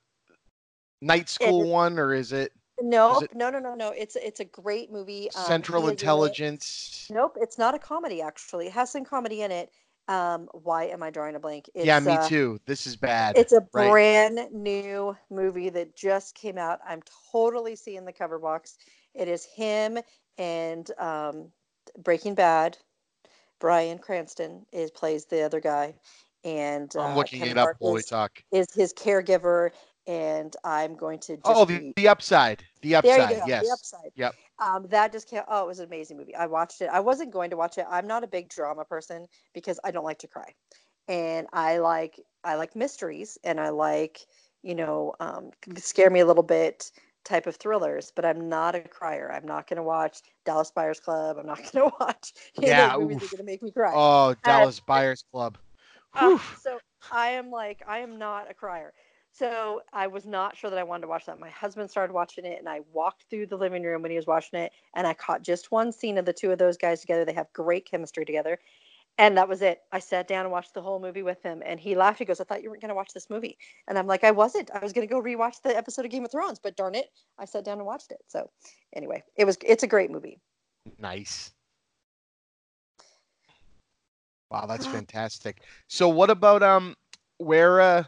night 1.00 1.28
school 1.28 1.62
is- 1.62 1.68
one 1.68 1.98
or 1.98 2.14
is 2.14 2.32
it 2.32 2.52
No, 2.80 3.20
it- 3.20 3.34
no, 3.34 3.50
no, 3.50 3.58
no, 3.58 3.74
no. 3.74 3.90
It's 3.90 4.16
it's 4.16 4.40
a 4.40 4.44
great 4.44 4.92
movie. 4.92 5.30
Um, 5.34 5.44
Central 5.44 5.82
he 5.82 5.88
is 5.88 5.90
in 5.90 5.94
it. 5.94 6.00
Intelligence 6.02 7.08
Nope, 7.10 7.36
it's 7.40 7.58
not 7.58 7.74
a 7.74 7.78
comedy. 7.78 8.22
Actually, 8.22 8.66
it 8.66 8.72
has 8.72 8.90
some 8.90 9.04
comedy 9.04 9.42
in 9.42 9.50
it. 9.50 9.70
Um, 10.08 10.48
why 10.52 10.84
am 10.84 11.02
I 11.02 11.10
drawing 11.10 11.34
a 11.34 11.40
blank? 11.40 11.68
It's, 11.74 11.86
yeah 11.86 12.00
me 12.00 12.12
uh, 12.12 12.28
too 12.28 12.60
this 12.66 12.86
is 12.86 12.96
bad 12.96 13.36
It's 13.36 13.52
a 13.52 13.60
right? 13.72 13.90
brand 13.90 14.40
new 14.52 15.16
movie 15.30 15.68
that 15.70 15.94
just 15.94 16.34
came 16.34 16.56
out. 16.56 16.80
I'm 16.86 17.02
totally 17.30 17.76
seeing 17.76 18.04
the 18.04 18.12
cover 18.12 18.38
box. 18.38 18.78
It 19.14 19.28
is 19.28 19.44
him 19.44 19.98
and 20.38 20.90
um, 20.98 21.50
Breaking 21.98 22.34
Bad. 22.34 22.78
Bryan 23.60 23.98
Cranston 23.98 24.64
is 24.72 24.90
plays 24.90 25.26
the 25.26 25.42
other 25.42 25.60
guy, 25.60 25.96
and 26.44 26.94
I'm 26.96 27.12
uh, 27.12 27.16
looking 27.16 27.42
it 27.42 27.58
up 27.58 27.74
while 27.80 27.92
we 27.94 28.02
talk. 28.02 28.42
is 28.52 28.72
his 28.72 28.94
caregiver. 28.94 29.70
And 30.08 30.56
I'm 30.64 30.96
going 30.96 31.18
to 31.20 31.36
just 31.36 31.46
Oh, 31.46 31.64
be 31.66 31.78
the, 31.78 31.92
the 31.96 32.08
upside. 32.08 32.64
The 32.82 32.94
there 32.94 33.18
upside. 33.18 33.30
you 33.30 33.40
go. 33.40 33.46
Yes. 33.46 33.66
The 33.66 33.72
upside. 33.72 34.10
Yep. 34.16 34.34
Um, 34.58 34.86
that 34.88 35.12
just 35.12 35.28
came. 35.28 35.42
Oh, 35.46 35.64
it 35.64 35.66
was 35.68 35.78
an 35.78 35.86
amazing 35.86 36.16
movie. 36.16 36.34
I 36.34 36.46
watched 36.46 36.80
it. 36.80 36.90
I 36.92 37.00
wasn't 37.00 37.32
going 37.32 37.50
to 37.50 37.56
watch 37.56 37.78
it. 37.78 37.86
I'm 37.88 38.06
not 38.06 38.24
a 38.24 38.26
big 38.26 38.48
drama 38.48 38.84
person 38.84 39.26
because 39.54 39.78
I 39.84 39.90
don't 39.90 40.04
like 40.04 40.18
to 40.20 40.26
cry, 40.26 40.54
and 41.06 41.46
I 41.52 41.78
like 41.78 42.18
I 42.42 42.56
like 42.56 42.74
mysteries, 42.74 43.38
and 43.44 43.60
I 43.60 43.68
like 43.68 44.26
you 44.62 44.74
know 44.74 45.14
um, 45.20 45.50
scare 45.76 46.10
me 46.10 46.20
a 46.20 46.26
little 46.26 46.42
bit 46.42 46.90
type 47.24 47.46
of 47.46 47.56
thrillers, 47.56 48.12
but 48.16 48.24
I'm 48.24 48.48
not 48.48 48.74
a 48.74 48.80
crier. 48.80 49.30
I'm 49.32 49.46
not 49.46 49.68
going 49.68 49.76
to 49.76 49.82
watch 49.82 50.22
Dallas 50.44 50.70
Buyers 50.70 50.98
Club. 50.98 51.36
I'm 51.38 51.46
not 51.46 51.58
going 51.72 51.90
to 51.90 51.96
watch 52.00 52.32
Yeah, 52.60 52.88
know, 52.88 53.00
movies 53.00 53.18
are 53.18 53.36
going 53.36 53.38
to 53.38 53.44
make 53.44 53.62
me 53.62 53.70
cry. 53.70 53.92
Oh, 53.94 54.34
Dallas 54.42 54.80
Buyers 54.80 55.24
Club. 55.30 55.58
Uh, 56.14 56.38
so 56.62 56.78
I 57.12 57.28
am 57.30 57.50
like, 57.50 57.82
I 57.86 57.98
am 57.98 58.18
not 58.18 58.50
a 58.50 58.54
crier. 58.54 58.92
So 59.38 59.82
I 59.92 60.08
was 60.08 60.26
not 60.26 60.56
sure 60.56 60.68
that 60.68 60.78
I 60.78 60.82
wanted 60.82 61.02
to 61.02 61.08
watch 61.08 61.26
that. 61.26 61.38
My 61.38 61.50
husband 61.50 61.88
started 61.88 62.12
watching 62.12 62.44
it, 62.44 62.58
and 62.58 62.68
I 62.68 62.80
walked 62.92 63.26
through 63.30 63.46
the 63.46 63.56
living 63.56 63.84
room 63.84 64.02
when 64.02 64.10
he 64.10 64.16
was 64.16 64.26
watching 64.26 64.58
it, 64.58 64.72
and 64.96 65.06
I 65.06 65.14
caught 65.14 65.42
just 65.42 65.70
one 65.70 65.92
scene 65.92 66.18
of 66.18 66.24
the 66.24 66.32
two 66.32 66.50
of 66.50 66.58
those 66.58 66.76
guys 66.76 67.00
together. 67.02 67.24
They 67.24 67.34
have 67.34 67.52
great 67.52 67.88
chemistry 67.88 68.24
together. 68.24 68.58
And 69.16 69.36
that 69.36 69.48
was 69.48 69.62
it. 69.62 69.82
I 69.92 70.00
sat 70.00 70.26
down 70.26 70.44
and 70.44 70.50
watched 70.50 70.74
the 70.74 70.82
whole 70.82 70.98
movie 70.98 71.22
with 71.22 71.40
him, 71.42 71.62
and 71.64 71.78
he 71.78 71.94
laughed. 71.94 72.18
He 72.18 72.24
goes, 72.24 72.40
"I 72.40 72.44
thought 72.44 72.62
you 72.64 72.70
weren't 72.70 72.82
going 72.82 72.88
to 72.88 72.96
watch 72.96 73.12
this 73.12 73.30
movie," 73.30 73.58
and 73.86 73.96
I'm 73.96 74.08
like, 74.08 74.24
"I 74.24 74.32
wasn't. 74.32 74.70
I 74.72 74.80
was 74.80 74.92
going 74.92 75.06
to 75.06 75.12
go 75.12 75.22
rewatch 75.22 75.62
the 75.62 75.76
episode 75.76 76.04
of 76.04 76.10
Game 76.10 76.24
of 76.24 76.32
Thrones, 76.32 76.58
but 76.58 76.76
darn 76.76 76.96
it, 76.96 77.10
I 77.38 77.44
sat 77.44 77.64
down 77.64 77.78
and 77.78 77.86
watched 77.86 78.10
it." 78.10 78.18
So, 78.26 78.50
anyway, 78.94 79.22
it 79.36 79.44
was. 79.44 79.56
It's 79.64 79.84
a 79.84 79.88
great 79.88 80.10
movie. 80.10 80.40
Nice. 80.98 81.52
Wow, 84.50 84.66
that's 84.66 84.86
fantastic. 84.98 85.62
So 85.88 86.08
what 86.08 86.30
about 86.30 86.62
um 86.62 86.96
where 87.38 87.80
uh 87.80 88.04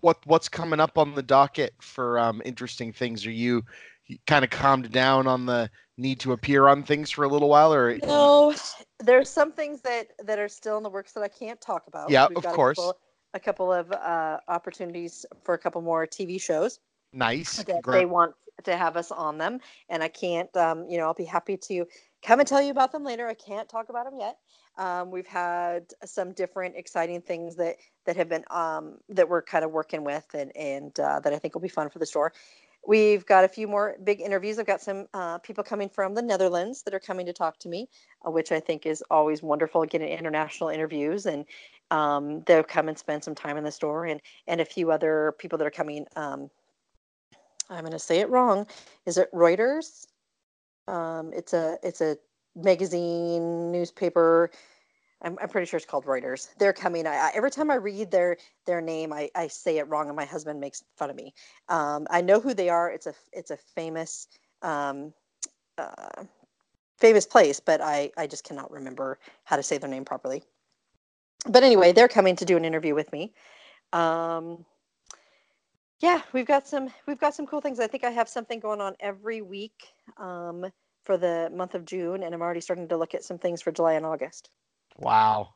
what 0.00 0.18
what's 0.26 0.48
coming 0.48 0.80
up 0.80 0.98
on 0.98 1.14
the 1.14 1.22
docket 1.22 1.74
for 1.80 2.18
um 2.18 2.42
interesting 2.44 2.92
things? 2.92 3.26
Are 3.26 3.30
you, 3.30 3.62
you 4.06 4.18
kind 4.26 4.44
of 4.44 4.50
calmed 4.50 4.90
down 4.90 5.26
on 5.26 5.46
the 5.46 5.70
need 5.96 6.20
to 6.20 6.32
appear 6.32 6.68
on 6.68 6.82
things 6.82 7.10
for 7.10 7.24
a 7.24 7.28
little 7.28 7.48
while 7.48 7.72
or 7.72 7.96
No, 8.04 8.54
there's 9.00 9.28
some 9.28 9.52
things 9.52 9.80
that 9.82 10.08
that 10.24 10.38
are 10.38 10.48
still 10.48 10.76
in 10.76 10.82
the 10.82 10.90
works 10.90 11.12
that 11.12 11.22
I 11.22 11.28
can't 11.28 11.60
talk 11.60 11.86
about. 11.88 12.10
Yeah, 12.10 12.26
We've 12.28 12.36
of 12.36 12.42
got 12.44 12.54
course. 12.54 12.78
A 12.78 12.82
couple, 12.82 13.00
a 13.34 13.40
couple 13.40 13.72
of 13.72 13.92
uh, 13.92 14.38
opportunities 14.48 15.26
for 15.44 15.54
a 15.54 15.58
couple 15.58 15.80
more 15.82 16.06
TV 16.06 16.40
shows 16.40 16.80
nice? 17.12 17.64
that 17.64 17.82
they 17.84 18.06
want 18.06 18.34
to 18.64 18.76
have 18.76 18.96
us 18.96 19.10
on 19.10 19.38
them, 19.38 19.60
and 19.88 20.02
I 20.02 20.08
can't. 20.08 20.54
Um, 20.56 20.86
you 20.88 20.98
know, 20.98 21.04
I'll 21.04 21.14
be 21.14 21.24
happy 21.24 21.56
to 21.56 21.86
come 22.22 22.40
and 22.40 22.48
tell 22.48 22.60
you 22.60 22.70
about 22.70 22.92
them 22.92 23.04
later. 23.04 23.28
I 23.28 23.34
can't 23.34 23.68
talk 23.68 23.88
about 23.88 24.04
them 24.04 24.18
yet. 24.18 24.36
Um, 24.76 25.10
we've 25.10 25.26
had 25.26 25.86
some 26.04 26.32
different 26.32 26.76
exciting 26.76 27.20
things 27.20 27.56
that 27.56 27.76
that 28.08 28.16
have 28.16 28.30
been 28.30 28.44
um, 28.50 28.94
that 29.10 29.28
we're 29.28 29.42
kind 29.42 29.66
of 29.66 29.70
working 29.70 30.02
with, 30.02 30.24
and 30.32 30.50
and 30.56 30.98
uh, 30.98 31.20
that 31.20 31.34
I 31.34 31.38
think 31.38 31.54
will 31.54 31.60
be 31.60 31.68
fun 31.68 31.90
for 31.90 31.98
the 31.98 32.06
store. 32.06 32.32
We've 32.86 33.26
got 33.26 33.44
a 33.44 33.48
few 33.48 33.68
more 33.68 33.96
big 34.02 34.22
interviews. 34.22 34.58
I've 34.58 34.66
got 34.66 34.80
some 34.80 35.08
uh, 35.12 35.36
people 35.38 35.62
coming 35.62 35.90
from 35.90 36.14
the 36.14 36.22
Netherlands 36.22 36.82
that 36.84 36.94
are 36.94 37.00
coming 37.00 37.26
to 37.26 37.34
talk 37.34 37.58
to 37.58 37.68
me, 37.68 37.86
uh, 38.26 38.30
which 38.30 38.50
I 38.50 38.60
think 38.60 38.86
is 38.86 39.04
always 39.10 39.42
wonderful 39.42 39.84
getting 39.84 40.08
international 40.08 40.70
interviews. 40.70 41.26
And 41.26 41.44
um, 41.90 42.40
they'll 42.46 42.62
come 42.62 42.88
and 42.88 42.96
spend 42.96 43.22
some 43.22 43.34
time 43.34 43.58
in 43.58 43.64
the 43.64 43.70
store, 43.70 44.06
and 44.06 44.22
and 44.46 44.62
a 44.62 44.64
few 44.64 44.90
other 44.90 45.34
people 45.38 45.58
that 45.58 45.66
are 45.66 45.70
coming. 45.70 46.06
Um, 46.16 46.48
I'm 47.68 47.80
going 47.80 47.92
to 47.92 47.98
say 47.98 48.20
it 48.20 48.30
wrong. 48.30 48.66
Is 49.04 49.18
it 49.18 49.30
Reuters? 49.34 50.06
Um, 50.86 51.30
it's 51.34 51.52
a 51.52 51.76
it's 51.82 52.00
a 52.00 52.16
magazine 52.56 53.70
newspaper. 53.70 54.50
I'm, 55.22 55.36
I'm 55.40 55.48
pretty 55.48 55.66
sure 55.66 55.76
it's 55.76 55.86
called 55.86 56.04
Reuters. 56.04 56.48
They're 56.58 56.72
coming. 56.72 57.06
I, 57.06 57.14
I, 57.14 57.30
every 57.34 57.50
time 57.50 57.70
I 57.70 57.74
read 57.74 58.10
their 58.10 58.36
their 58.66 58.80
name, 58.80 59.12
I, 59.12 59.30
I 59.34 59.48
say 59.48 59.78
it 59.78 59.88
wrong, 59.88 60.06
and 60.08 60.16
my 60.16 60.24
husband 60.24 60.60
makes 60.60 60.84
fun 60.96 61.10
of 61.10 61.16
me. 61.16 61.34
Um, 61.68 62.06
I 62.10 62.20
know 62.20 62.40
who 62.40 62.54
they 62.54 62.68
are. 62.68 62.90
It's 62.90 63.06
a 63.06 63.14
it's 63.32 63.50
a 63.50 63.56
famous 63.74 64.28
um, 64.62 65.12
uh, 65.76 66.24
famous 66.98 67.26
place, 67.26 67.58
but 67.60 67.80
I 67.80 68.10
I 68.16 68.26
just 68.26 68.44
cannot 68.44 68.70
remember 68.70 69.18
how 69.44 69.56
to 69.56 69.62
say 69.62 69.78
their 69.78 69.90
name 69.90 70.04
properly. 70.04 70.44
But 71.48 71.64
anyway, 71.64 71.92
they're 71.92 72.08
coming 72.08 72.36
to 72.36 72.44
do 72.44 72.56
an 72.56 72.64
interview 72.64 72.94
with 72.94 73.12
me. 73.12 73.32
Um, 73.92 74.64
yeah, 76.00 76.22
we've 76.32 76.46
got 76.46 76.68
some 76.68 76.90
we've 77.06 77.18
got 77.18 77.34
some 77.34 77.46
cool 77.46 77.60
things. 77.60 77.80
I 77.80 77.88
think 77.88 78.04
I 78.04 78.10
have 78.10 78.28
something 78.28 78.60
going 78.60 78.80
on 78.80 78.94
every 79.00 79.42
week 79.42 79.88
um, 80.16 80.66
for 81.04 81.16
the 81.16 81.50
month 81.52 81.74
of 81.74 81.84
June, 81.84 82.22
and 82.22 82.32
I'm 82.34 82.42
already 82.42 82.60
starting 82.60 82.86
to 82.88 82.96
look 82.96 83.14
at 83.14 83.24
some 83.24 83.38
things 83.38 83.60
for 83.62 83.72
July 83.72 83.94
and 83.94 84.06
August. 84.06 84.50
Wow. 84.98 85.50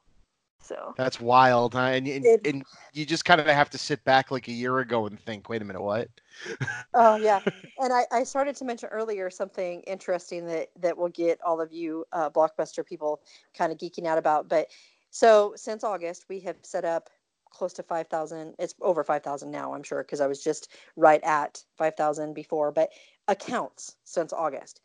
So 0.60 0.94
That's 0.96 1.20
wild, 1.20 1.74
huh? 1.74 1.80
And, 1.80 2.06
and, 2.06 2.24
It- 2.26 2.46
and 2.46 2.64
you 2.92 3.04
just 3.04 3.24
kind 3.24 3.40
of 3.40 3.46
have 3.46 3.70
to 3.70 3.78
sit 3.78 4.04
back 4.04 4.30
like 4.30 4.48
a 4.48 4.52
year 4.52 4.78
ago 4.78 5.06
and 5.06 5.18
think, 5.18 5.48
wait 5.48 5.62
a 5.62 5.64
minute, 5.64 5.82
what? 5.82 6.08
Oh 6.94 7.16
yeah, 7.16 7.40
and 7.80 7.92
I, 7.92 8.04
I 8.12 8.22
started 8.24 8.54
to 8.56 8.64
mention 8.64 8.88
earlier 8.90 9.30
something 9.30 9.80
interesting 9.82 10.46
that 10.46 10.68
that 10.80 10.96
will 10.96 11.08
get 11.08 11.40
all 11.42 11.60
of 11.60 11.72
you 11.72 12.04
uh, 12.12 12.28
blockbuster 12.30 12.84
people 12.84 13.20
kind 13.56 13.72
of 13.72 13.78
geeking 13.78 14.06
out 14.06 14.18
about. 14.18 14.48
But 14.48 14.68
so 15.10 15.54
since 15.56 15.84
August, 15.84 16.26
we 16.28 16.40
have 16.40 16.56
set 16.62 16.84
up 16.84 17.08
close 17.50 17.72
to 17.74 17.82
five 17.82 18.08
thousand. 18.08 18.54
It's 18.58 18.74
over 18.82 19.02
five 19.04 19.22
thousand 19.22 19.50
now, 19.50 19.72
I'm 19.72 19.82
sure, 19.82 20.02
because 20.02 20.20
I 20.20 20.26
was 20.26 20.42
just 20.44 20.68
right 20.96 21.22
at 21.24 21.64
five 21.78 21.94
thousand 21.96 22.34
before. 22.34 22.70
But 22.72 22.90
accounts 23.28 23.96
since 24.04 24.32
August, 24.32 24.80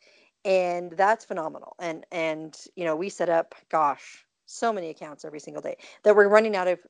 and 0.46 0.92
that's 0.92 1.24
phenomenal. 1.26 1.74
And 1.78 2.06
and 2.10 2.56
you 2.74 2.84
know 2.84 2.96
we 2.96 3.10
set 3.10 3.28
up, 3.28 3.54
gosh, 3.68 4.24
so 4.48 4.72
many 4.72 4.88
accounts 4.90 5.24
every 5.24 5.40
single 5.40 5.62
day 5.62 5.76
that 6.02 6.16
we're 6.16 6.28
running 6.28 6.56
out 6.56 6.68
of 6.68 6.80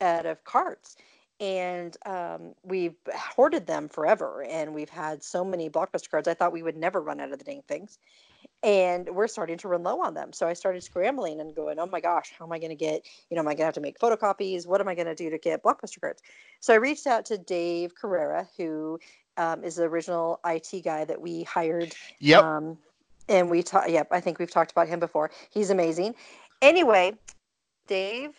out 0.00 0.26
of 0.26 0.44
cards 0.44 0.96
and 1.40 1.96
um, 2.06 2.52
we've 2.64 2.96
hoarded 3.14 3.66
them 3.66 3.88
forever 3.88 4.44
and 4.48 4.74
we've 4.74 4.90
had 4.90 5.22
so 5.22 5.44
many 5.44 5.70
blockbuster 5.70 6.10
cards 6.10 6.28
i 6.28 6.34
thought 6.34 6.52
we 6.52 6.62
would 6.62 6.76
never 6.76 7.00
run 7.00 7.20
out 7.20 7.32
of 7.32 7.38
the 7.38 7.44
dang 7.44 7.62
things 7.68 7.98
and 8.64 9.08
we're 9.10 9.28
starting 9.28 9.56
to 9.56 9.68
run 9.68 9.82
low 9.84 10.00
on 10.02 10.14
them 10.14 10.32
so 10.32 10.48
i 10.48 10.52
started 10.52 10.82
scrambling 10.82 11.40
and 11.40 11.54
going 11.54 11.78
oh 11.78 11.86
my 11.86 12.00
gosh 12.00 12.32
how 12.36 12.44
am 12.44 12.52
i 12.52 12.58
going 12.58 12.70
to 12.70 12.76
get 12.76 13.02
you 13.30 13.36
know 13.36 13.40
am 13.40 13.48
i 13.48 13.52
going 13.52 13.58
to 13.58 13.64
have 13.66 13.74
to 13.74 13.80
make 13.80 13.98
photocopies 13.98 14.66
what 14.66 14.80
am 14.80 14.88
i 14.88 14.94
going 14.94 15.06
to 15.06 15.14
do 15.14 15.30
to 15.30 15.38
get 15.38 15.62
blockbuster 15.62 16.00
cards 16.00 16.22
so 16.60 16.72
i 16.72 16.76
reached 16.76 17.06
out 17.06 17.24
to 17.24 17.38
dave 17.38 17.94
carrera 17.94 18.48
who 18.56 18.98
um, 19.36 19.62
is 19.62 19.76
the 19.76 19.84
original 19.84 20.40
it 20.44 20.82
guy 20.84 21.04
that 21.04 21.20
we 21.20 21.44
hired 21.44 21.94
Yep. 22.20 22.44
um, 22.44 22.76
and 23.28 23.50
we 23.50 23.62
talked. 23.62 23.90
Yep, 23.90 24.08
I 24.10 24.20
think 24.20 24.38
we've 24.38 24.50
talked 24.50 24.72
about 24.72 24.88
him 24.88 25.00
before. 25.00 25.30
He's 25.50 25.70
amazing. 25.70 26.14
Anyway, 26.60 27.12
Dave 27.86 28.34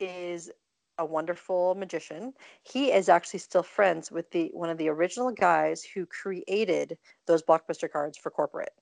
is 0.00 0.50
a 0.98 1.04
wonderful 1.04 1.74
magician. 1.74 2.32
He 2.62 2.92
is 2.92 3.08
actually 3.08 3.40
still 3.40 3.62
friends 3.62 4.10
with 4.10 4.30
the 4.30 4.50
one 4.52 4.70
of 4.70 4.78
the 4.78 4.88
original 4.88 5.30
guys 5.30 5.82
who 5.84 6.06
created 6.06 6.98
those 7.26 7.42
blockbuster 7.42 7.90
cards 7.90 8.18
for 8.18 8.30
corporate. 8.30 8.72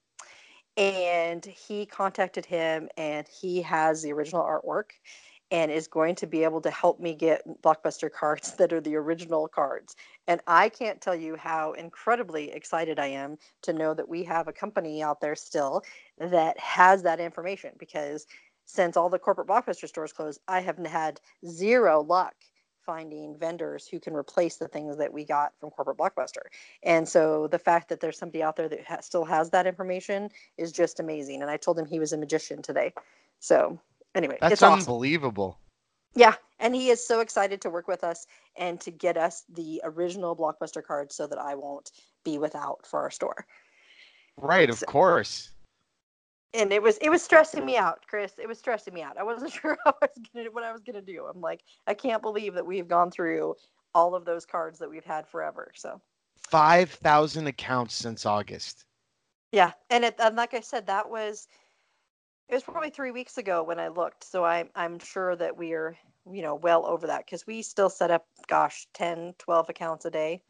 And 0.75 1.45
he 1.45 1.85
contacted 1.85 2.45
him, 2.45 2.89
and 2.97 3.27
he 3.27 3.61
has 3.61 4.01
the 4.01 4.11
original 4.11 4.41
artwork, 4.41 4.91
and 5.51 5.71
is 5.71 5.87
going 5.87 6.15
to 6.15 6.25
be 6.25 6.43
able 6.43 6.61
to 6.61 6.71
help 6.71 6.99
me 6.99 7.13
get 7.13 7.43
blockbuster 7.61 8.11
cards 8.11 8.53
that 8.57 8.73
are 8.73 8.81
the 8.81 8.95
original 8.95 9.47
cards. 9.47 9.95
And 10.27 10.41
I 10.47 10.69
can't 10.69 10.99
tell 10.99 11.15
you 11.15 11.35
how 11.35 11.73
incredibly 11.73 12.51
excited 12.51 12.97
I 12.97 13.07
am 13.07 13.37
to 13.61 13.73
know 13.73 13.93
that 13.93 14.09
we 14.09 14.23
have 14.23 14.47
a 14.47 14.53
company 14.53 15.03
out 15.03 15.21
there 15.21 15.35
still 15.35 15.83
that 16.17 16.57
has 16.59 17.03
that 17.03 17.19
information 17.19 17.71
because 17.77 18.25
since 18.65 18.97
all 18.97 19.09
the 19.09 19.19
corporate 19.19 19.47
blockbuster 19.47 19.87
stores 19.87 20.13
closed, 20.13 20.39
I 20.47 20.61
have 20.61 20.77
had 20.77 21.19
zero 21.45 22.01
luck 22.01 22.33
finding 22.85 23.37
vendors 23.37 23.87
who 23.87 23.97
can 23.99 24.13
replace 24.13 24.57
the 24.57 24.67
things 24.67 24.97
that 24.97 25.13
we 25.13 25.23
got 25.23 25.53
from 25.59 25.69
corporate 25.69 25.97
blockbuster. 25.97 26.41
And 26.83 27.07
so 27.07 27.47
the 27.47 27.59
fact 27.59 27.87
that 27.89 28.01
there's 28.01 28.17
somebody 28.17 28.43
out 28.43 28.57
there 28.57 28.67
that 28.67 28.83
ha- 28.85 28.99
still 28.99 29.23
has 29.23 29.49
that 29.51 29.65
information 29.65 30.29
is 30.57 30.73
just 30.73 30.99
amazing. 30.99 31.41
And 31.41 31.49
I 31.49 31.55
told 31.55 31.79
him 31.79 31.85
he 31.85 31.99
was 31.99 32.11
a 32.11 32.17
magician 32.17 32.61
today. 32.61 32.93
So 33.39 33.79
anyway, 34.15 34.37
That's 34.41 34.53
it's 34.53 34.63
awesome. 34.63 34.79
unbelievable. 34.79 35.59
Yeah, 36.13 36.35
and 36.59 36.75
he 36.75 36.89
is 36.89 37.05
so 37.05 37.21
excited 37.21 37.61
to 37.61 37.69
work 37.69 37.87
with 37.87 38.03
us 38.03 38.27
and 38.57 38.79
to 38.81 38.91
get 38.91 39.15
us 39.17 39.43
the 39.49 39.81
original 39.85 40.35
blockbuster 40.35 40.83
cards 40.83 41.15
so 41.15 41.25
that 41.25 41.39
I 41.39 41.55
won't 41.55 41.89
be 42.25 42.37
without 42.37 42.85
for 42.85 42.99
our 42.99 43.11
store. 43.11 43.45
Right, 44.37 44.69
of 44.69 44.79
So- 44.79 44.87
course. 44.87 45.52
And 46.53 46.71
it 46.73 46.81
was 46.83 46.97
it 46.99 47.09
was 47.09 47.23
stressing 47.23 47.65
me 47.65 47.77
out, 47.77 48.05
Chris. 48.07 48.33
It 48.39 48.47
was 48.47 48.59
stressing 48.59 48.93
me 48.93 49.01
out. 49.01 49.17
I 49.17 49.23
wasn't 49.23 49.51
sure 49.61 49.77
how 49.85 49.93
I 50.01 50.07
was 50.07 50.27
gonna 50.33 50.51
what 50.51 50.63
I 50.63 50.71
was 50.71 50.81
gonna 50.81 51.01
do. 51.01 51.25
I'm 51.25 51.41
like, 51.41 51.63
I 51.87 51.93
can't 51.93 52.21
believe 52.21 52.53
that 52.55 52.65
we've 52.65 52.87
gone 52.87 53.11
through 53.11 53.55
all 53.95 54.15
of 54.15 54.25
those 54.25 54.45
cards 54.45 54.79
that 54.79 54.89
we've 54.89 55.05
had 55.05 55.27
forever. 55.27 55.71
So 55.75 56.01
5,000 56.49 57.47
accounts 57.47 57.95
since 57.95 58.25
August. 58.25 58.85
yeah, 59.51 59.71
and 59.89 60.03
it 60.05 60.15
and 60.19 60.35
like 60.35 60.53
I 60.53 60.61
said, 60.61 60.87
that 60.87 61.09
was 61.09 61.47
it 62.49 62.53
was 62.55 62.63
probably 62.63 62.89
three 62.89 63.11
weeks 63.11 63.37
ago 63.37 63.63
when 63.63 63.79
I 63.79 63.87
looked. 63.89 64.23
So 64.23 64.45
I'm 64.45 64.69
I'm 64.75 64.99
sure 64.99 65.35
that 65.35 65.57
we 65.57 65.73
are 65.73 65.97
you 66.31 66.41
know 66.41 66.55
well 66.55 66.85
over 66.85 67.07
that 67.07 67.25
because 67.25 67.45
we 67.47 67.61
still 67.61 67.89
set 67.89 68.11
up 68.11 68.25
gosh 68.47 68.87
10 68.93 69.33
12 69.39 69.69
accounts 69.69 70.05
a 70.05 70.11
day 70.11 70.41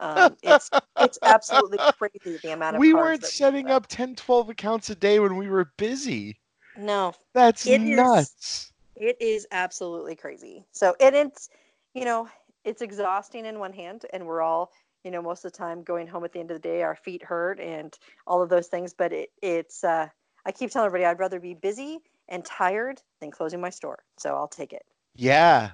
um, 0.00 0.36
it's 0.42 0.70
it's 1.00 1.18
absolutely 1.24 1.78
crazy 1.98 2.38
the 2.42 2.50
amount 2.50 2.76
of 2.76 2.80
we 2.80 2.92
weren't 2.94 3.20
that 3.20 3.26
we 3.26 3.30
setting 3.30 3.66
set 3.66 3.72
up 3.74 3.86
10, 3.86 4.14
12 4.16 4.50
accounts 4.50 4.90
a 4.90 4.94
day 4.94 5.18
when 5.18 5.36
we 5.36 5.48
were 5.48 5.72
busy. 5.76 6.38
no 6.76 7.12
That's 7.34 7.66
It 7.66 7.80
is- 7.82 7.96
nuts. 7.96 8.72
it 8.96 9.16
is 9.20 9.46
absolutely 9.52 10.16
crazy 10.16 10.64
so 10.72 10.94
and 11.00 11.14
it's 11.14 11.48
you 11.94 12.04
know 12.04 12.28
it's 12.64 12.82
exhausting 12.82 13.46
in 13.46 13.58
one 13.58 13.72
hand 13.72 14.04
and 14.12 14.26
we're 14.26 14.42
all 14.42 14.70
you 15.04 15.10
know 15.10 15.22
most 15.22 15.44
of 15.44 15.52
the 15.52 15.58
time 15.58 15.82
going 15.82 16.06
home 16.06 16.24
at 16.24 16.32
the 16.32 16.40
end 16.40 16.50
of 16.50 16.56
the 16.60 16.68
day 16.68 16.82
our 16.82 16.96
feet 16.96 17.22
hurt 17.22 17.60
and 17.60 17.96
all 18.26 18.42
of 18.42 18.48
those 18.48 18.66
things 18.66 18.92
but 18.92 19.12
it 19.12 19.30
it's 19.42 19.84
uh 19.84 20.08
i 20.46 20.52
keep 20.52 20.70
telling 20.70 20.86
everybody 20.86 21.04
i'd 21.06 21.20
rather 21.20 21.38
be 21.40 21.54
busy 21.54 21.98
and 22.28 22.44
tired 22.44 23.00
than 23.20 23.30
closing 23.30 23.60
my 23.60 23.70
store 23.70 24.04
so 24.18 24.34
i'll 24.34 24.48
take 24.48 24.72
it 24.72 24.82
Yeah, 25.14 25.70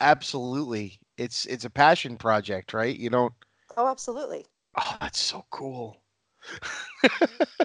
absolutely. 0.00 0.98
It's 1.16 1.46
it's 1.46 1.64
a 1.64 1.70
passion 1.70 2.16
project, 2.16 2.72
right? 2.74 2.96
You 2.96 3.10
don't. 3.10 3.32
Oh 3.76 3.88
absolutely 3.88 4.44
Oh, 4.76 4.96
that's 5.00 5.20
so 5.20 5.44
cool. 5.50 5.96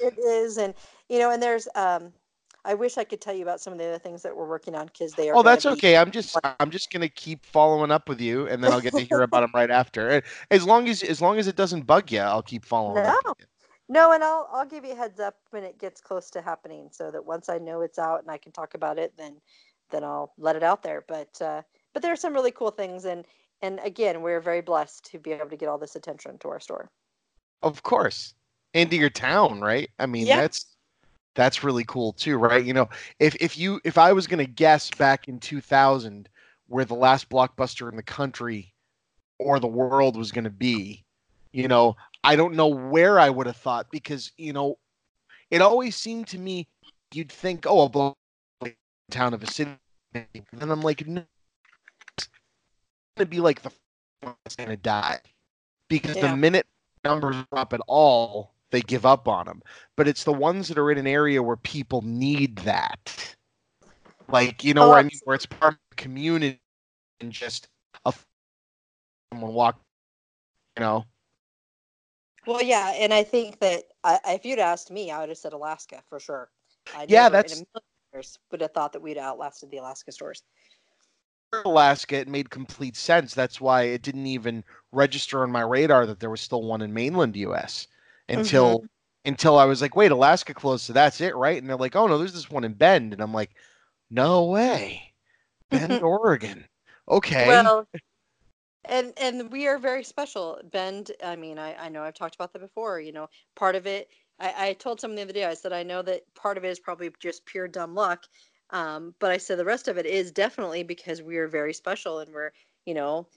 it 0.01 0.17
is, 0.17 0.57
and 0.57 0.73
you 1.09 1.19
know, 1.19 1.31
and 1.31 1.41
there's 1.41 1.67
um, 1.75 2.13
I 2.65 2.73
wish 2.73 2.97
I 2.97 3.03
could 3.03 3.21
tell 3.21 3.33
you 3.33 3.41
about 3.43 3.61
some 3.61 3.73
of 3.73 3.79
the 3.79 3.85
other 3.85 3.99
things 3.99 4.21
that 4.23 4.35
we're 4.35 4.47
working 4.47 4.75
on 4.75 4.85
because 4.87 5.13
they 5.13 5.29
are. 5.29 5.35
Oh, 5.35 5.43
that's 5.43 5.65
okay. 5.65 5.97
I'm 5.97 6.11
just 6.11 6.37
I'm 6.59 6.69
just 6.69 6.91
gonna 6.91 7.09
keep 7.09 7.45
following 7.45 7.91
up 7.91 8.07
with 8.07 8.21
you, 8.21 8.47
and 8.47 8.63
then 8.63 8.71
I'll 8.71 8.81
get 8.81 8.93
to 8.95 9.03
hear 9.03 9.21
about 9.21 9.41
them 9.41 9.51
right 9.53 9.71
after. 9.71 10.09
And 10.09 10.23
As 10.51 10.65
long 10.65 10.87
as 10.87 11.01
as 11.03 11.21
long 11.21 11.39
as 11.39 11.47
it 11.47 11.55
doesn't 11.55 11.83
bug 11.87 12.11
you, 12.11 12.19
I'll 12.19 12.43
keep 12.43 12.65
following 12.65 13.05
up. 13.05 13.15
No. 13.25 13.35
you. 13.39 13.45
No, 13.89 14.11
and 14.13 14.23
I'll 14.23 14.47
I'll 14.51 14.65
give 14.65 14.85
you 14.85 14.93
a 14.93 14.95
heads 14.95 15.19
up 15.19 15.35
when 15.51 15.63
it 15.63 15.79
gets 15.79 16.01
close 16.01 16.29
to 16.31 16.41
happening, 16.41 16.89
so 16.91 17.11
that 17.11 17.25
once 17.25 17.49
I 17.49 17.57
know 17.57 17.81
it's 17.81 17.99
out 17.99 18.21
and 18.21 18.31
I 18.31 18.37
can 18.37 18.51
talk 18.51 18.75
about 18.75 18.99
it, 18.99 19.13
then 19.17 19.41
then 19.91 20.03
I'll 20.03 20.33
let 20.37 20.55
it 20.55 20.63
out 20.63 20.83
there. 20.83 21.03
But 21.07 21.41
uh, 21.41 21.63
but 21.93 22.01
there 22.03 22.13
are 22.13 22.17
some 22.17 22.33
really 22.33 22.51
cool 22.51 22.71
things, 22.71 23.05
and 23.05 23.25
and 23.61 23.79
again, 23.83 24.21
we're 24.21 24.41
very 24.41 24.61
blessed 24.61 25.05
to 25.11 25.19
be 25.19 25.31
able 25.31 25.49
to 25.49 25.57
get 25.57 25.67
all 25.69 25.77
this 25.77 25.95
attention 25.95 26.37
to 26.39 26.49
our 26.49 26.59
store. 26.59 26.89
Of 27.61 27.83
course, 27.83 28.33
into 28.73 28.95
your 28.95 29.09
town, 29.09 29.61
right? 29.61 29.89
I 29.99 30.05
mean, 30.05 30.27
Yeah. 30.27 30.37
that's 30.37 30.65
that's 31.35 31.63
really 31.63 31.83
cool 31.85 32.13
too, 32.13 32.37
right? 32.37 32.63
You 32.63 32.73
know, 32.73 32.89
if 33.19 33.35
if 33.35 33.57
you 33.57 33.79
if 33.83 33.97
I 33.97 34.13
was 34.13 34.27
gonna 34.27 34.45
guess 34.45 34.89
back 34.91 35.27
in 35.27 35.39
2000 35.39 36.29
where 36.67 36.85
the 36.85 36.95
last 36.95 37.29
blockbuster 37.29 37.89
in 37.89 37.95
the 37.95 38.03
country 38.03 38.73
or 39.39 39.59
the 39.59 39.67
world 39.67 40.17
was 40.17 40.31
gonna 40.31 40.49
be, 40.49 41.03
you 41.51 41.67
know, 41.67 41.95
I 42.23 42.35
don't 42.35 42.55
know 42.55 42.67
where 42.67 43.19
I 43.19 43.29
would 43.29 43.47
have 43.47 43.57
thought 43.57 43.87
because 43.91 44.31
you 44.37 44.53
know, 44.53 44.77
it 45.49 45.61
always 45.61 45.95
seemed 45.95 46.27
to 46.27 46.37
me 46.37 46.67
you'd 47.13 47.31
think, 47.31 47.65
oh, 47.67 47.83
a 47.85 47.89
block 47.89 48.17
town 49.09 49.33
of 49.33 49.43
a 49.43 49.47
city, 49.47 49.71
and 50.13 50.71
I'm 50.71 50.81
like, 50.81 51.07
no, 51.07 51.23
gonna 53.19 53.29
be 53.29 53.39
like 53.41 53.61
the 53.61 53.71
one 54.21 54.35
that's 54.43 54.55
gonna 54.55 54.77
die 54.77 55.19
because 55.89 56.15
Yeah. 56.15 56.31
the 56.31 56.37
minute 56.37 56.67
numbers 57.03 57.35
drop 57.51 57.73
at 57.73 57.81
all, 57.87 58.53
they 58.71 58.81
give 58.81 59.05
up 59.05 59.27
on 59.27 59.45
them. 59.45 59.61
But 59.95 60.07
it's 60.07 60.23
the 60.23 60.33
ones 60.33 60.67
that 60.69 60.77
are 60.77 60.91
in 60.91 60.97
an 60.97 61.07
area 61.07 61.43
where 61.43 61.57
people 61.57 62.01
need 62.01 62.57
that, 62.59 63.35
like 64.29 64.63
you 64.63 64.73
know 64.73 64.85
Oh, 64.85 64.89
where 64.89 64.99
I 64.99 65.03
mean, 65.03 65.19
where 65.25 65.35
it's 65.35 65.45
part 65.45 65.73
of 65.73 65.79
the 65.89 65.95
community 65.97 66.59
and 67.19 67.31
just 67.31 67.67
a 68.05 68.13
someone 69.31 69.53
walk, 69.53 69.79
you 70.77 70.81
know. 70.81 71.05
Well, 72.47 72.63
yeah, 72.63 72.93
and 72.95 73.13
I 73.13 73.23
think 73.23 73.59
that 73.59 73.83
I, 74.03 74.19
if 74.27 74.45
you'd 74.45 74.59
asked 74.59 74.89
me, 74.91 75.11
I 75.11 75.19
would 75.19 75.29
have 75.29 75.37
said 75.37 75.53
Alaska 75.53 76.01
for 76.07 76.19
sure. 76.19 76.49
I 76.95 77.05
Yeah, 77.09 77.23
never 77.27 77.37
in 77.45 77.51
a 77.51 77.55
that's- 77.55 77.63
years 78.13 78.39
would 78.49 78.61
have 78.61 78.71
thought 78.71 78.93
that 78.93 79.01
we'd 79.01 79.17
outlasted 79.19 79.69
the 79.69 79.77
Alaska 79.77 80.11
stores. 80.11 80.41
Alaska, 81.53 82.17
it 82.17 82.27
made 82.27 82.49
complete 82.49 82.95
sense. 82.95 83.33
That's 83.33 83.59
why 83.59 83.83
it 83.83 84.01
didn't 84.01 84.27
even 84.27 84.63
register 84.91 85.43
on 85.43 85.51
my 85.51 85.61
radar 85.61 86.05
that 86.05 86.19
there 86.19 86.29
was 86.29 86.41
still 86.41 86.63
one 86.63 86.81
in 86.81 86.93
mainland 86.93 87.35
U.S. 87.35 87.87
until 88.27 88.79
mm-hmm. 88.79 88.85
until 89.25 89.57
I 89.57 89.65
was 89.65 89.81
like, 89.81 89.95
wait, 89.95 90.11
Alaska 90.11 90.53
closed, 90.53 90.85
so 90.85 90.93
that's 90.93 91.21
it, 91.21 91.35
right? 91.35 91.59
And 91.59 91.69
they're 91.69 91.77
like, 91.77 91.95
oh 91.95 92.07
no, 92.07 92.17
there's 92.17 92.33
this 92.33 92.51
one 92.51 92.63
in 92.63 92.73
Bend, 92.73 93.13
and 93.13 93.21
I'm 93.21 93.33
like, 93.33 93.51
no 94.09 94.45
way, 94.45 95.13
Bend, 95.69 95.93
Oregon. 96.03 96.65
Okay, 97.07 97.47
Well, 97.47 97.87
and 98.85 99.13
and 99.17 99.51
we 99.51 99.67
are 99.67 99.79
very 99.79 100.03
special. 100.03 100.59
Bend, 100.71 101.11
I 101.23 101.35
mean, 101.35 101.57
I, 101.57 101.75
I 101.75 101.89
know 101.89 102.03
I've 102.03 102.13
talked 102.13 102.35
about 102.35 102.53
that 102.53 102.59
before. 102.59 102.99
You 102.99 103.11
know, 103.11 103.29
part 103.55 103.75
of 103.75 103.87
it, 103.87 104.09
I, 104.39 104.69
I 104.69 104.73
told 104.73 104.99
someone 104.99 105.15
the 105.15 105.23
other 105.23 105.33
day, 105.33 105.45
I 105.45 105.53
said, 105.53 105.73
I 105.73 105.83
know 105.83 106.01
that 106.03 106.21
part 106.35 106.57
of 106.57 106.65
it 106.65 106.69
is 106.69 106.79
probably 106.79 107.11
just 107.19 107.45
pure 107.45 107.67
dumb 107.67 107.95
luck. 107.95 108.23
Um, 108.71 109.15
but 109.19 109.31
I 109.31 109.37
said 109.37 109.57
the 109.57 109.65
rest 109.65 109.87
of 109.87 109.97
it 109.97 110.05
is 110.05 110.31
definitely 110.31 110.83
because 110.83 111.21
we 111.21 111.37
are 111.37 111.47
very 111.47 111.73
special 111.73 112.19
and 112.19 112.31
we're, 112.33 112.51
you 112.85 112.93
know, 112.93 113.27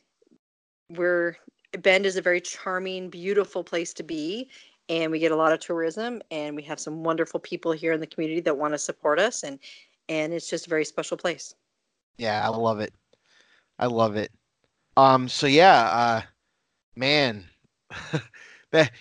we're, 0.91 1.37
Bend 1.79 2.05
is 2.05 2.17
a 2.17 2.23
very 2.23 2.41
charming, 2.41 3.09
beautiful 3.09 3.65
place 3.65 3.95
to 3.95 4.03
be. 4.03 4.51
And 4.89 5.11
we 5.11 5.19
get 5.19 5.33
a 5.33 5.37
lot 5.37 5.53
of 5.53 5.61
tourism 5.61 6.21
and 6.31 6.55
we 6.55 6.63
have 6.65 6.79
some 6.79 7.03
wonderful 7.03 7.41
people 7.41 7.73
here 7.73 7.93
in 7.93 8.01
the 8.01 8.07
community 8.07 8.41
that 8.41 8.59
want 8.59 8.75
to 8.75 8.79
support 8.79 9.19
us. 9.19 9.43
And, 9.43 9.59
and 10.09 10.35
it's 10.35 10.51
just 10.51 10.67
a 10.67 10.71
very 10.71 10.85
special 10.85 11.17
place. 11.17 11.55
yeah, 12.19 12.45
I 12.45 12.49
love 12.49 12.81
it. 12.81 12.93
I 13.79 13.87
love 13.87 14.17
it. 14.17 14.31
Um, 14.97 15.29
so 15.29 15.47
yeah, 15.47 15.83
uh, 15.83 16.23
man, 16.95 17.45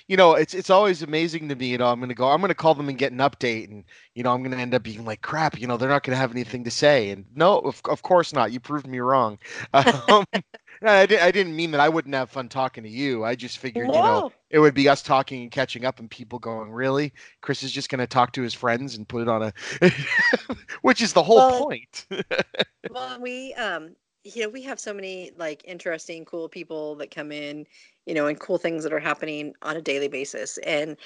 you 0.07 0.17
know, 0.17 0.33
it's 0.35 0.53
it's 0.53 0.69
always 0.69 1.01
amazing 1.01 1.49
to 1.49 1.55
me. 1.55 1.67
You 1.67 1.77
know, 1.77 1.87
I'm 1.87 1.99
gonna 1.99 2.13
go, 2.13 2.29
I'm 2.29 2.41
gonna 2.41 2.53
call 2.55 2.75
them 2.75 2.89
and 2.89 2.97
get 2.97 3.11
an 3.11 3.19
update, 3.19 3.69
and 3.69 3.83
you 4.15 4.23
know, 4.23 4.33
I'm 4.33 4.43
gonna 4.43 4.57
end 4.57 4.73
up 4.73 4.83
being 4.83 5.05
like, 5.05 5.21
crap. 5.21 5.59
You 5.59 5.67
know, 5.67 5.77
they're 5.77 5.89
not 5.89 6.03
gonna 6.03 6.17
have 6.17 6.31
anything 6.31 6.63
to 6.65 6.71
say, 6.71 7.09
and 7.11 7.25
no, 7.35 7.59
of 7.59 7.81
of 7.89 8.01
course 8.01 8.33
not. 8.33 8.51
You 8.51 8.59
proved 8.59 8.87
me 8.87 8.99
wrong. 8.99 9.39
Um, 9.73 10.25
I, 10.83 11.05
di- 11.05 11.19
I 11.19 11.31
didn't 11.31 11.55
mean 11.55 11.71
that 11.71 11.79
I 11.79 11.89
wouldn't 11.89 12.15
have 12.15 12.31
fun 12.31 12.49
talking 12.49 12.83
to 12.83 12.89
you. 12.89 13.23
I 13.23 13.35
just 13.35 13.59
figured, 13.59 13.93
you 13.93 14.01
know, 14.01 14.23
it 14.49 14.59
would 14.59 14.73
be 14.73 14.89
us 14.89 15.03
talking 15.03 15.43
and 15.43 15.51
catching 15.51 15.85
up, 15.85 15.99
and 15.99 16.09
people 16.09 16.39
going, 16.39 16.71
really? 16.71 17.13
Chris 17.41 17.63
is 17.63 17.71
just 17.71 17.89
gonna 17.89 18.07
talk 18.07 18.33
to 18.33 18.41
his 18.41 18.53
friends 18.53 18.95
and 18.95 19.07
put 19.07 19.21
it 19.23 19.27
on 19.29 19.43
a, 19.43 19.53
which 20.81 21.01
is 21.01 21.13
the 21.13 21.23
whole 21.23 21.43
Well, 21.43 21.57
point. 21.57 22.07
Well, 22.89 23.19
we 23.21 23.53
um 23.55 23.95
you 24.23 24.43
know, 24.43 24.49
we 24.49 24.61
have 24.63 24.79
so 24.79 24.93
many 24.93 25.31
like 25.37 25.63
interesting, 25.65 26.25
cool 26.25 26.47
people 26.49 26.95
that 26.95 27.11
come 27.11 27.31
in, 27.31 27.65
you 28.05 28.13
know, 28.13 28.27
and 28.27 28.39
cool 28.39 28.57
things 28.57 28.83
that 28.83 28.93
are 28.93 28.99
happening 28.99 29.53
on 29.61 29.77
a 29.77 29.81
daily 29.81 30.07
basis. 30.07 30.57
And 30.59 30.97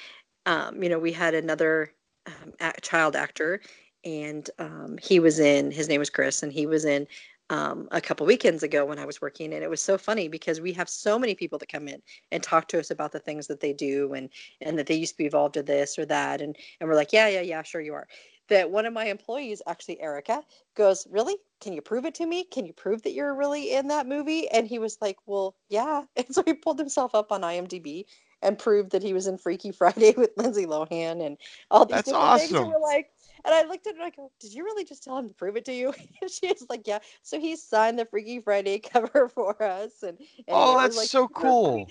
um, 0.46 0.84
you 0.84 0.90
know, 0.90 1.00
we 1.00 1.12
had 1.12 1.34
another 1.34 1.94
um, 2.28 2.54
a- 2.60 2.80
child 2.82 3.16
actor, 3.16 3.62
and 4.04 4.50
um, 4.60 4.98
he 5.02 5.20
was 5.20 5.40
in. 5.40 5.72
His 5.72 5.90
name 5.90 6.00
was 6.00 6.10
Chris, 6.10 6.44
and 6.44 6.54
he 6.54 6.66
was 6.68 6.86
in 6.86 7.08
um, 7.50 7.88
a 7.92 8.02
couple 8.02 8.26
weekends 8.26 8.64
ago 8.64 8.86
when 8.86 9.00
I 9.00 9.06
was 9.06 9.22
working, 9.22 9.54
and 9.54 9.64
it 9.64 9.70
was 9.70 9.82
so 9.82 9.98
funny 9.98 10.28
because 10.28 10.62
we 10.62 10.74
have 10.74 10.90
so 10.90 11.18
many 11.20 11.36
people 11.36 11.60
that 11.60 11.72
come 11.72 11.88
in 11.88 12.02
and 12.32 12.44
talk 12.44 12.68
to 12.70 12.80
us 12.80 12.92
about 12.92 13.12
the 13.12 13.20
things 13.20 13.48
that 13.48 13.60
they 13.60 13.74
do, 13.74 14.14
and 14.14 14.30
and 14.62 14.78
that 14.78 14.88
they 14.88 14.96
used 14.96 15.14
to 15.14 15.18
be 15.18 15.26
involved 15.26 15.58
in 15.58 15.66
this 15.66 15.98
or 16.00 16.06
that, 16.06 16.42
and 16.42 16.56
and 16.80 16.90
we're 16.90 16.96
like, 16.96 17.14
yeah, 17.14 17.28
yeah, 17.28 17.42
yeah, 17.42 17.64
sure 17.64 17.82
you 17.82 17.94
are. 17.94 18.08
That 18.50 18.70
one 18.70 18.86
of 18.86 18.94
my 18.94 19.06
employees, 19.06 19.62
actually 19.68 20.00
Erica, 20.02 20.44
goes, 20.76 21.08
Really? 21.10 21.36
Can 21.62 21.74
you 21.74 21.82
prove 21.82 22.06
it 22.06 22.16
to 22.16 22.26
me? 22.26 22.44
Can 22.44 22.66
you 22.66 22.74
prove 22.74 23.02
that 23.04 23.14
you're 23.14 23.34
really 23.36 23.74
in 23.74 23.88
that 23.88 24.08
movie? 24.08 24.48
And 24.50 24.68
he 24.68 24.80
was 24.80 24.98
like, 25.02 25.18
Well, 25.26 25.56
yeah. 25.70 26.04
And 26.16 26.28
so 26.30 26.44
he 26.46 26.54
pulled 26.54 26.80
himself 26.80 27.16
up 27.16 27.32
on 27.32 27.42
IMDb 27.42 28.06
and 28.42 28.60
proved 28.60 28.92
that 28.92 29.02
he 29.02 29.14
was 29.14 29.28
in 29.28 29.38
Freaky 29.38 29.72
Friday 29.72 30.14
with 30.18 30.32
Lindsay 30.38 30.66
Lohan 30.66 31.26
and 31.26 31.38
all 31.72 31.86
these 31.86 31.96
That's 31.96 32.12
different 32.12 32.40
things. 32.40 32.52
And 32.52 32.60
awesome. 32.60 32.70
we're 32.70 32.80
like, 32.80 33.10
and 33.44 33.54
I 33.54 33.64
looked 33.64 33.88
at 33.88 33.96
her 33.96 34.02
and 34.02 34.12
I 34.12 34.16
go, 34.16 34.32
Did 34.40 34.54
you 34.54 34.64
really 34.64 34.86
just 34.86 35.04
tell 35.04 35.18
him 35.18 35.28
to 35.28 35.34
prove 35.34 35.56
it 35.56 35.66
to 35.66 35.74
you? 35.74 35.94
And 36.22 36.32
she 36.32 36.48
was 36.48 36.66
like, 36.70 36.88
Yeah. 36.88 37.00
So 37.24 37.40
he 37.40 37.56
signed 37.56 38.00
the 38.00 38.06
Freaky 38.06 38.40
Friday 38.40 38.80
cover 38.80 39.30
for 39.30 39.62
us. 39.62 40.04
And, 40.04 40.18
and 40.20 40.48
oh, 40.50 40.78
that's 40.78 40.98
like, 40.98 41.10
so 41.10 41.28
cool. 41.28 41.88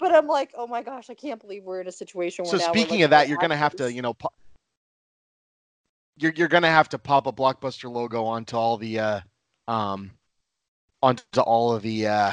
But 0.00 0.14
I'm 0.14 0.26
like, 0.26 0.52
Oh 0.56 0.66
my 0.66 0.82
gosh, 0.82 1.10
I 1.10 1.14
can't 1.14 1.40
believe 1.40 1.64
we're 1.64 1.80
in 1.80 1.88
a 1.88 1.92
situation 1.92 2.44
where 2.44 2.58
So 2.58 2.66
speaking 2.68 3.02
of 3.02 3.10
that, 3.10 3.28
you're 3.28 3.38
gonna 3.38 3.56
have 3.56 3.76
to, 3.76 3.92
you 3.92 4.02
know, 4.02 4.14
po- 4.14 4.32
you're 6.18 6.32
you're 6.32 6.48
gonna 6.48 6.68
have 6.68 6.88
to 6.90 6.98
pop 6.98 7.26
a 7.26 7.32
blockbuster 7.32 7.90
logo 7.90 8.24
onto 8.24 8.56
all 8.56 8.76
the 8.76 8.98
uh 8.98 9.20
um 9.66 10.10
onto 11.02 11.40
all 11.40 11.72
of 11.72 11.82
the 11.82 12.06
uh 12.06 12.32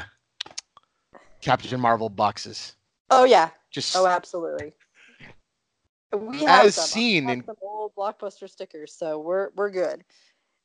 Captain 1.42 1.80
Marvel 1.80 2.10
boxes. 2.10 2.76
Oh 3.10 3.24
yeah. 3.24 3.50
Just 3.72 3.96
Oh, 3.96 4.08
absolutely. 4.08 4.74
We 6.12 6.44
have 6.46 6.66
As 6.66 6.76
some. 6.76 6.86
Seen 6.86 7.30
in- 7.30 7.46
some 7.46 7.56
old 7.62 7.94
blockbuster 7.96 8.50
stickers, 8.50 8.94
so 8.94 9.20
we're 9.20 9.50
we're 9.56 9.70
good. 9.70 10.04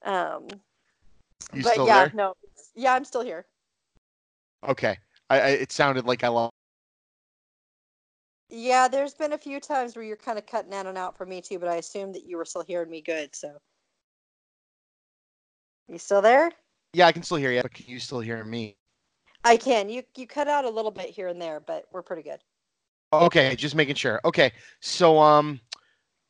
Um, 0.05 0.47
you 1.53 1.63
but 1.63 1.77
yeah, 1.85 2.05
there? 2.05 2.13
no, 2.15 2.35
yeah, 2.75 2.95
I'm 2.95 3.05
still 3.05 3.23
here. 3.23 3.47
Okay. 4.67 4.97
I, 5.29 5.41
I 5.41 5.49
it 5.49 5.73
sounded 5.73 6.07
like 6.07 6.25
I 6.25 6.29
lost. 6.29 6.55
Yeah, 8.51 8.89
there's 8.89 9.15
been 9.15 9.33
a 9.33 9.39
few 9.39 9.61
times 9.61 9.95
where 9.95 10.05
you're 10.05 10.17
kind 10.17 10.39
of 10.39 10.45
cutting 10.45 10.73
in 10.73 10.87
and 10.87 10.99
out 10.99 11.17
for 11.17 11.25
me 11.25 11.41
too, 11.41 11.59
but 11.59 11.69
I 11.69 11.77
assumed 11.77 12.15
that 12.17 12.27
you 12.27 12.37
were 12.37 12.45
still 12.45 12.65
hearing 12.65 12.91
me 12.91 13.01
good. 13.01 13.35
So, 13.35 13.57
you 15.89 15.99
still 15.99 16.21
there? 16.21 16.51
Yeah, 16.93 17.07
I 17.07 17.13
can 17.13 17.23
still 17.23 17.37
hear 17.37 17.53
you. 17.53 17.63
But 17.63 17.75
can 17.75 17.87
you 17.87 18.01
still 18.01 18.21
hear 18.21 18.45
me? 18.45 18.77
I 19.45 19.57
can. 19.57 19.89
You 19.89 20.03
you 20.17 20.27
cut 20.27 20.49
out 20.49 20.65
a 20.65 20.71
little 20.71 20.91
bit 20.91 21.11
here 21.11 21.29
and 21.29 21.41
there, 21.41 21.61
but 21.61 21.87
we're 21.93 22.03
pretty 22.03 22.23
good. 22.23 22.41
Okay, 23.13 23.57
just 23.57 23.75
making 23.75 23.95
sure. 23.95 24.21
Okay, 24.25 24.53
so 24.81 25.19
um, 25.19 25.61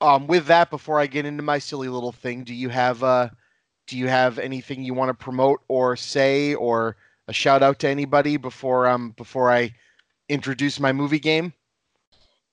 um, 0.00 0.26
with 0.26 0.46
that, 0.46 0.70
before 0.70 0.98
I 1.00 1.06
get 1.06 1.26
into 1.26 1.42
my 1.42 1.58
silly 1.58 1.88
little 1.88 2.12
thing, 2.12 2.44
do 2.44 2.54
you 2.54 2.68
have 2.68 3.02
uh, 3.02 3.30
do 3.86 3.96
you 3.98 4.08
have 4.08 4.38
anything 4.38 4.84
you 4.84 4.94
want 4.94 5.08
to 5.08 5.14
promote 5.14 5.60
or 5.68 5.96
say 5.96 6.54
or 6.54 6.96
a 7.28 7.32
shout 7.32 7.62
out 7.62 7.78
to 7.80 7.88
anybody 7.88 8.36
before 8.36 8.86
um 8.86 9.12
before 9.16 9.50
I 9.50 9.74
introduce 10.28 10.78
my 10.78 10.92
movie 10.92 11.18
game? 11.18 11.52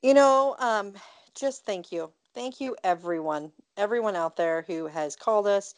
You 0.07 0.13
know, 0.13 0.55
um, 0.59 0.93
just 1.35 1.65
thank 1.65 1.91
you. 1.91 2.09
Thank 2.33 2.61
you, 2.61 2.77
everyone. 2.85 3.51
Everyone 3.75 4.15
out 4.15 4.37
there 4.37 4.63
who 4.65 4.87
has 4.87 5.17
called 5.17 5.47
us, 5.47 5.75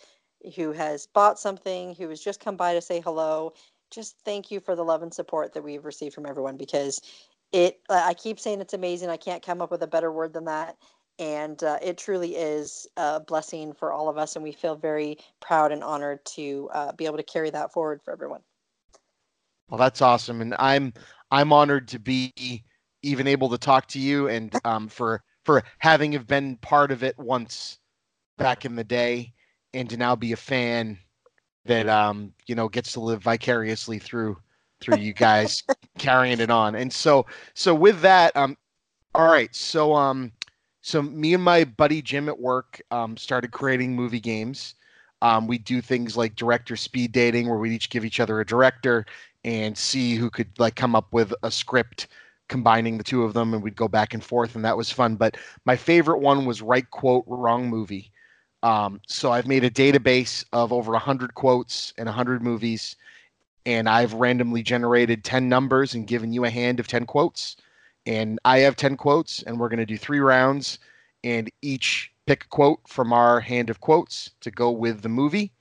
who 0.56 0.72
has 0.72 1.08
bought 1.08 1.40
something, 1.40 1.96
who 1.96 2.08
has 2.10 2.22
just 2.22 2.40
come 2.40 2.56
by 2.56 2.76
to 2.76 2.82
say 2.82 3.02
hello. 3.02 3.54
Just 3.90 4.18
thank 4.24 4.52
you 4.52 4.60
for 4.60 4.76
the 4.76 4.86
love 4.86 5.02
and 5.02 5.12
support 5.12 5.52
that 5.56 5.64
we've 5.64 5.84
received 5.84 6.14
from 6.14 6.28
everyone 6.28 6.58
because 6.58 7.02
it, 7.52 7.80
I 7.90 8.14
keep 8.14 8.40
saying 8.40 8.62
it's 8.62 8.76
amazing. 8.76 9.10
I 9.10 9.18
can't 9.18 9.44
come 9.44 9.64
up 9.64 9.72
with 9.72 9.82
a 9.82 9.88
better 9.88 10.12
word 10.12 10.34
than 10.34 10.46
that. 10.46 10.78
And 11.18 11.64
uh, 11.64 11.80
it 11.82 11.98
truly 11.98 12.36
is 12.36 12.86
a 12.98 13.20
blessing 13.20 13.74
for 13.74 13.92
all 13.92 14.10
of 14.10 14.20
us. 14.20 14.36
And 14.36 14.44
we 14.44 14.52
feel 14.52 14.76
very 14.76 15.18
proud 15.40 15.72
and 15.72 15.84
honored 15.84 16.24
to 16.36 16.70
uh, 16.72 16.92
be 16.92 17.08
able 17.08 17.18
to 17.18 17.24
carry 17.24 17.50
that 17.50 17.74
forward 17.74 18.04
for 18.04 18.14
everyone. 18.14 18.42
Well, 19.70 19.80
that's 19.80 20.04
awesome, 20.04 20.42
and 20.42 20.56
I'm 20.58 20.94
I'm 21.32 21.54
honored 21.54 21.88
to 21.90 22.00
be 22.00 22.64
even 23.02 23.28
able 23.28 23.50
to 23.50 23.58
talk 23.58 23.88
to 23.88 24.00
you 24.00 24.28
and 24.28 24.54
um, 24.66 24.88
for 24.88 25.24
for 25.46 25.64
having 25.80 26.12
have 26.12 26.28
been 26.28 26.58
part 26.58 26.92
of 26.92 27.04
it 27.04 27.18
once 27.18 27.80
back 28.38 28.66
in 28.66 28.76
the 28.76 28.84
day 28.84 29.34
and 29.74 29.90
to 29.90 29.98
now 29.98 30.16
be 30.16 30.32
a 30.32 30.38
fan 30.38 30.98
that 31.66 31.88
um 31.88 32.34
you 32.48 32.56
know 32.56 32.68
gets 32.68 32.94
to 32.94 33.00
live 33.00 33.22
vicariously 33.22 34.00
through 34.00 34.38
through 34.82 34.98
you 34.98 35.14
guys 35.14 35.64
carrying 35.98 36.40
it 36.40 36.50
on. 36.50 36.76
And 36.76 36.92
so 36.92 37.26
so 37.54 37.74
with 37.76 38.02
that 38.02 38.36
um 38.36 38.58
all 39.16 39.32
right. 39.32 39.54
So 39.56 39.94
um 39.94 40.32
so 40.82 41.02
me 41.02 41.34
and 41.34 41.44
my 41.44 41.66
buddy 41.66 42.02
jim 42.02 42.30
at 42.30 42.40
work 42.40 42.82
um 42.92 43.18
started 43.18 43.52
creating 43.52 43.96
movie 43.96 44.20
games. 44.20 44.76
Um 45.22 45.48
we 45.48 45.58
do 45.58 45.82
things 45.82 46.16
like 46.18 46.36
director 46.36 46.76
speed 46.76 47.12
dating 47.12 47.50
where 47.50 47.60
we 47.60 47.76
each 47.76 47.90
give 47.90 48.06
each 48.06 48.20
other 48.20 48.40
a 48.40 48.46
director 48.46 49.06
and 49.44 49.78
see 49.78 50.16
who 50.16 50.30
could 50.30 50.50
like 50.60 50.76
come 50.76 50.96
up 50.96 51.12
with 51.14 51.34
a 51.44 51.52
script 51.52 52.08
combining 52.50 52.98
the 52.98 53.04
two 53.04 53.24
of 53.24 53.34
them 53.34 53.54
and 53.54 53.64
we'd 53.64 53.76
go 53.76 53.88
back 53.88 54.14
and 54.14 54.24
forth 54.24 54.56
and 54.56 54.66
that 54.66 54.76
was 54.76 54.92
fun. 54.92 55.16
But 55.16 55.38
my 55.66 55.76
favorite 55.76 56.20
one 56.20 56.46
was 56.46 56.62
right 56.62 56.90
quote 56.92 57.24
wrong 57.28 57.70
movie. 57.70 58.12
Um, 58.62 59.00
so 59.08 59.32
i've 59.32 59.48
made 59.48 59.64
a 59.64 59.70
database 59.70 60.44
of 60.52 60.74
over 60.74 60.92
100 60.92 61.34
quotes 61.34 61.94
and 61.98 62.08
100 62.08 62.44
movies 62.44 62.98
and 63.66 63.88
i've 63.88 64.14
randomly 64.14 64.64
generated 64.64 65.24
10 65.24 65.48
numbers 65.48 65.94
and 65.94 66.06
given 66.06 66.34
you 66.34 66.44
a 66.44 66.50
hand 66.50 66.80
of 66.82 66.88
10 66.88 67.06
quotes. 67.06 67.56
And 68.06 68.38
i 68.44 68.60
have 68.60 68.76
10 68.76 68.98
quotes 68.98 69.44
and 69.44 69.58
we're 69.58 69.70
going 69.70 69.80
to 69.80 69.86
do 69.86 69.98
three 69.98 70.20
rounds 70.20 70.80
and 71.24 71.50
each 71.62 72.12
pick 72.26 72.46
a 72.46 72.48
quote 72.48 72.82
from 72.88 73.14
our 73.14 73.40
hand 73.40 73.70
of 73.70 73.80
quotes 73.80 74.32
to 74.42 74.52
go 74.52 74.72
with 74.72 75.02
the 75.02 75.10
movie 75.10 75.54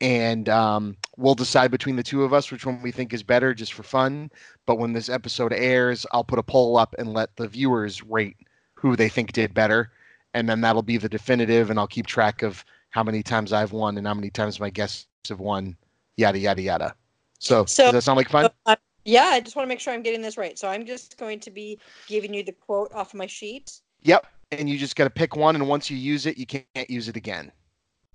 and 0.00 0.48
um, 0.48 0.96
we'll 1.16 1.34
decide 1.34 1.70
between 1.70 1.96
the 1.96 2.02
two 2.02 2.24
of 2.24 2.32
us 2.32 2.50
which 2.50 2.64
one 2.66 2.80
we 2.82 2.90
think 2.90 3.12
is 3.12 3.22
better 3.22 3.52
just 3.54 3.72
for 3.74 3.82
fun 3.82 4.30
but 4.66 4.78
when 4.78 4.92
this 4.92 5.08
episode 5.08 5.52
airs 5.52 6.06
i'll 6.12 6.24
put 6.24 6.38
a 6.38 6.42
poll 6.42 6.76
up 6.76 6.94
and 6.98 7.12
let 7.12 7.34
the 7.36 7.46
viewers 7.48 8.02
rate 8.02 8.36
who 8.74 8.96
they 8.96 9.08
think 9.08 9.32
did 9.32 9.52
better 9.54 9.90
and 10.34 10.48
then 10.48 10.60
that'll 10.60 10.82
be 10.82 10.96
the 10.96 11.08
definitive 11.08 11.70
and 11.70 11.78
i'll 11.78 11.86
keep 11.86 12.06
track 12.06 12.42
of 12.42 12.64
how 12.90 13.02
many 13.02 13.22
times 13.22 13.52
i've 13.52 13.72
won 13.72 13.98
and 13.98 14.06
how 14.06 14.14
many 14.14 14.30
times 14.30 14.58
my 14.60 14.70
guests 14.70 15.06
have 15.28 15.40
won 15.40 15.76
yada 16.16 16.38
yada 16.38 16.62
yada 16.62 16.94
so, 17.38 17.64
So- 17.64 17.84
does 17.84 17.92
that 17.92 18.02
sound 18.02 18.16
like 18.16 18.28
fun 18.28 18.48
Uh, 18.66 18.76
yeah, 19.06 19.30
I 19.32 19.40
just 19.40 19.56
want 19.56 19.64
to 19.64 19.68
make 19.68 19.80
sure 19.80 19.94
I'm 19.94 20.02
getting 20.02 20.20
this 20.20 20.36
right. 20.36 20.58
So 20.58 20.68
I'm 20.68 20.84
just 20.84 21.16
going 21.16 21.40
to 21.40 21.50
be 21.50 21.78
giving 22.06 22.34
you 22.34 22.44
the 22.44 22.52
quote 22.52 22.92
off 22.92 23.14
my 23.14 23.26
sheet. 23.26 23.80
yep 24.02 24.26
and 24.52 24.68
you 24.68 24.76
just 24.76 24.94
got 24.94 25.04
to 25.04 25.10
pick 25.10 25.36
one 25.36 25.54
and 25.56 25.66
once 25.66 25.90
you 25.90 25.96
use 25.96 26.26
it 26.26 26.36
you 26.36 26.44
can't 26.44 26.90
use 26.90 27.08
it 27.08 27.16
again 27.16 27.50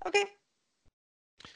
Okay. 0.06 0.24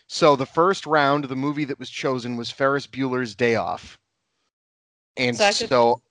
So 0.06 0.36
the 0.36 0.46
first 0.46 0.86
round, 0.86 1.24
the 1.24 1.36
movie 1.36 1.64
that 1.66 1.78
was 1.78 1.90
chosen 1.90 2.36
was 2.36 2.50
Ferris 2.50 2.86
Bueller's 2.86 3.34
Day 3.34 3.56
Off. 3.56 3.98
And 5.16 5.36
So 5.36 5.50
so 5.50 6.02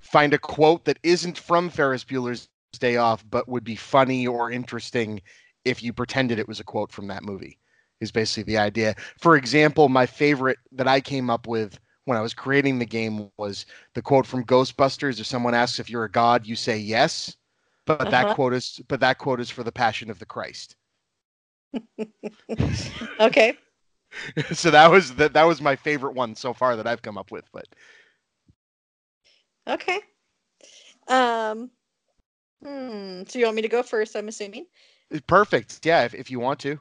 find 0.00 0.34
a 0.34 0.38
quote 0.38 0.84
that 0.86 0.98
isn't 1.02 1.38
from 1.38 1.70
Ferris 1.70 2.04
Bueller's 2.04 2.48
Day 2.78 2.96
Off, 2.96 3.24
but 3.28 3.48
would 3.48 3.64
be 3.64 3.76
funny 3.76 4.26
or 4.26 4.50
interesting 4.50 5.22
if 5.64 5.82
you 5.82 5.92
pretended 5.92 6.38
it 6.38 6.48
was 6.48 6.60
a 6.60 6.64
quote 6.64 6.92
from 6.92 7.06
that 7.08 7.22
movie, 7.24 7.58
is 8.00 8.10
basically 8.12 8.44
the 8.44 8.58
idea. 8.58 8.94
For 9.18 9.36
example, 9.36 9.88
my 9.88 10.06
favorite 10.06 10.58
that 10.72 10.88
I 10.88 11.00
came 11.00 11.30
up 11.30 11.46
with 11.46 11.78
when 12.04 12.16
I 12.18 12.22
was 12.22 12.34
creating 12.34 12.78
the 12.78 12.86
game 12.86 13.30
was 13.38 13.66
the 13.94 14.02
quote 14.02 14.26
from 14.26 14.44
Ghostbusters. 14.44 15.20
If 15.20 15.26
someone 15.26 15.54
asks 15.54 15.78
if 15.78 15.90
you're 15.90 16.04
a 16.04 16.10
god, 16.10 16.46
you 16.46 16.56
say 16.56 16.78
yes. 16.78 17.36
But 17.86 18.00
Uh-huh. 18.02 18.10
that 18.10 18.34
quote 18.34 18.54
is 18.54 18.80
but 18.88 19.00
that 19.00 19.18
quote 19.18 19.40
is 19.40 19.50
for 19.50 19.62
the 19.64 19.72
Passion 19.72 20.10
of 20.10 20.18
the 20.18 20.26
Christ. 20.26 20.76
Okay. 23.20 23.56
so 24.52 24.70
that 24.70 24.90
was 24.90 25.14
that 25.14 25.32
that 25.34 25.44
was 25.44 25.60
my 25.60 25.76
favorite 25.76 26.14
one 26.14 26.34
so 26.34 26.52
far 26.52 26.76
that 26.76 26.86
I've 26.86 27.02
come 27.02 27.16
up 27.18 27.30
with. 27.30 27.44
But 27.52 27.66
Okay. 29.66 30.00
Um. 31.08 31.70
Hmm. 32.62 33.22
So 33.28 33.38
you 33.38 33.44
want 33.44 33.56
me 33.56 33.62
to 33.62 33.68
go 33.68 33.82
first? 33.82 34.16
I'm 34.16 34.28
assuming. 34.28 34.66
perfect. 35.26 35.84
Yeah, 35.84 36.04
if, 36.04 36.14
if 36.14 36.30
you 36.30 36.40
want 36.40 36.60
to. 36.60 36.78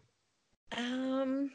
Um. 0.76 1.52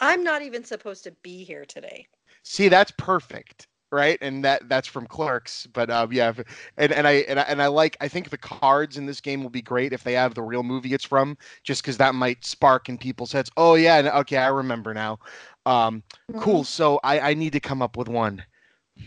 I'm 0.00 0.24
not 0.24 0.42
even 0.42 0.64
supposed 0.64 1.04
to 1.04 1.12
be 1.22 1.44
here 1.44 1.64
today. 1.64 2.06
See, 2.42 2.68
that's 2.68 2.92
perfect, 2.98 3.68
right? 3.94 4.18
And 4.20 4.44
that 4.44 4.68
that's 4.68 4.88
from 4.88 5.06
Clerks. 5.06 5.66
But 5.68 5.90
um, 5.90 6.12
yeah, 6.12 6.32
and 6.76 6.92
and 6.92 7.06
I 7.08 7.12
and 7.28 7.40
I 7.40 7.42
and 7.44 7.62
I 7.62 7.68
like. 7.68 7.96
I 8.00 8.08
think 8.08 8.30
the 8.30 8.38
cards 8.38 8.98
in 8.98 9.06
this 9.06 9.20
game 9.20 9.42
will 9.42 9.50
be 9.50 9.62
great 9.62 9.92
if 9.92 10.04
they 10.04 10.14
have 10.14 10.34
the 10.34 10.42
real 10.42 10.62
movie 10.64 10.94
it's 10.94 11.04
from, 11.04 11.38
just 11.62 11.82
because 11.82 11.96
that 11.98 12.14
might 12.14 12.44
spark 12.44 12.88
in 12.88 12.98
people's 12.98 13.32
heads. 13.32 13.50
Oh 13.56 13.74
yeah, 13.76 13.98
and- 13.98 14.08
okay, 14.08 14.36
I 14.38 14.48
remember 14.48 14.94
now. 14.94 15.18
Um, 15.66 16.02
cool. 16.38 16.64
So 16.64 17.00
I 17.04 17.20
I 17.30 17.34
need 17.34 17.52
to 17.54 17.60
come 17.60 17.82
up 17.82 17.96
with 17.96 18.08
one. 18.08 18.44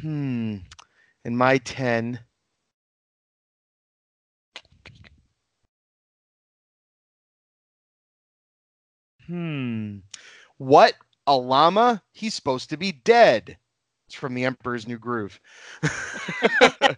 Hmm. 0.02 0.58
And 1.26 1.38
my 1.38 1.60
ten. 1.60 2.20
Hmm. 9.28 10.00
What? 10.58 10.96
A 11.28 11.38
llama? 11.38 12.04
He's 12.14 12.34
supposed 12.36 12.70
to 12.72 12.78
be 12.78 12.92
dead. 12.94 13.58
From 14.18 14.34
The 14.34 14.46
Emperor's 14.46 14.88
New 14.88 14.98
Groove. 14.98 15.40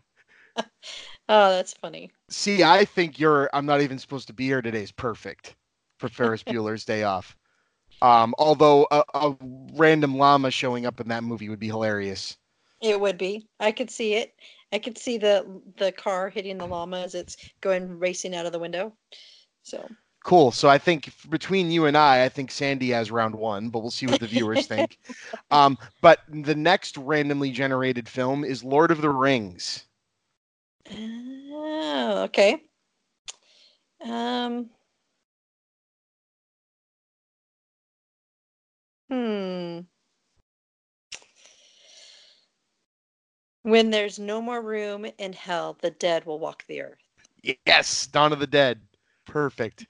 Oh, 1.30 1.51
that's 1.51 1.74
funny. 1.74 2.09
See, 2.32 2.63
I 2.63 2.84
think 2.84 3.20
you're 3.20 3.51
I'm 3.53 3.67
not 3.67 3.82
even 3.82 3.99
supposed 3.99 4.26
to 4.28 4.34
be 4.34 4.45
here 4.45 4.63
today 4.63 4.82
is 4.82 4.91
perfect 4.91 5.55
for 5.99 6.09
Ferris 6.09 6.43
Bueller's 6.47 6.84
Day 6.84 7.03
Off. 7.03 7.38
Um, 8.01 8.34
although 8.39 8.88
a, 8.89 9.03
a 9.13 9.38
random 9.74 10.17
llama 10.17 10.49
showing 10.49 10.88
up 10.88 10.99
in 10.99 11.07
that 11.09 11.24
movie 11.24 11.47
would 11.47 11.59
be 11.59 11.67
hilarious. 11.67 12.36
It 12.82 12.99
would 12.99 13.17
be. 13.17 13.47
I 13.59 13.72
could 13.72 13.91
see 13.91 14.15
it. 14.15 14.34
I 14.74 14.80
could 14.80 14.97
see 14.97 15.20
the 15.20 15.61
the 15.78 15.91
car 15.91 16.30
hitting 16.30 16.57
the 16.57 16.65
llama 16.65 17.01
as 17.01 17.13
it's 17.13 17.38
going 17.61 17.99
racing 17.99 18.34
out 18.34 18.47
of 18.47 18.51
the 18.51 18.59
window. 18.59 18.93
So 19.61 19.88
Cool. 20.30 20.51
So 20.51 20.69
I 20.69 20.77
think 20.77 21.11
between 21.32 21.71
you 21.71 21.88
and 21.88 21.97
I, 21.97 22.23
I 22.23 22.30
think 22.30 22.51
Sandi 22.51 22.91
has 22.91 23.09
round 23.09 23.34
one, 23.34 23.69
but 23.69 23.80
we'll 23.80 23.89
see 23.89 24.05
what 24.05 24.19
the 24.19 24.27
viewers 24.27 24.67
think. 24.67 24.99
Um, 25.49 25.75
but 26.03 26.19
the 26.30 26.53
next 26.53 26.97
randomly 26.97 27.49
generated 27.49 28.07
film 28.07 28.43
is 28.43 28.63
Lord 28.63 28.91
of 28.91 29.01
the 29.01 29.09
Rings. 29.09 29.86
Oh, 30.91 32.21
okay. 32.25 32.61
Um. 34.05 34.69
Hmm. 39.09 39.80
When 43.63 43.89
there's 43.89 44.19
no 44.19 44.43
more 44.43 44.61
room 44.61 45.07
in 45.17 45.34
hell, 45.34 45.75
the 45.82 45.89
dead 45.89 46.27
will 46.27 46.38
walk 46.38 46.65
the 46.67 46.82
earth. 46.82 47.01
Yes, 47.65 48.05
Dawn 48.05 48.32
of 48.32 48.38
the 48.38 48.45
Dead. 48.45 48.80
Perfect. 49.25 49.88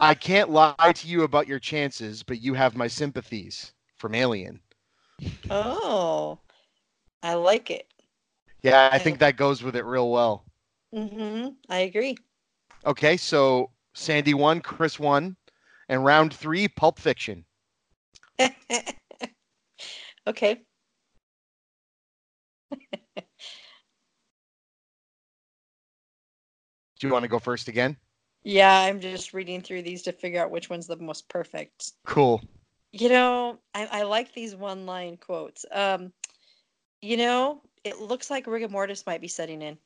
I 0.00 0.14
can't 0.14 0.48
lie 0.48 0.92
to 0.94 1.06
you 1.06 1.24
about 1.24 1.46
your 1.46 1.58
chances, 1.58 2.22
but 2.22 2.40
you 2.40 2.54
have 2.54 2.74
my 2.74 2.88
sympathies 2.88 3.74
from 3.96 4.14
Alien. 4.14 4.60
Oh, 5.50 6.38
I 7.22 7.34
like 7.34 7.70
it. 7.70 7.86
Yeah, 8.62 8.88
I 8.90 8.98
think 8.98 9.18
that 9.18 9.36
goes 9.36 9.62
with 9.62 9.76
it 9.76 9.84
real 9.84 10.10
well. 10.10 10.44
Mm-hmm. 10.94 11.48
I 11.68 11.80
agree. 11.80 12.16
Okay, 12.86 13.18
so 13.18 13.70
Sandi 13.92 14.32
won, 14.32 14.60
Chris 14.60 14.98
won, 14.98 15.36
and 15.90 16.02
round 16.02 16.32
three, 16.32 16.66
Pulp 16.66 16.98
Fiction. 16.98 17.44
okay. 20.26 20.62
Do 26.98 27.06
you 27.06 27.12
want 27.12 27.24
to 27.24 27.28
go 27.28 27.38
first 27.38 27.68
again? 27.68 27.98
Yeah, 28.42 28.80
I'm 28.80 29.00
just 29.00 29.34
reading 29.34 29.60
through 29.60 29.82
these 29.82 30.02
to 30.02 30.12
figure 30.12 30.42
out 30.42 30.50
which 30.50 30.70
one's 30.70 30.86
the 30.86 30.96
most 30.96 31.28
perfect. 31.28 31.92
Cool. 32.06 32.42
You 32.92 33.08
know, 33.08 33.58
I, 33.74 33.86
I 33.92 34.02
like 34.02 34.32
these 34.32 34.56
one 34.56 34.86
line 34.86 35.16
quotes. 35.16 35.64
Um, 35.70 36.12
you 37.02 37.16
know, 37.16 37.62
it 37.84 38.00
looks 38.00 38.30
like 38.30 38.46
rigor 38.46 38.68
mortis 38.68 39.06
might 39.06 39.20
be 39.20 39.28
setting 39.28 39.62
in. 39.62 39.78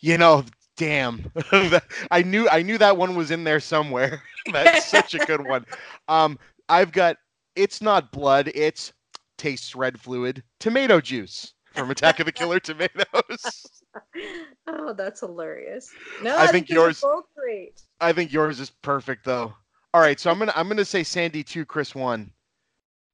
You 0.00 0.18
know, 0.18 0.44
damn. 0.76 1.30
I 2.10 2.22
knew 2.22 2.48
I 2.48 2.62
knew 2.62 2.78
that 2.78 2.96
one 2.96 3.14
was 3.14 3.30
in 3.30 3.44
there 3.44 3.60
somewhere. 3.60 4.22
That's 4.52 4.86
such 4.86 5.14
a 5.14 5.18
good 5.18 5.46
one. 5.46 5.64
Um, 6.08 6.38
I've 6.68 6.92
got 6.92 7.16
it's 7.56 7.80
not 7.82 8.12
blood, 8.12 8.50
it's 8.54 8.92
tastes 9.38 9.74
red 9.74 10.00
fluid, 10.00 10.42
tomato 10.60 11.00
juice 11.00 11.54
from 11.72 11.90
Attack 11.90 12.20
of 12.20 12.26
the 12.26 12.32
Killer 12.32 12.60
Tomatoes. 12.60 13.81
oh, 14.66 14.92
that's 14.92 15.20
hilarious. 15.20 15.90
No, 16.22 16.36
I 16.36 16.44
I, 16.44 16.46
think 16.46 16.66
think, 16.66 16.70
yours- 16.70 17.00
both 17.00 17.24
great. 17.36 17.82
I 18.00 18.12
think 18.12 18.32
yours 18.32 18.60
is 18.60 18.70
perfect 18.70 19.24
though. 19.24 19.54
All 19.94 20.00
right, 20.00 20.18
so 20.18 20.30
I'm 20.30 20.38
gonna 20.38 20.52
I'm 20.56 20.68
gonna 20.68 20.84
say 20.84 21.02
Sandi 21.02 21.44
two, 21.44 21.64
Chris 21.64 21.94
one. 21.94 22.32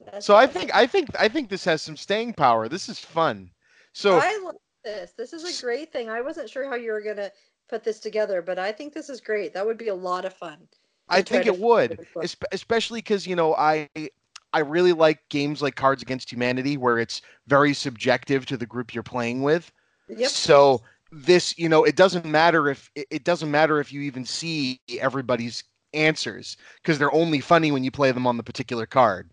That's 0.04 0.24
So 0.24 0.36
I 0.36 0.46
think 0.46 0.74
I 0.74 0.86
think 0.86 1.08
I 1.18 1.28
think 1.28 1.48
this 1.48 1.64
has 1.64 1.82
some 1.82 1.96
staying 1.96 2.34
power. 2.34 2.68
This 2.68 2.88
is 2.88 2.98
fun. 2.98 3.50
So 3.92 4.18
I 4.18 4.40
like 4.44 4.56
this. 4.84 5.12
This 5.16 5.32
is 5.32 5.44
a 5.44 5.64
great 5.64 5.92
thing. 5.92 6.08
I 6.08 6.20
wasn't 6.20 6.48
sure 6.48 6.68
how 6.68 6.76
you 6.76 6.92
were 6.92 7.02
gonna 7.02 7.32
put 7.68 7.82
this 7.82 7.98
together, 7.98 8.42
but 8.42 8.58
I 8.58 8.70
think 8.72 8.94
this 8.94 9.10
is 9.10 9.20
great. 9.20 9.52
That 9.54 9.66
would 9.66 9.78
be 9.78 9.88
a 9.88 9.94
lot 9.94 10.24
of 10.24 10.32
fun. 10.34 10.68
I 11.08 11.22
think 11.22 11.46
it 11.46 11.58
would, 11.58 11.90
figure 11.90 12.04
this 12.04 12.16
out. 12.16 12.24
espe- 12.24 12.52
especially 12.52 12.98
because 13.00 13.26
you 13.26 13.34
know 13.34 13.54
I 13.54 13.88
I 14.52 14.60
really 14.60 14.92
like 14.92 15.20
games 15.28 15.60
like 15.60 15.74
Cards 15.74 16.02
Against 16.02 16.30
Humanity 16.30 16.76
where 16.76 16.98
it's 16.98 17.22
very 17.46 17.74
subjective 17.74 18.46
to 18.46 18.56
the 18.56 18.66
group 18.66 18.94
you're 18.94 19.02
playing 19.02 19.42
with. 19.42 19.72
Yep. 20.08 20.30
So 20.30 20.82
this, 21.12 21.56
you 21.58 21.68
know, 21.68 21.84
it 21.84 21.96
doesn't 21.96 22.24
matter 22.24 22.68
if 22.68 22.90
it 22.94 23.24
doesn't 23.24 23.50
matter 23.50 23.80
if 23.80 23.92
you 23.92 24.02
even 24.02 24.24
see 24.24 24.80
everybody's 25.00 25.64
answers 25.94 26.56
because 26.82 26.98
they're 26.98 27.14
only 27.14 27.40
funny 27.40 27.72
when 27.72 27.84
you 27.84 27.90
play 27.90 28.12
them 28.12 28.26
on 28.26 28.36
the 28.36 28.42
particular 28.42 28.86
card, 28.86 29.30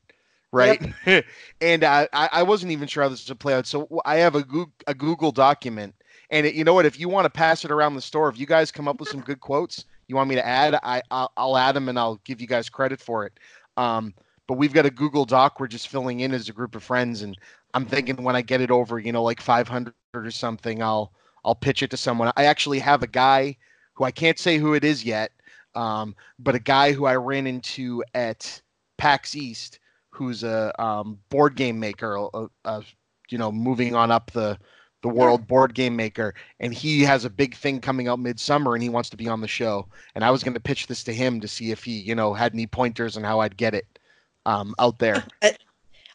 right? 0.51 0.81
and 1.61 1.83
I, 1.83 2.07
I 2.13 2.29
I 2.31 2.43
wasn't 2.43 2.71
even 2.71 2.87
sure 2.87 3.03
how 3.03 3.09
this 3.09 3.27
would 3.27 3.39
play 3.39 3.53
out. 3.53 3.67
So 3.67 3.87
I 4.05 4.17
have 4.17 4.35
a 4.35 4.43
Google, 4.43 4.73
a 4.87 4.93
Google 4.93 5.31
document, 5.31 5.95
and 6.29 6.45
it, 6.45 6.55
you 6.55 6.63
know 6.63 6.73
what? 6.73 6.85
If 6.85 6.99
you 6.99 7.09
want 7.09 7.25
to 7.25 7.29
pass 7.29 7.65
it 7.65 7.71
around 7.71 7.95
the 7.95 8.01
store, 8.01 8.29
if 8.29 8.39
you 8.39 8.45
guys 8.45 8.71
come 8.71 8.87
up 8.87 8.99
with 8.99 9.09
some 9.09 9.21
good 9.21 9.39
quotes, 9.39 9.85
you 10.07 10.15
want 10.15 10.29
me 10.29 10.35
to 10.35 10.45
add, 10.45 10.75
I 10.81 11.01
I'll, 11.11 11.31
I'll 11.35 11.57
add 11.57 11.75
them 11.75 11.89
and 11.89 11.99
I'll 11.99 12.21
give 12.23 12.41
you 12.41 12.47
guys 12.47 12.69
credit 12.69 13.01
for 13.01 13.25
it. 13.25 13.33
Um, 13.77 14.13
but 14.47 14.57
we've 14.57 14.73
got 14.73 14.85
a 14.85 14.91
Google 14.91 15.25
Doc 15.25 15.59
we're 15.59 15.67
just 15.67 15.87
filling 15.87 16.19
in 16.21 16.33
as 16.33 16.47
a 16.49 16.53
group 16.53 16.75
of 16.75 16.83
friends, 16.83 17.21
and 17.21 17.37
I'm 17.73 17.85
thinking 17.85 18.23
when 18.23 18.35
I 18.35 18.41
get 18.41 18.61
it 18.61 18.71
over, 18.71 18.99
you 18.99 19.11
know, 19.11 19.23
like 19.23 19.41
500 19.41 19.93
or 20.15 20.31
something, 20.31 20.83
I'll 20.83 21.11
I'll 21.43 21.55
pitch 21.55 21.83
it 21.83 21.91
to 21.91 21.97
someone. 21.97 22.31
I 22.35 22.45
actually 22.45 22.79
have 22.79 23.03
a 23.03 23.07
guy 23.07 23.57
who 23.93 24.03
I 24.03 24.11
can't 24.11 24.39
say 24.39 24.57
who 24.57 24.73
it 24.73 24.83
is 24.83 25.03
yet, 25.03 25.31
um, 25.73 26.15
but 26.39 26.55
a 26.55 26.59
guy 26.59 26.91
who 26.91 27.05
I 27.05 27.15
ran 27.15 27.47
into 27.47 28.03
at 28.13 28.61
PAX 28.97 29.35
East, 29.35 29.79
who's 30.09 30.43
a 30.43 30.73
um, 30.81 31.19
board 31.29 31.55
game 31.55 31.79
maker, 31.79 32.17
uh, 32.17 32.47
uh, 32.65 32.81
you 33.29 33.37
know, 33.37 33.51
moving 33.51 33.95
on 33.95 34.11
up 34.11 34.31
the 34.31 34.57
the 35.01 35.09
world 35.09 35.45
board 35.45 35.75
game 35.75 35.95
maker, 35.95 36.33
and 36.59 36.73
he 36.73 37.01
has 37.03 37.25
a 37.25 37.29
big 37.29 37.55
thing 37.55 37.79
coming 37.79 38.07
out 38.07 38.17
midsummer, 38.19 38.73
and 38.73 38.81
he 38.81 38.89
wants 38.89 39.09
to 39.11 39.17
be 39.17 39.27
on 39.27 39.39
the 39.39 39.47
show. 39.47 39.87
And 40.15 40.23
I 40.23 40.31
was 40.31 40.43
going 40.43 40.55
to 40.55 40.59
pitch 40.59 40.87
this 40.87 41.03
to 41.03 41.13
him 41.13 41.39
to 41.41 41.47
see 41.47 41.69
if 41.69 41.83
he, 41.83 41.99
you 41.99 42.15
know, 42.15 42.33
had 42.33 42.53
any 42.53 42.65
pointers 42.65 43.15
on 43.15 43.23
how 43.23 43.39
I'd 43.39 43.55
get 43.55 43.75
it 43.75 43.99
um, 44.47 44.73
out 44.79 44.97
there. 44.97 45.23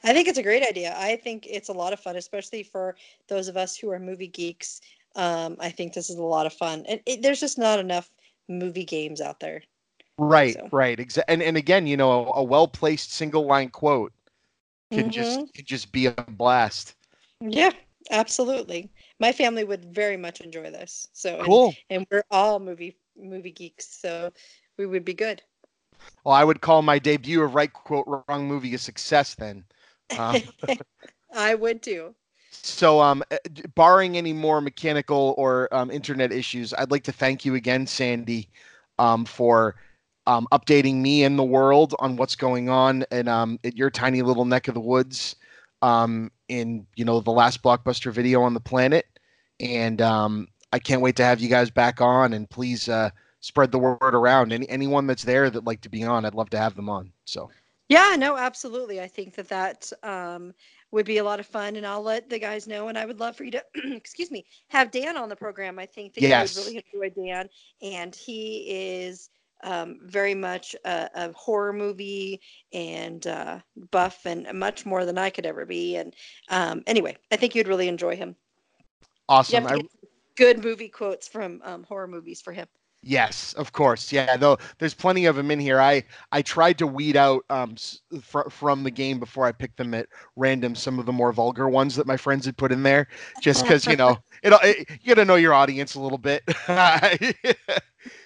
I 0.03 0.13
think 0.13 0.29
it's 0.29 0.39
a 0.39 0.43
great 0.43 0.63
idea. 0.67 0.95
I 0.97 1.17
think 1.17 1.47
it's 1.49 1.69
a 1.69 1.73
lot 1.75 1.93
of 1.93 2.01
fun, 2.01 2.17
especially 2.17 2.63
for 2.63 2.97
those 3.29 3.49
of 3.49 3.57
us 3.57 3.77
who 3.77 3.91
are 3.91 3.99
movie 3.99 4.29
geeks. 4.29 4.81
Um, 5.17 5.57
I 5.61 5.71
think 5.71 5.93
this 5.93 6.09
is 6.09 6.17
a 6.17 6.23
lot 6.23 6.47
of 6.47 6.53
fun, 6.53 6.85
and 6.89 7.01
it, 7.05 7.21
there's 7.23 7.41
just 7.41 7.59
not 7.59 7.79
enough 7.81 8.11
movie 8.49 8.85
games 8.85 9.21
out 9.21 9.41
there. 9.41 9.63
Right, 10.19 10.55
So- 10.55 10.69
right. 10.73 10.99
Exa- 10.99 11.25
and 11.29 11.43
and 11.43 11.57
again, 11.57 11.87
you 11.87 11.97
know, 11.97 12.27
a, 12.27 12.41
a 12.41 12.43
well 12.43 12.69
placed 12.69 13.13
single 13.13 13.47
line 13.47 13.71
quote 13.71 14.13
can 14.93 15.11
just 15.11 15.41
Mhm. 15.41 15.53
can 15.55 15.65
just 15.65 15.93
be 15.93 16.07
a 16.07 16.13
blast. 16.13 16.95
Yeah, 17.41 17.71
absolutely. 18.11 18.91
My 19.19 19.33
family 19.33 19.65
would 19.65 19.85
very 19.95 20.17
much 20.17 20.41
enjoy 20.41 20.71
this. 20.71 21.09
So 21.13 21.37
and- 21.37 21.45
Cool. 21.45 21.75
and, 21.91 22.07
we're 22.11 22.25
all 22.31 22.59
movie 22.61 22.97
movie 23.17 23.51
geeks, 23.53 23.87
so 24.01 24.33
we 24.79 24.87
would 24.87 25.05
be 25.05 25.15
good. 25.15 25.43
Well, 26.25 26.35
I 26.35 26.45
would 26.45 26.61
call 26.61 26.83
my 26.83 26.99
debut 26.99 27.43
of 27.43 27.55
right 27.55 27.73
quote 27.73 28.07
wrong 28.29 28.47
movie 28.47 28.75
a 28.75 28.79
success 28.79 29.35
then. 29.35 29.65
Um, 30.19 30.43
I 31.35 31.55
would 31.55 31.83
too. 31.83 32.15
so, 32.51 33.01
um, 33.01 33.23
uh, 33.31 33.37
barring 33.75 34.17
any 34.17 34.33
more 34.33 34.61
mechanical 34.61 35.35
or 35.39 35.73
um, 35.73 35.91
internet 35.91 36.33
issues, 36.33 36.75
I'd 36.75 36.91
like 36.91 37.05
to 37.05 37.13
thank 37.13 37.45
you 37.45 37.55
again, 37.55 37.87
Sandi, 37.87 38.49
um, 38.99 39.25
for 39.25 39.77
um, 40.27 40.47
updating 40.53 40.97
me 40.97 41.25
and 41.25 41.39
the 41.39 41.45
world 41.45 41.95
on 41.99 42.17
what's 42.17 42.37
going 42.37 42.69
on 42.69 43.05
and 43.11 43.29
um, 43.29 43.59
at 43.65 43.77
your 43.77 43.91
tiny 43.91 44.23
little 44.23 44.45
neck 44.45 44.69
of 44.69 44.75
the 44.75 44.81
woods 44.81 45.37
um, 45.83 46.31
in 46.49 46.87
you 46.97 47.05
know 47.05 47.21
the 47.21 47.31
last 47.31 47.63
blockbuster 47.63 48.13
video 48.13 48.43
on 48.43 48.55
the 48.55 48.61
planet. 48.61 49.07
And 49.59 50.01
um, 50.01 50.49
I 50.73 50.79
can't 50.79 51.03
wait 51.03 51.17
to 51.17 51.25
have 51.25 51.41
you 51.41 51.49
guys 51.49 51.71
back 51.71 52.01
on. 52.01 52.33
And 52.33 52.49
please 52.49 52.89
uh, 52.89 53.11
spread 53.41 53.73
the 53.73 53.79
word 53.79 53.99
around. 54.03 54.53
Any 54.53 54.69
anyone 54.69 55.07
that's 55.07 55.25
there 55.25 55.51
that 55.51 55.65
like 55.65 55.81
to 55.83 55.89
be 55.89 56.05
on, 56.05 56.25
I'd 56.25 56.35
love 56.35 56.51
to 56.51 56.59
have 56.59 56.77
them 56.77 56.89
on. 56.89 57.13
So. 57.25 57.51
Yeah, 57.91 58.17
no, 58.19 58.39
absolutely. 58.39 59.01
I 59.01 59.09
think 59.09 59.35
that 59.37 59.49
that 59.51 59.93
um, 60.05 60.55
would 60.93 61.07
be 61.07 61.19
a 61.19 61.25
lot 61.25 61.41
of 61.41 61.47
fun, 61.47 61.77
and 61.77 61.87
I'll 61.87 62.03
let 62.03 62.31
the 62.31 62.39
guys 62.39 62.69
know. 62.69 62.89
And 62.89 62.97
I 62.99 63.05
would 63.07 63.21
love 63.21 63.37
for 63.37 63.45
you 63.45 63.51
to, 63.53 63.65
excuse 63.97 64.31
me, 64.31 64.47
have 64.69 64.93
Dan 64.93 65.19
on 65.19 65.29
the 65.29 65.37
program. 65.37 65.79
I 65.79 65.87
think 65.87 66.15
that 66.15 66.23
Yes. 66.23 66.37
you 66.37 66.41
would 66.41 66.57
really 66.57 66.77
enjoy 66.95 67.11
Dan, 67.27 67.51
and 67.83 68.15
he 68.17 68.67
is 68.71 69.31
um, 69.65 69.99
very 70.05 70.35
much 70.35 70.77
a, 70.87 71.11
a 71.15 71.33
horror 71.33 71.73
movie 71.73 72.41
and 72.73 73.27
uh, 73.27 73.59
buff, 73.91 74.27
and 74.27 74.47
much 74.55 74.87
more 74.87 75.05
than 75.05 75.19
I 75.19 75.31
could 75.31 75.47
ever 75.47 75.67
be. 75.67 75.97
And 75.97 76.15
um, 76.49 76.83
anyway, 76.87 77.17
I 77.33 77.37
think 77.37 77.55
you'd 77.57 77.69
really 77.69 77.89
enjoy 77.89 78.17
him. 78.17 78.37
You 79.49 79.57
Awesome. 79.57 79.61
have 79.61 79.73
to 79.73 79.81
I, 79.81 79.83
good 80.37 80.63
movie 80.65 80.89
quotes 80.89 81.29
from 81.29 81.61
um, 81.65 81.85
horror 81.85 82.09
movies 82.09 82.41
for 82.41 82.53
him. 82.53 82.69
Yes, 83.03 83.55
of 83.55 83.73
course. 83.73 84.13
Yeah, 84.13 84.37
though 84.37 84.59
there's 84.79 84.93
plenty 84.93 85.25
of 85.25 85.35
them 85.37 85.51
in 85.51 85.59
here. 85.59 85.81
I 85.81 86.05
I 86.33 86.43
tried 86.43 86.77
to 86.79 86.87
weed 86.87 87.17
out 87.17 87.45
um 87.49 87.77
fr- 88.23 88.51
from 88.51 88.83
the 88.83 88.91
game 88.91 89.19
before 89.19 89.47
I 89.47 89.53
picked 89.53 89.79
them 89.79 89.95
at 89.95 90.07
random 90.37 90.75
some 90.75 90.99
of 90.99 91.07
the 91.07 91.13
more 91.13 91.33
vulgar 91.33 91.67
ones 91.69 91.97
that 91.97 92.07
my 92.07 92.19
friends 92.19 92.45
had 92.45 92.59
put 92.59 92.73
in 92.73 92.83
there, 92.83 93.09
just 93.41 93.65
because 93.65 93.87
you 93.87 93.97
know 93.97 94.19
it, 94.43 94.53
it. 94.63 94.91
You 95.03 95.15
got 95.15 95.23
to 95.23 95.25
know 95.25 95.37
your 95.37 95.55
audience 95.55 95.95
a 95.95 96.01
little 96.01 96.19
bit. 96.19 96.43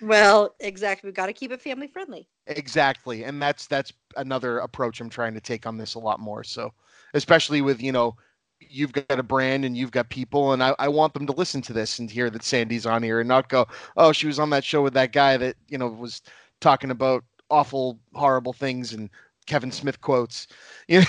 Well, 0.01 0.55
exactly. 0.61 1.09
We've 1.09 1.15
got 1.15 1.27
to 1.27 1.33
keep 1.33 1.51
it 1.51 1.61
family 1.61 1.89
friendly. 1.89 2.29
exactly, 2.47 3.25
and 3.25 3.41
that's 3.41 3.67
that's 3.67 3.93
another 4.17 4.59
approach 4.59 5.01
I'm 5.01 5.09
trying 5.11 5.35
to 5.35 5.41
take 5.41 5.67
on 5.67 5.77
this 5.79 5.95
a 5.95 5.99
lot 5.99 6.21
more. 6.21 6.45
So, 6.45 6.73
especially 7.15 7.61
with 7.63 7.81
you 7.83 7.93
know. 7.93 8.17
You've 8.61 8.93
got 8.93 9.19
a 9.19 9.23
brand 9.23 9.65
and 9.65 9.77
you've 9.77 9.91
got 9.91 10.09
people, 10.09 10.53
and 10.53 10.63
I, 10.63 10.75
I 10.79 10.89
want 10.89 11.13
them 11.15 11.27
to 11.27 11.33
listen 11.33 11.61
to 11.63 11.73
this 11.73 11.99
and 11.99 12.11
hear 12.11 12.31
that 12.31 12.43
Sandi's 12.43 12.87
on 12.87 13.03
here 13.03 13.21
and 13.21 13.29
not 13.29 13.49
go, 13.49 13.67
oh, 13.97 14.13
she 14.13 14.27
was 14.27 14.39
on 14.39 14.51
that 14.51 14.65
show 14.65 14.83
with 14.83 14.95
that 14.95 15.13
guy 15.13 15.37
that, 15.37 15.57
you 15.69 15.79
know, 15.79 15.89
was 15.89 16.23
talking 16.61 16.91
about 16.91 17.25
awful, 17.51 17.99
horrible 18.15 18.53
things 18.53 18.93
and 18.93 19.11
Kevin 19.47 19.71
Smith 19.73 20.01
quotes. 20.01 20.47
You 20.89 21.01
know, 21.01 21.07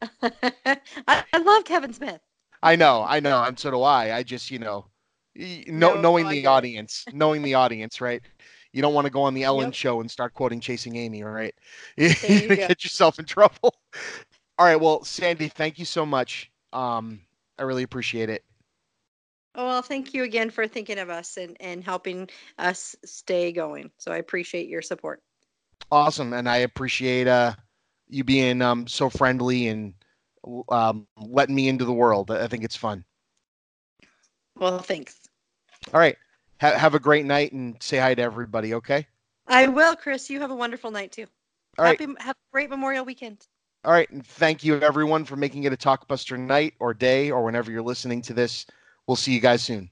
I, 1.08 1.24
I 1.32 1.38
love 1.38 1.64
Kevin 1.64 1.92
Smith. 1.92 2.20
I 2.62 2.76
know, 2.76 3.02
I 3.06 3.20
know, 3.20 3.42
and 3.44 3.58
so 3.58 3.70
do 3.70 3.82
I. 3.82 4.16
I 4.16 4.22
just, 4.22 4.50
you 4.50 4.58
know, 4.58 4.86
No, 5.68 5.94
knowing 5.94 6.28
the 6.28 6.46
audience, 6.46 7.06
knowing 7.10 7.42
the 7.42 7.54
audience, 7.54 8.00
right? 8.00 8.22
You 8.72 8.82
don't 8.82 8.94
want 8.94 9.06
to 9.06 9.10
go 9.10 9.22
on 9.22 9.34
the 9.34 9.44
Ellen 9.44 9.72
Yep. 9.72 9.72
show 9.72 10.00
and 10.00 10.10
start 10.10 10.34
quoting 10.34 10.60
Chasing 10.60 10.96
Amy, 10.96 11.22
right 11.22 11.54
you 11.96 12.10
You 12.26 12.56
get 12.66 12.84
yourself 12.84 13.18
in 13.18 13.24
trouble. 13.24 13.74
All 14.58 14.66
right, 14.66 14.80
well, 14.80 15.02
Sandi, 15.02 15.48
thank 15.48 15.78
you 15.78 15.84
so 15.84 16.04
much. 16.06 16.50
Um, 16.72 17.20
I 17.58 17.62
really 17.62 17.82
appreciate 17.82 18.28
it. 18.28 18.44
Oh, 19.54 19.66
well, 19.66 19.82
thank 19.82 20.14
you 20.14 20.22
again 20.22 20.50
for 20.50 20.66
thinking 20.66 20.98
of 20.98 21.10
us 21.10 21.36
and, 21.36 21.56
and 21.60 21.84
helping 21.84 22.28
us 22.58 22.96
stay 23.04 23.52
going. 23.52 23.90
So 23.98 24.10
I 24.10 24.16
appreciate 24.16 24.68
your 24.68 24.82
support. 24.82 25.22
Awesome, 25.90 26.32
and 26.32 26.48
I 26.48 26.58
appreciate 26.58 27.26
uh, 27.26 27.52
you 28.08 28.24
being 28.24 28.62
um, 28.62 28.86
so 28.86 29.10
friendly 29.10 29.68
and 29.68 29.94
um, 30.70 31.06
letting 31.18 31.54
me 31.54 31.68
into 31.68 31.84
the 31.84 31.92
world. 31.92 32.30
I 32.30 32.46
think 32.46 32.64
it's 32.64 32.76
fun. 32.76 33.04
Well, 34.56 34.78
thanks. 34.78 35.20
All 35.92 36.00
right, 36.00 36.16
ha- 36.60 36.78
have 36.78 36.94
a 36.94 37.00
great 37.00 37.26
night 37.26 37.52
and 37.52 37.76
say 37.82 37.98
hi 37.98 38.14
to 38.14 38.22
everybody. 38.22 38.74
Okay. 38.74 39.06
I 39.46 39.68
will, 39.68 39.96
Chris. 39.96 40.30
You 40.30 40.40
have 40.40 40.50
a 40.50 40.56
wonderful 40.56 40.90
night 40.90 41.12
too. 41.12 41.26
All 41.78 41.84
right. 41.84 42.00
Happy, 42.00 42.14
have 42.20 42.36
a 42.36 42.52
great 42.52 42.70
Memorial 42.70 43.04
weekend. 43.04 43.46
All 43.84 43.92
right, 43.92 44.08
and 44.10 44.24
thank 44.24 44.62
you 44.62 44.80
everyone 44.80 45.24
for 45.24 45.34
making 45.34 45.64
it 45.64 45.72
a 45.72 45.76
Talkbuster 45.76 46.38
night 46.38 46.74
or 46.78 46.94
day 46.94 47.30
or 47.32 47.44
whenever 47.44 47.70
you're 47.72 47.82
listening 47.82 48.22
to 48.22 48.32
this. 48.32 48.64
We'll 49.06 49.16
see 49.16 49.32
you 49.32 49.40
guys 49.40 49.62
soon. 49.64 49.90